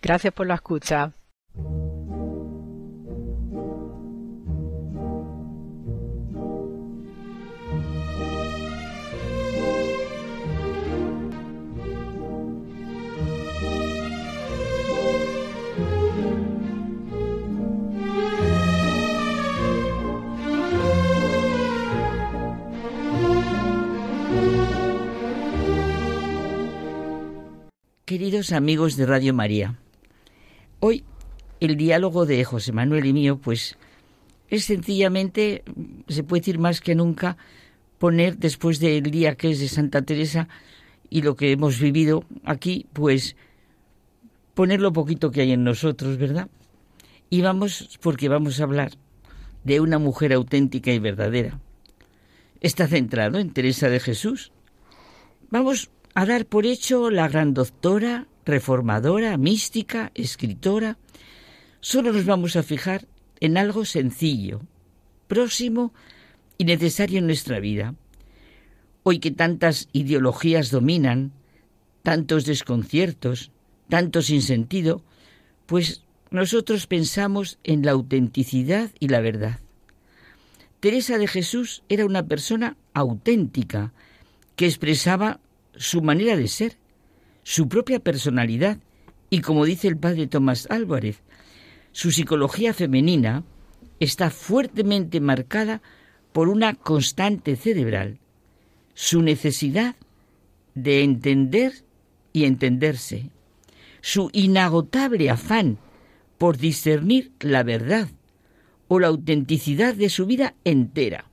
[0.00, 1.12] Gracias por la escucha.
[28.12, 29.78] Queridos amigos de Radio María,
[30.80, 31.02] hoy
[31.60, 33.78] el diálogo de José Manuel y mío, pues
[34.50, 35.62] es sencillamente,
[36.08, 37.38] se puede decir más que nunca,
[37.98, 40.46] poner después del día que es de Santa Teresa
[41.08, 43.34] y lo que hemos vivido aquí, pues
[44.52, 46.50] poner lo poquito que hay en nosotros, ¿verdad?
[47.30, 48.92] Y vamos, porque vamos a hablar
[49.64, 51.58] de una mujer auténtica y verdadera.
[52.60, 54.52] Está centrado en Teresa de Jesús.
[55.48, 60.98] Vamos a dar por hecho la gran doctora, reformadora, mística, escritora,
[61.80, 63.06] solo nos vamos a fijar
[63.40, 64.60] en algo sencillo,
[65.26, 65.92] próximo
[66.58, 67.94] y necesario en nuestra vida.
[69.02, 71.32] Hoy que tantas ideologías dominan,
[72.02, 73.50] tantos desconciertos,
[73.88, 75.02] tanto sentido,
[75.66, 79.60] pues nosotros pensamos en la autenticidad y la verdad.
[80.80, 83.92] Teresa de Jesús era una persona auténtica
[84.56, 85.40] que expresaba
[85.76, 86.76] su manera de ser,
[87.42, 88.78] su propia personalidad
[89.30, 91.22] y, como dice el padre Tomás Álvarez,
[91.92, 93.44] su psicología femenina
[94.00, 95.82] está fuertemente marcada
[96.32, 98.18] por una constante cerebral,
[98.94, 99.96] su necesidad
[100.74, 101.84] de entender
[102.32, 103.30] y entenderse,
[104.00, 105.78] su inagotable afán
[106.38, 108.08] por discernir la verdad
[108.88, 111.26] o la autenticidad de su vida entera.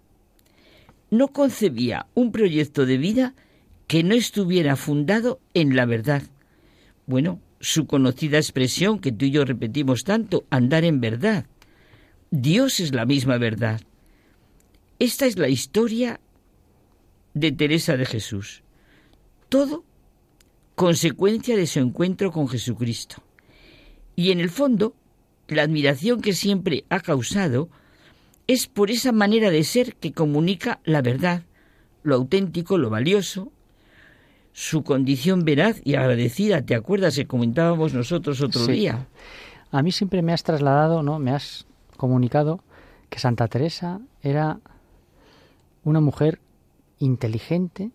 [1.10, 3.34] No concebía un proyecto de vida
[3.90, 6.22] que no estuviera fundado en la verdad.
[7.07, 11.48] Bueno, su conocida expresión que tú y yo repetimos tanto, andar en verdad.
[12.30, 13.82] Dios es la misma verdad.
[14.99, 16.20] Esta es la historia
[17.34, 18.61] de Teresa de Jesús.
[19.49, 19.84] Todo
[20.76, 23.24] consecuencia de su encuentro con Jesucristo.
[24.16, 24.94] Y en el fondo,
[25.48, 27.72] la admiración que siempre ha causado
[28.45, 31.41] es por esa manera de ser que comunica la verdad,
[32.03, 33.52] lo auténtico, lo valioso,
[34.60, 36.61] su condición veraz y agradecida.
[36.61, 39.07] ¿Te acuerdas que comentábamos nosotros otro día?
[39.72, 41.18] A mí siempre me has trasladado, ¿no?
[41.18, 41.65] Me has
[41.95, 42.60] comunicado
[43.10, 44.60] que Santa Teresa era
[45.86, 46.41] una mujer
[46.98, 47.91] inteligente,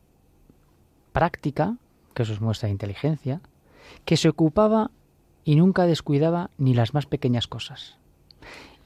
[1.13, 1.77] práctica,
[2.15, 3.43] que eso es muestra de inteligencia,
[4.07, 4.91] que se ocupaba
[5.45, 7.99] y nunca descuidaba ni las más pequeñas cosas.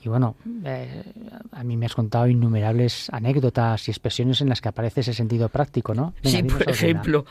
[0.03, 1.03] Y bueno, eh,
[1.51, 5.49] a mí me has contado innumerables anécdotas y expresiones en las que aparece ese sentido
[5.49, 6.15] práctico, ¿no?
[6.23, 7.25] sí, por ejemplo,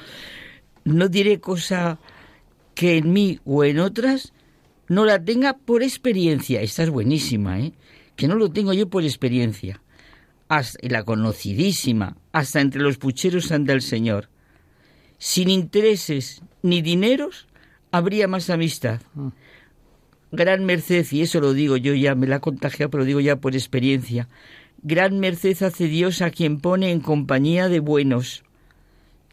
[0.83, 1.97] no diré cosa
[2.75, 4.33] que en mí o en otras
[4.87, 6.61] no la tenga por experiencia.
[6.61, 7.73] Esta es buenísima, ¿eh?
[8.15, 9.81] Que no lo tengo yo por experiencia.
[10.81, 14.29] la conocidísima, hasta entre los pucheros anda el Señor.
[15.17, 17.47] Sin intereses ni dineros
[17.91, 19.01] habría más amistad.
[19.13, 19.29] Mm.
[20.31, 23.19] Gran merced, y eso lo digo yo ya, me la he contagiado, pero lo digo
[23.19, 24.27] ya por experiencia.
[24.81, 28.43] Gran merced hace Dios a quien pone en compañía de buenos.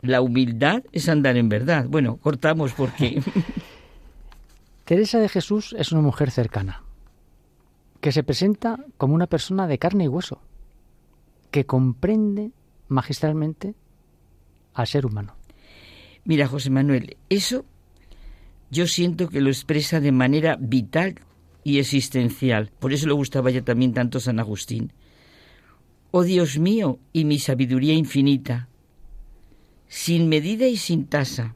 [0.01, 1.87] La humildad es andar en verdad.
[1.89, 3.23] Bueno, cortamos porque...
[4.85, 6.83] Teresa de Jesús es una mujer cercana,
[8.03, 10.43] que se presenta como una persona de carne y hueso,
[11.51, 12.53] que comprende
[12.89, 13.75] magistralmente
[14.75, 15.37] al ser humano.
[16.25, 17.65] Mira, José Manuel, eso
[18.75, 21.15] yo siento que lo expresa de manera vital
[21.63, 22.73] y existencial.
[22.81, 24.93] Por eso le gustaba ya también tanto San Agustín.
[26.11, 28.69] Oh Dios mío y mi sabiduría infinita,
[29.87, 31.55] sin medida y sin tasa,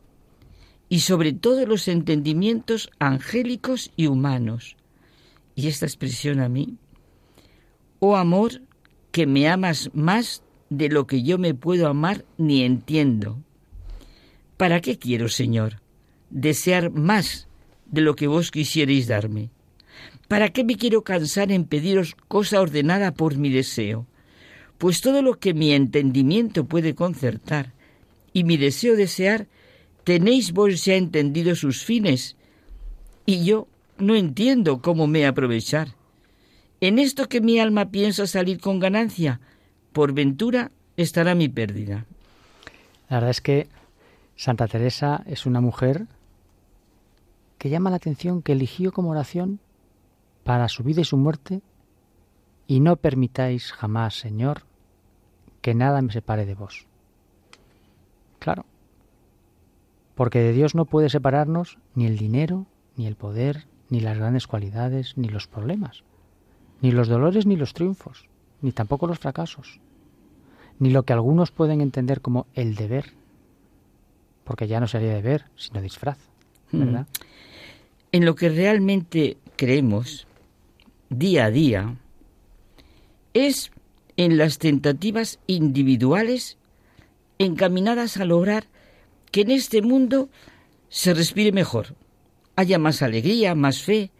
[0.89, 4.77] y sobre todo los entendimientos angélicos y humanos.
[5.57, 6.77] Y esta expresión a mí,
[7.99, 8.63] oh amor,
[9.11, 13.43] que me amas más de lo que yo me puedo amar ni entiendo.
[14.57, 15.81] ¿Para qué quiero, Señor?
[16.31, 17.49] Desear más
[17.87, 19.51] de lo que vos quisierais darme?
[20.29, 24.07] ¿Para qué me quiero cansar en pediros cosa ordenada por mi deseo?
[24.77, 27.73] Pues todo lo que mi entendimiento puede concertar
[28.33, 29.47] y mi deseo desear,
[30.05, 32.37] tenéis vos ya entendido sus fines,
[33.27, 33.67] y yo
[33.99, 35.89] no entiendo cómo me aprovechar.
[36.81, 39.41] En esto que mi alma piensa salir con ganancia,
[39.93, 42.07] por ventura estará mi pérdida.
[43.09, 43.67] La verdad es que
[44.37, 46.07] Santa Teresa es una mujer
[47.59, 49.61] que llama la atención que eligió como oración
[50.45, 51.61] para su vida y su muerte,
[52.67, 54.63] y no permitáis jamás, Señor,
[55.61, 56.87] que nada me separe de vos.
[58.39, 58.65] Claro,
[60.15, 62.67] porque de Dios no puede separarnos ni el dinero,
[62.97, 66.05] ni el poder, ni las grandes cualidades, ni los problemas,
[66.81, 68.29] ni los dolores, ni los triunfos,
[68.61, 69.81] ni tampoco los fracasos,
[70.79, 73.13] ni lo que algunos pueden entender como el deber,
[74.45, 76.19] porque ya no sería deber, sino disfraz,
[76.73, 80.27] en lo que realmente creemos
[81.11, 81.97] día a día
[83.35, 83.71] es
[84.17, 86.59] en las tentativas individuales
[87.39, 88.65] encaminadas a lograr
[89.31, 90.29] que en este mundo
[90.89, 91.95] se respire mejor,
[92.57, 94.11] haya más alegría, más fe,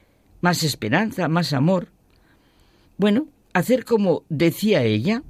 [0.41, 1.89] más esperanza, más amor.
[2.97, 5.23] Bueno, hacer como decía ella,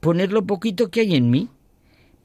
[0.00, 1.48] poner lo poquito que hay en mí.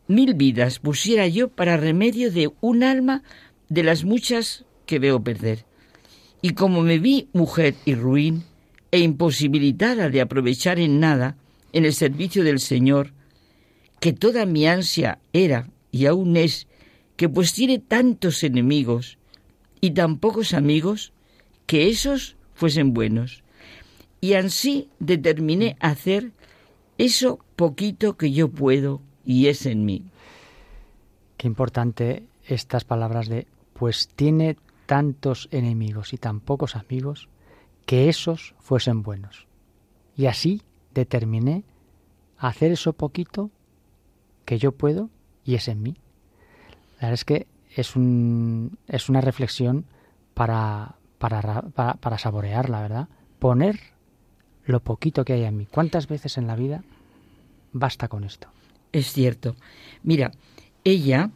[0.07, 3.23] Mil vidas pusiera yo para remedio de un alma
[3.69, 5.65] de las muchas que veo perder.
[6.41, 8.43] Y como me vi mujer y ruin
[8.91, 11.37] e imposibilitada de aprovechar en nada
[11.73, 13.13] en el servicio del Señor,
[13.99, 16.67] que toda mi ansia era y aún es
[17.15, 19.17] que pues tiene tantos enemigos
[19.81, 21.13] y tan pocos amigos,
[21.65, 23.43] que esos fuesen buenos.
[24.21, 26.31] Y así determiné hacer
[26.97, 30.03] eso poquito que yo puedo y es en mí.
[31.37, 37.27] Qué importante estas palabras de pues tiene tantos enemigos y tan pocos amigos,
[37.85, 39.47] que esos fuesen buenos.
[40.15, 40.61] Y así
[40.93, 41.63] determiné
[42.37, 43.51] hacer eso poquito
[44.45, 45.09] que yo puedo
[45.43, 45.97] y es en mí.
[46.99, 49.85] La verdad es que es, un, es una reflexión
[50.33, 53.09] para, para, para, para saborearla, ¿verdad?
[53.39, 53.77] Poner
[54.63, 55.65] lo poquito que hay en mí.
[55.65, 56.83] ¿Cuántas veces en la vida
[57.73, 58.47] basta con esto?
[58.93, 59.57] Es cierto.
[60.03, 60.31] Mira,
[60.85, 61.29] ella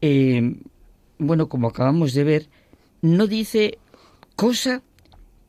[0.00, 0.60] eh,
[1.18, 2.48] bueno, como acabamos de ver,
[3.02, 3.78] no dice
[4.36, 4.82] cosa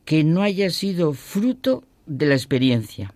[0.04, 3.12] que no haya sido fruto de la experiencia.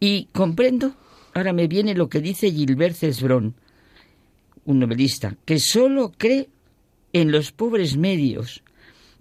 [0.00, 0.94] Y comprendo,
[1.34, 3.54] ahora me viene lo que dice Gilbert Cesbron,
[4.64, 6.48] un novelista, que solo cree
[7.12, 8.62] en los pobres medios,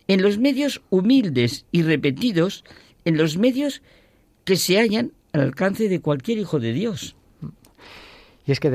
[0.07, 2.63] en los medios humildes y repetidos,
[3.05, 3.81] en los medios
[4.45, 7.15] que se hallan al alcance de cualquier hijo de Dios.
[8.45, 8.69] Y es que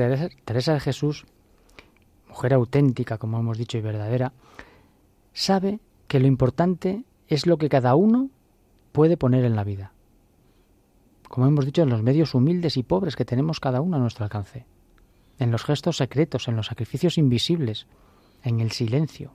[0.45, 1.25] Teresa de Jesús
[2.33, 4.33] mujer auténtica, como hemos dicho, y verdadera,
[5.33, 8.31] sabe que lo importante es lo que cada uno
[8.91, 9.93] puede poner en la vida.
[11.29, 14.23] Como hemos dicho, en los medios humildes y pobres que tenemos cada uno a nuestro
[14.23, 14.65] alcance,
[15.37, 17.85] en los gestos secretos, en los sacrificios invisibles,
[18.43, 19.31] en el silencio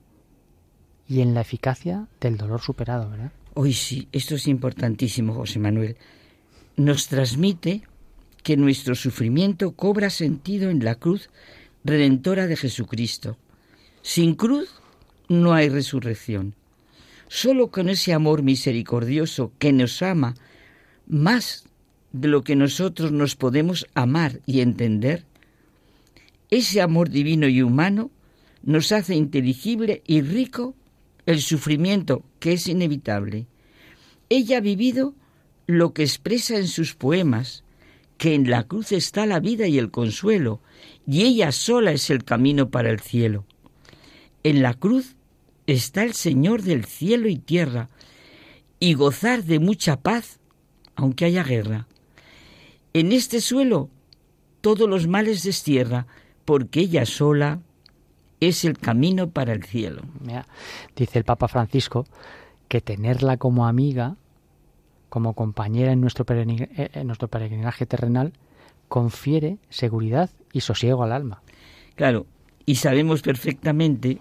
[1.06, 3.30] y en la eficacia del dolor superado, ¿verdad?
[3.54, 5.96] Hoy sí, esto es importantísimo, José Manuel.
[6.76, 7.82] Nos transmite
[8.42, 11.30] que nuestro sufrimiento cobra sentido en la cruz
[11.88, 13.38] redentora de Jesucristo.
[14.02, 14.68] Sin cruz
[15.28, 16.54] no hay resurrección.
[17.28, 20.34] Solo con ese amor misericordioso que nos ama
[21.06, 21.64] más
[22.12, 25.24] de lo que nosotros nos podemos amar y entender,
[26.50, 28.10] ese amor divino y humano
[28.62, 30.74] nos hace inteligible y rico
[31.26, 33.46] el sufrimiento que es inevitable.
[34.30, 35.14] Ella ha vivido
[35.66, 37.64] lo que expresa en sus poemas,
[38.18, 40.60] que en la cruz está la vida y el consuelo,
[41.06, 43.46] y ella sola es el camino para el cielo.
[44.42, 45.16] En la cruz
[45.66, 47.88] está el Señor del cielo y tierra,
[48.80, 50.40] y gozar de mucha paz,
[50.96, 51.86] aunque haya guerra.
[52.92, 53.88] En este suelo
[54.60, 56.06] todos los males destierra,
[56.44, 57.60] porque ella sola
[58.40, 60.02] es el camino para el cielo.
[60.96, 62.06] dice el Papa Francisco
[62.68, 64.16] que tenerla como amiga,
[65.08, 68.32] como compañera en nuestro, eh, en nuestro peregrinaje terrenal,
[68.88, 71.42] confiere seguridad y sosiego al alma.
[71.94, 72.26] Claro,
[72.64, 74.18] y sabemos perfectamente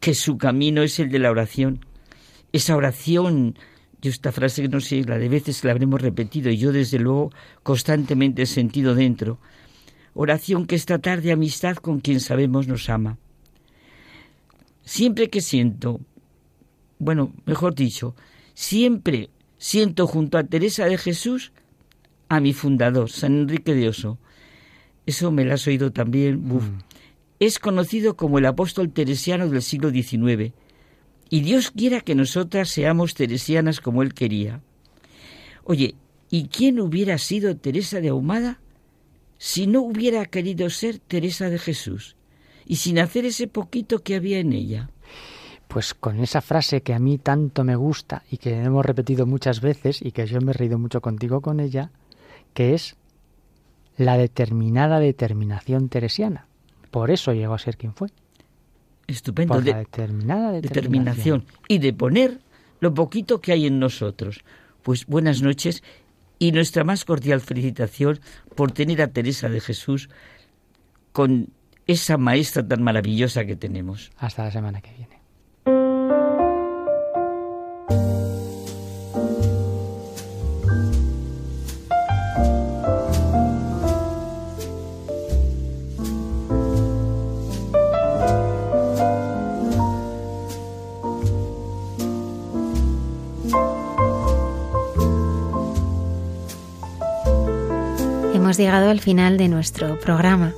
[0.00, 1.84] que su camino es el de la oración.
[2.52, 3.58] Esa oración,
[4.00, 7.30] yo esta frase no sé, la de veces la habremos repetido y yo desde luego
[7.62, 9.38] constantemente he sentido dentro.
[10.14, 13.18] Oración que es tratar de amistad con quien sabemos nos ama.
[14.82, 16.00] Siempre que siento,
[16.98, 18.14] bueno, mejor dicho,
[18.52, 21.52] siempre siento junto a Teresa de Jesús
[22.28, 24.18] a mi fundador, San Enrique de Oso.
[25.06, 26.46] Eso me lo has oído también.
[26.46, 26.82] Mm.
[27.40, 30.52] Es conocido como el apóstol teresiano del siglo XIX.
[31.30, 34.62] Y Dios quiera que nosotras seamos teresianas como él quería.
[35.64, 35.94] Oye,
[36.30, 38.60] ¿y quién hubiera sido Teresa de Ahumada
[39.38, 42.16] si no hubiera querido ser Teresa de Jesús?
[42.66, 44.90] y sin hacer ese poquito que había en ella.
[45.74, 49.60] Pues con esa frase que a mí tanto me gusta y que hemos repetido muchas
[49.60, 51.90] veces y que yo me he reído mucho contigo con ella,
[52.52, 52.94] que es
[53.96, 56.46] la determinada determinación teresiana.
[56.92, 58.06] Por eso llegó a ser quien fue.
[59.08, 59.52] Estupendo.
[59.52, 61.44] Por la determinada determinación.
[61.66, 62.38] Y de poner
[62.78, 64.44] lo poquito que hay en nosotros.
[64.84, 65.82] Pues buenas noches
[66.38, 68.20] y nuestra más cordial felicitación
[68.54, 70.08] por tener a Teresa de Jesús
[71.10, 71.48] con
[71.88, 74.12] esa maestra tan maravillosa que tenemos.
[74.18, 75.13] Hasta la semana que viene.
[98.54, 100.52] Hemos llegado al final de nuestro programa.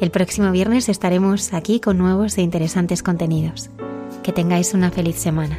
[0.00, 3.70] El próximo viernes estaremos aquí con nuevos e interesantes contenidos.
[4.22, 5.58] Que tengáis una feliz semana.